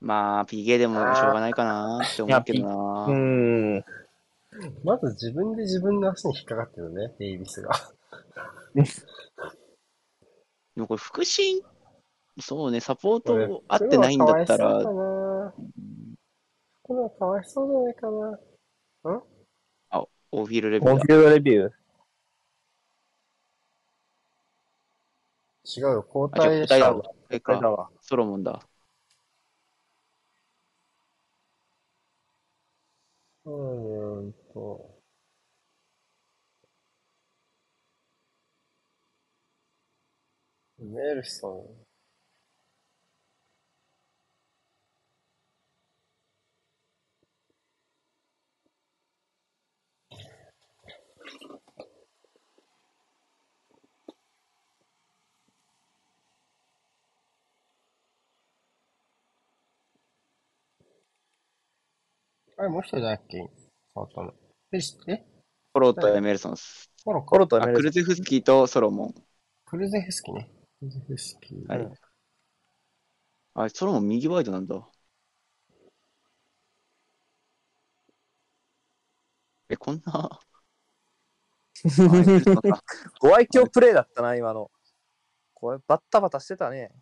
[0.00, 3.06] まあ、PK でもしょうがないかなって思うけどな。
[3.06, 3.14] うー
[3.78, 3.84] ん。
[4.84, 7.72] まず自分で自分の足に引っかかってるね、デイビスが。
[8.74, 8.82] で
[10.76, 11.62] もこれ、腹心、
[12.40, 14.82] そうね、サポート合ってないんだったら、
[16.82, 18.38] これはかわいそうかな。
[19.04, 19.24] これはかわいそうじゃない
[19.94, 20.02] かな。
[20.34, 20.92] オフィールレベルだ。
[20.92, 21.72] コンフィールドレビュー？
[25.64, 26.80] 違うよ、交代し
[27.60, 27.90] たわ。
[28.00, 28.60] ソロモンだ。
[33.44, 35.02] うーんと。
[40.78, 41.86] メルソン。
[62.58, 63.38] あれ、もう一人だっけ？
[63.38, 63.48] 変
[63.94, 64.41] わったの。
[64.72, 65.22] ペリス、え
[65.74, 66.90] コロとエメルソンス。
[67.04, 69.14] モロココロとあ、クルゼフスキーとソロモン。
[69.66, 70.48] クルゼフスキね。
[70.80, 71.56] クルゼフスキ。
[71.68, 71.94] はいうん
[73.52, 74.88] あ、ソロモン右ワイドなんだ。
[79.68, 80.40] え、こんな？
[83.20, 84.70] ご愛嬌プレイだったな、今の。
[85.52, 86.92] これ、バッタバタしてたね。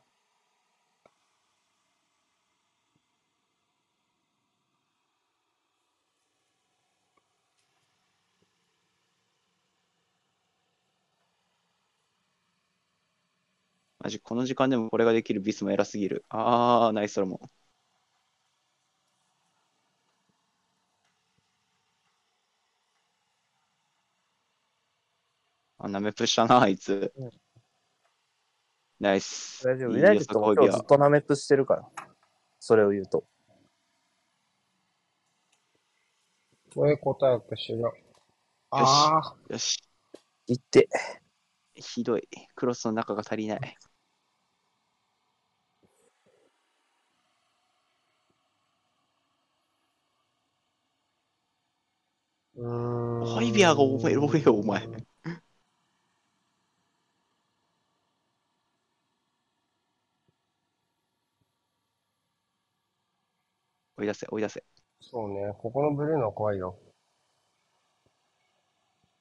[14.11, 16.25] マジ、この時間でもこれができるビスも偉すぎる。
[16.31, 17.39] あー、ナイスソロモン。
[25.79, 27.31] あ、なめプしたな、あいつうん。
[28.99, 29.63] ナイス。
[29.65, 29.91] 大丈夫。
[29.93, 31.89] いいユナイテッドも今日よずっとナメプしてるから。
[32.59, 33.25] それを言うと。
[36.75, 38.01] これ答えとしよう。
[38.73, 39.79] あよし。
[40.49, 40.89] 言って。
[41.75, 42.29] ひどい。
[42.55, 43.61] クロスの中が足りない。
[43.61, 43.91] ー。
[52.50, 52.50] うーん。
[52.61, 54.87] ホイビアがお前、おえよ、お前。
[63.97, 64.65] 追い出せ、追い出せ。
[65.01, 66.79] そうね、ここのブルーのは怖いよ。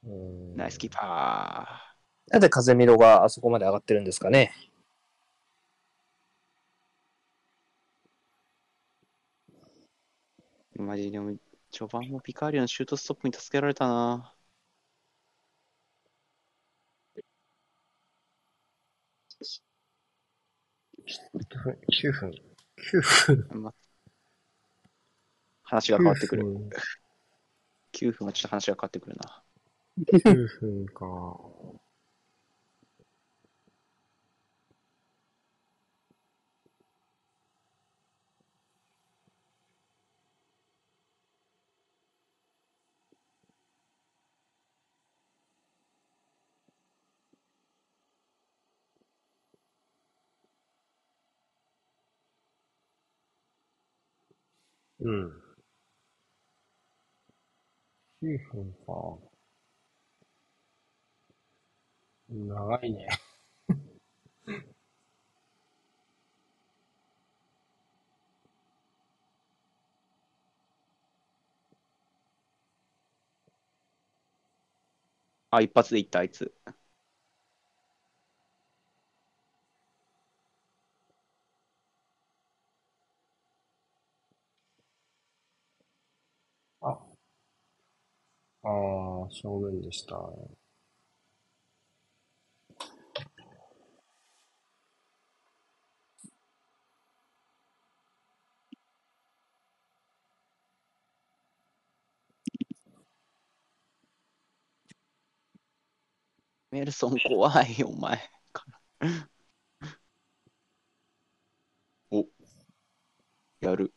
[0.03, 0.55] うーん。
[0.57, 1.95] ナイスキーパ
[2.27, 4.53] なんで風見ろがあそこまで上がってるんですかね。
[10.77, 10.81] ー。
[10.81, 11.35] マジでも、
[11.71, 14.35] 序盤もピカーリオのシュートストップに助けられたな。
[21.89, 22.31] 9分。
[22.77, 23.61] 9分。
[23.61, 23.73] ま
[25.63, 26.43] 話が変わってくる。
[26.43, 26.69] 9分。
[27.91, 29.43] 9分はちょっと話が変わってくるな。
[29.97, 31.05] 9分か。
[55.01, 55.31] うん。
[58.19, 59.19] 9分か。
[62.29, 63.09] 長いね。
[75.51, 76.53] あ、一発でいった、あいつ。
[88.63, 90.15] ああ、正面でした。
[106.71, 108.19] メルソン怖い、お前。
[112.11, 112.23] お、
[113.61, 113.93] やる。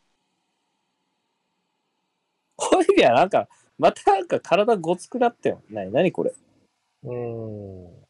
[2.56, 3.48] こいでなんか、
[3.82, 5.60] またなんか体ごつくなったよ。
[5.68, 6.32] なに、なにこれ。
[7.02, 8.04] うん。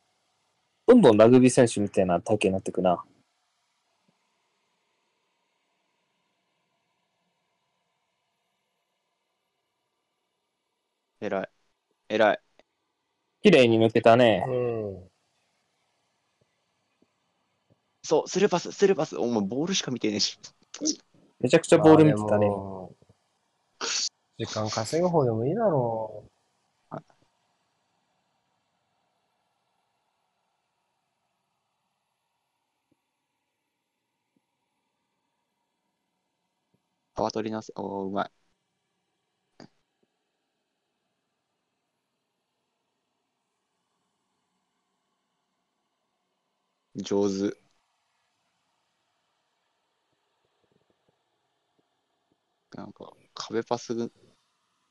[0.86, 3.02] どんどんラグビー選手みたいな体型になってくな。
[11.22, 11.48] えらい。
[12.10, 12.40] えらい。
[13.40, 14.44] 綺麗に抜けたね。
[14.46, 15.10] うん。
[18.02, 19.16] そう、スルーパス、スルーパス。
[19.16, 20.38] お前、ボールしか見てねえし。
[21.40, 22.46] めちゃくちゃボール見てたね
[24.44, 26.24] 時間稼ぐ方でもいいだろ
[37.14, 37.72] 泡取りなす。
[37.74, 38.30] お、うまい。
[47.02, 47.54] 上手。
[52.76, 54.10] なんか、壁パス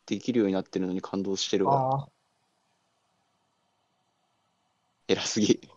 [0.06, 1.68] できるようになってるのに感動してるう。
[1.68, 1.96] わ。
[1.96, 2.10] ああ。
[5.08, 5.56] 偉すぎ。
[5.56, 5.70] ち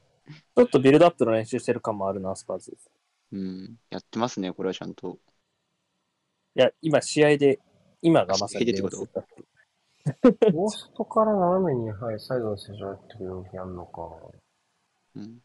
[0.57, 2.77] ょっとビルドアップの練習してる感もあるな、スパーズ。
[3.33, 3.77] うん。
[3.91, 5.19] やってますね、これはちゃんと。
[6.57, 7.61] いや、今試合で、
[8.01, 9.33] 今がまさに試合でって
[10.53, 14.03] ゴーストから斜めに、はい、サイドの選手がやってくる動きやんのか。
[15.17, 15.41] うん。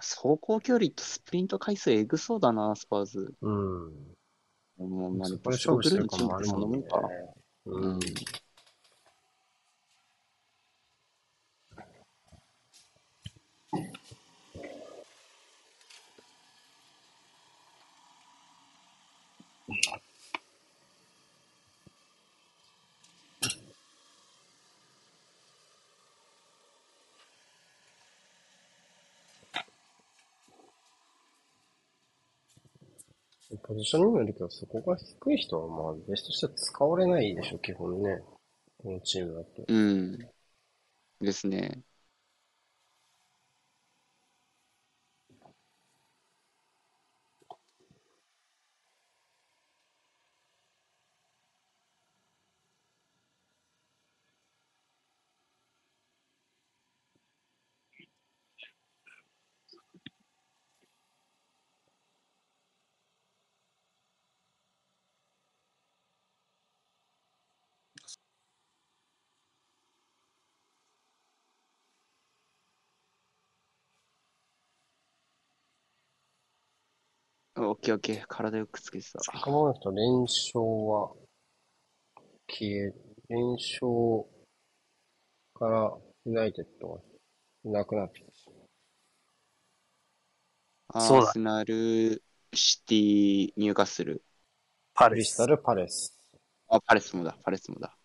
[0.00, 3.34] 走行距離とスプリント回数えぐそうだな、スパーズ。
[3.40, 3.92] うん。
[4.78, 6.84] もう、まあ、そこで勝負してる感もあるもんね
[7.66, 8.00] うん
[33.68, 38.18] ポジションにもよるけど、そこが低い人は、まあ、ベストしては使われないでしょ、基本ね。
[38.78, 39.64] このチームだと。
[39.68, 40.18] うん。
[41.20, 41.82] ですね。
[77.88, 78.24] ケーオッケー。
[78.28, 79.18] 体よくつけてた。
[79.20, 81.14] かもなくと連勝は
[82.48, 82.94] 消え、
[83.28, 84.24] 連勝
[85.54, 87.00] からユナイテッドが
[87.64, 88.50] いなくなってきたし。
[90.88, 92.22] アそうだーセナル、
[92.54, 94.22] シティ、ニューカッスル。
[94.94, 95.36] パレスクリス。
[95.36, 96.14] タル・パレス。
[96.68, 97.96] あ、パレスもだ、パレスもだ。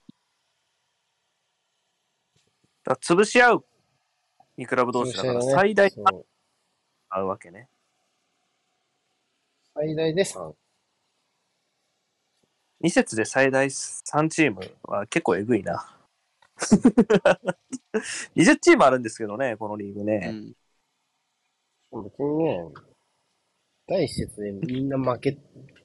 [2.84, 3.66] だから潰し合う
[4.58, 6.26] 2クラブ同士だから最大そう
[7.10, 7.70] 合うわけね。
[9.76, 10.54] 最大で3。
[12.82, 15.98] 2節で最大3チームは結構えぐいな。
[18.36, 20.18] 20チームあるんですけどね、このリーグうね。
[20.30, 20.54] ん。
[21.92, 22.72] 別にね、
[23.88, 25.38] 第一節でみんな負け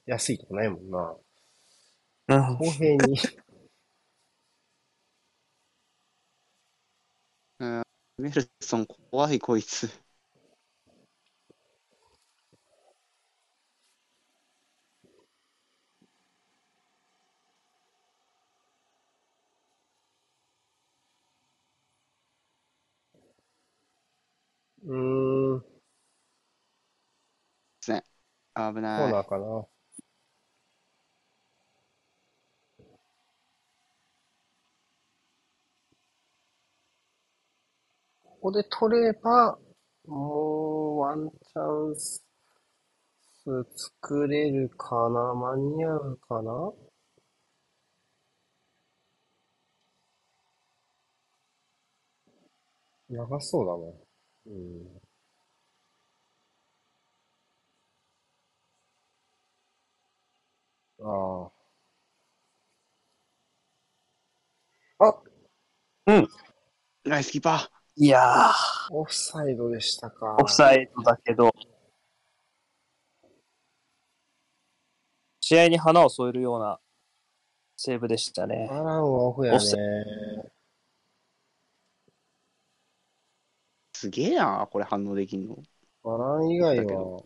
[0.05, 1.15] やすいとかないもんな。
[2.27, 2.57] うん。
[2.57, 3.17] 公平に。
[8.17, 9.89] メルソン、怖い、こいつ。
[24.89, 25.63] うーん、
[28.55, 29.13] 危コーない。
[29.13, 29.45] ナーかな。
[29.45, 29.69] こ
[38.41, 39.57] こで取れば、
[40.07, 42.23] もうワンチャンス
[43.75, 46.71] 作れるかな間に合うかな
[53.09, 54.08] 長そうだな。
[54.49, 54.99] うん。
[61.01, 61.51] あ
[64.99, 65.05] あ。
[65.07, 65.21] あ、
[67.05, 70.35] ナイスキーパいやー、オフサイドでしたか。
[70.41, 71.53] オフサイドだけど、
[75.41, 76.79] 試合に花を添えるような
[77.77, 78.75] セーブでしたねア。
[78.75, 79.83] ランはオフやオフサね。
[79.83, 80.58] ー。
[83.99, 85.57] すげえな、これ反応できんの。
[86.05, 87.25] アラン以外はど、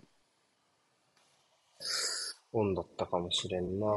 [2.51, 3.87] オンだったかもしれんな。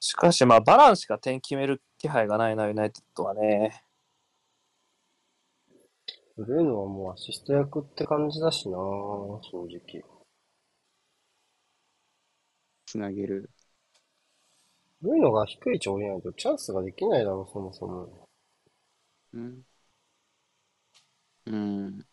[0.00, 3.84] しかし、まあ、バランしか点決める気配がないな、ユナイテッドはね。
[6.36, 9.40] ブルーノはもうアシスト役って感じだしな、正
[9.70, 10.04] 直。
[12.84, 13.48] つなげる。
[15.00, 18.28] ブルーノが低い位置降りないとチャンスができないだろ、そもそも。
[19.32, 19.62] うん。
[21.46, 22.06] うん。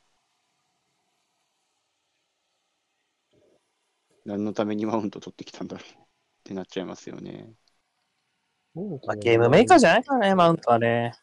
[4.26, 6.06] 何のためにマウント取ってきたんだろうっ
[6.44, 7.54] てなっちゃいますよね。
[8.76, 11.14] まあ、ゲームメーカーじゃないからね、マウントはね。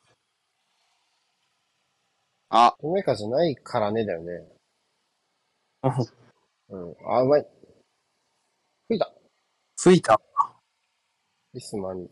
[2.49, 4.33] あ、ゲームメーカーじゃないからねだよね。
[5.83, 5.93] うん
[6.73, 6.95] うん。
[7.07, 7.47] あ、うまい。
[8.89, 9.13] 吹いた。
[9.77, 10.21] 吹いた。
[11.55, 12.09] リスマン。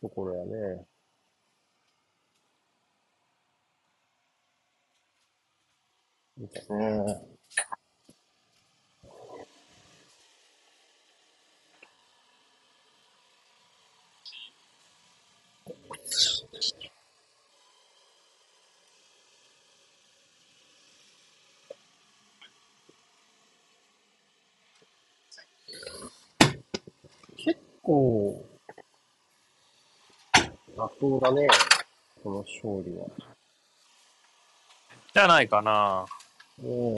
[0.00, 0.87] ところやね。
[6.38, 7.20] みたいね。
[27.36, 28.44] 結構、
[30.76, 31.48] 妥当だね。
[32.22, 33.06] この勝利は。
[35.12, 36.06] じゃないかな。
[36.62, 36.96] うん。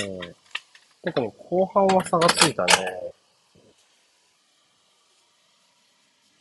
[1.02, 3.12] 特に後半は差がついたね。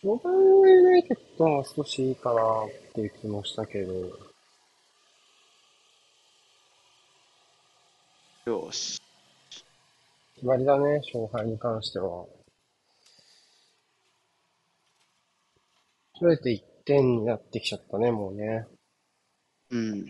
[0.02, 3.94] 序盤はユナイテッドは少しいいかなっていう気もしたけど、
[8.46, 9.02] よし。
[10.36, 12.26] 決まりだね、勝敗に関しては。
[16.18, 18.66] それで1点になってきちゃったね、もうね。
[19.70, 20.06] うん。
[20.06, 20.10] こ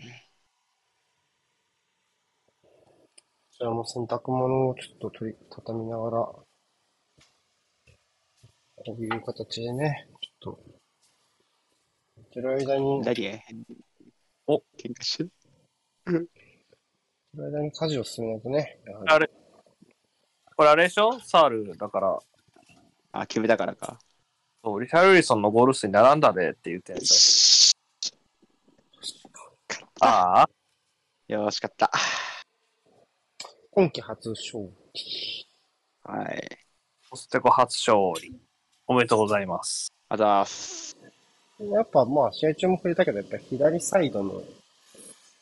[3.60, 6.44] ちらも洗濯物をちょっと取り、畳みながら、こ
[8.98, 10.60] ういう形でね、ちょっと、
[12.16, 13.02] やってる間に、
[14.46, 15.30] お喧嘩してる？
[16.06, 16.10] て
[17.34, 19.30] る間に家事を進めないとね、あれ
[20.56, 21.20] これあれでしょ？
[21.20, 22.18] サールだから、
[23.12, 23.98] あ、決めたからか。
[24.64, 30.00] そうリシャルリソンのゴール数に並んだでって言ってんでしょ？
[30.00, 30.50] ああ、
[31.28, 31.90] よーしかった。
[33.72, 34.64] 今季初勝
[34.94, 35.46] 利。
[36.02, 36.58] はい。
[37.08, 38.36] コステコ初勝利。
[38.88, 39.92] おめでとうございます。
[40.08, 40.96] あざーす。
[41.60, 44.42] やっぱまあ試合中も触れたけど、やっぱ左サイドの、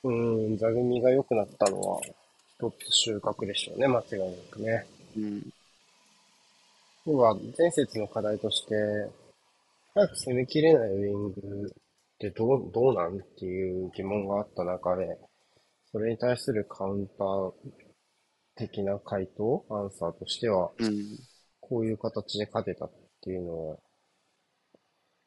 [0.05, 2.03] うーん、座組が良くなったのは、
[2.59, 4.87] 一つ収穫でしょうね、間違いなくね。
[5.17, 5.43] うん。
[7.07, 8.75] 要は、前節の課題として、
[9.95, 15.19] 早く攻めきれないウイングってどう、どうなんっていう疑問があった中で、
[15.93, 17.53] それに対するカウンター
[18.59, 21.19] 的な回答、アンサーとしては、うん。
[21.61, 23.77] こういう形で勝てたっていうのは、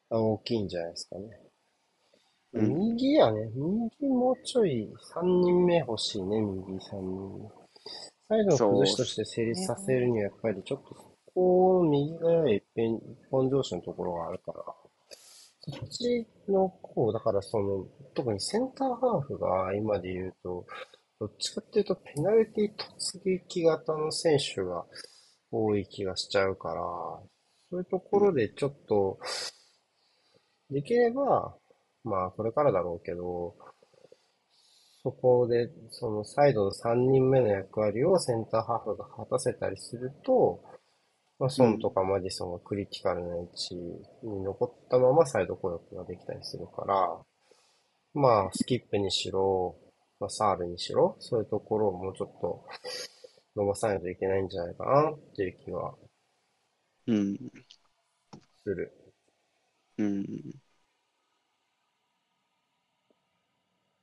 [0.09, 1.23] あ大きいんじゃないですかね。
[2.53, 3.49] うん右やね。
[3.55, 7.49] 右もうちょい3人目欲しいね、右3人。
[8.27, 14.63] サイドの崩しとして成立させるには、やっぱりちょっと、ここ、右がやや一辺、一本上司のところがあるから、
[15.61, 20.65] そっちの方、だからその、特にセンターハーフが今で言うと、
[21.21, 24.83] どっちかっていうと、ペナルティ突撃型の選手が
[25.51, 26.81] 多い気がしちゃうから、
[27.69, 29.19] そういうところでちょっと、
[30.71, 31.55] できれば、
[32.03, 33.55] まあ、これからだろうけど、
[35.03, 40.63] そこで、そのサイドの3人目の役割をセンターハーフが果たせたりすると、
[41.37, 47.15] まあ、ソンとかマディソンがクリティカルな位置に残ったままサイド攻略ができたりするから、
[48.15, 49.75] まあ、スキップにしろ、
[50.21, 52.65] まあ、サールにしろ、そういうところをもうちょっと
[53.55, 55.95] 伸ばさないといけないんじゃないかなっていう気は
[57.07, 57.51] うん。
[58.63, 58.91] する。
[59.97, 60.25] うん。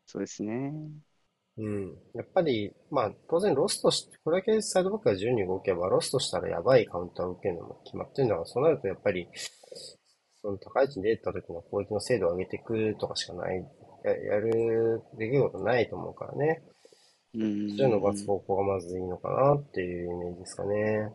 [0.06, 0.72] そうですね。
[1.58, 1.88] うん。
[2.14, 9.28] やっぱり、まあ、当然ロストし、これだけサイドバックが自由に動けば、ロストしたらやばいカウンターを受けるのも決まってるんだから、そうなるとやっぱり、
[10.42, 13.64] その高い位置に出た時の攻撃の精度を上げていくとかしかない、
[14.04, 16.62] や、やる出来事ないと思うからね。
[17.34, 17.76] うん。
[17.76, 21.12] そういうのを伸ばす方向がまずいいのかなっていうイメージですかね。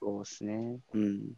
[0.00, 0.78] そうですね。
[0.94, 1.32] うん。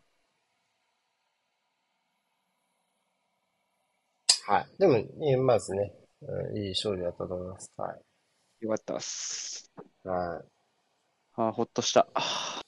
[4.46, 4.66] はい。
[4.78, 5.92] でも、いいまずね、
[6.22, 7.70] うんいい勝利だったと思います。
[7.76, 7.96] は
[8.60, 9.70] よかったっす。
[10.04, 10.08] い。
[10.08, 10.44] はい。
[11.36, 12.06] あーほっとした。
[12.14, 12.60] あ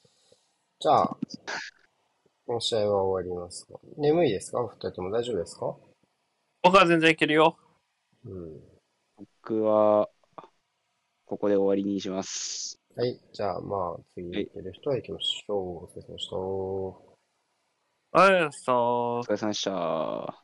[0.79, 1.17] じゃあ、
[2.47, 3.75] この試合は終わりますか？
[3.99, 4.61] 眠いですか？
[4.61, 5.77] お二人とも大丈夫ですか？
[6.63, 7.59] 僕は全然いけるよ。
[8.25, 8.57] うん。
[8.57, 8.61] ー
[9.43, 10.09] 僕は、
[11.25, 12.79] ここで終わりにします。
[12.95, 13.19] はい。
[13.33, 15.85] じゃあ、まあ、次はい行ける人は行きましょう。
[15.85, 16.37] お疲れ様でした。
[18.15, 20.42] はい、さお疲れ様でした。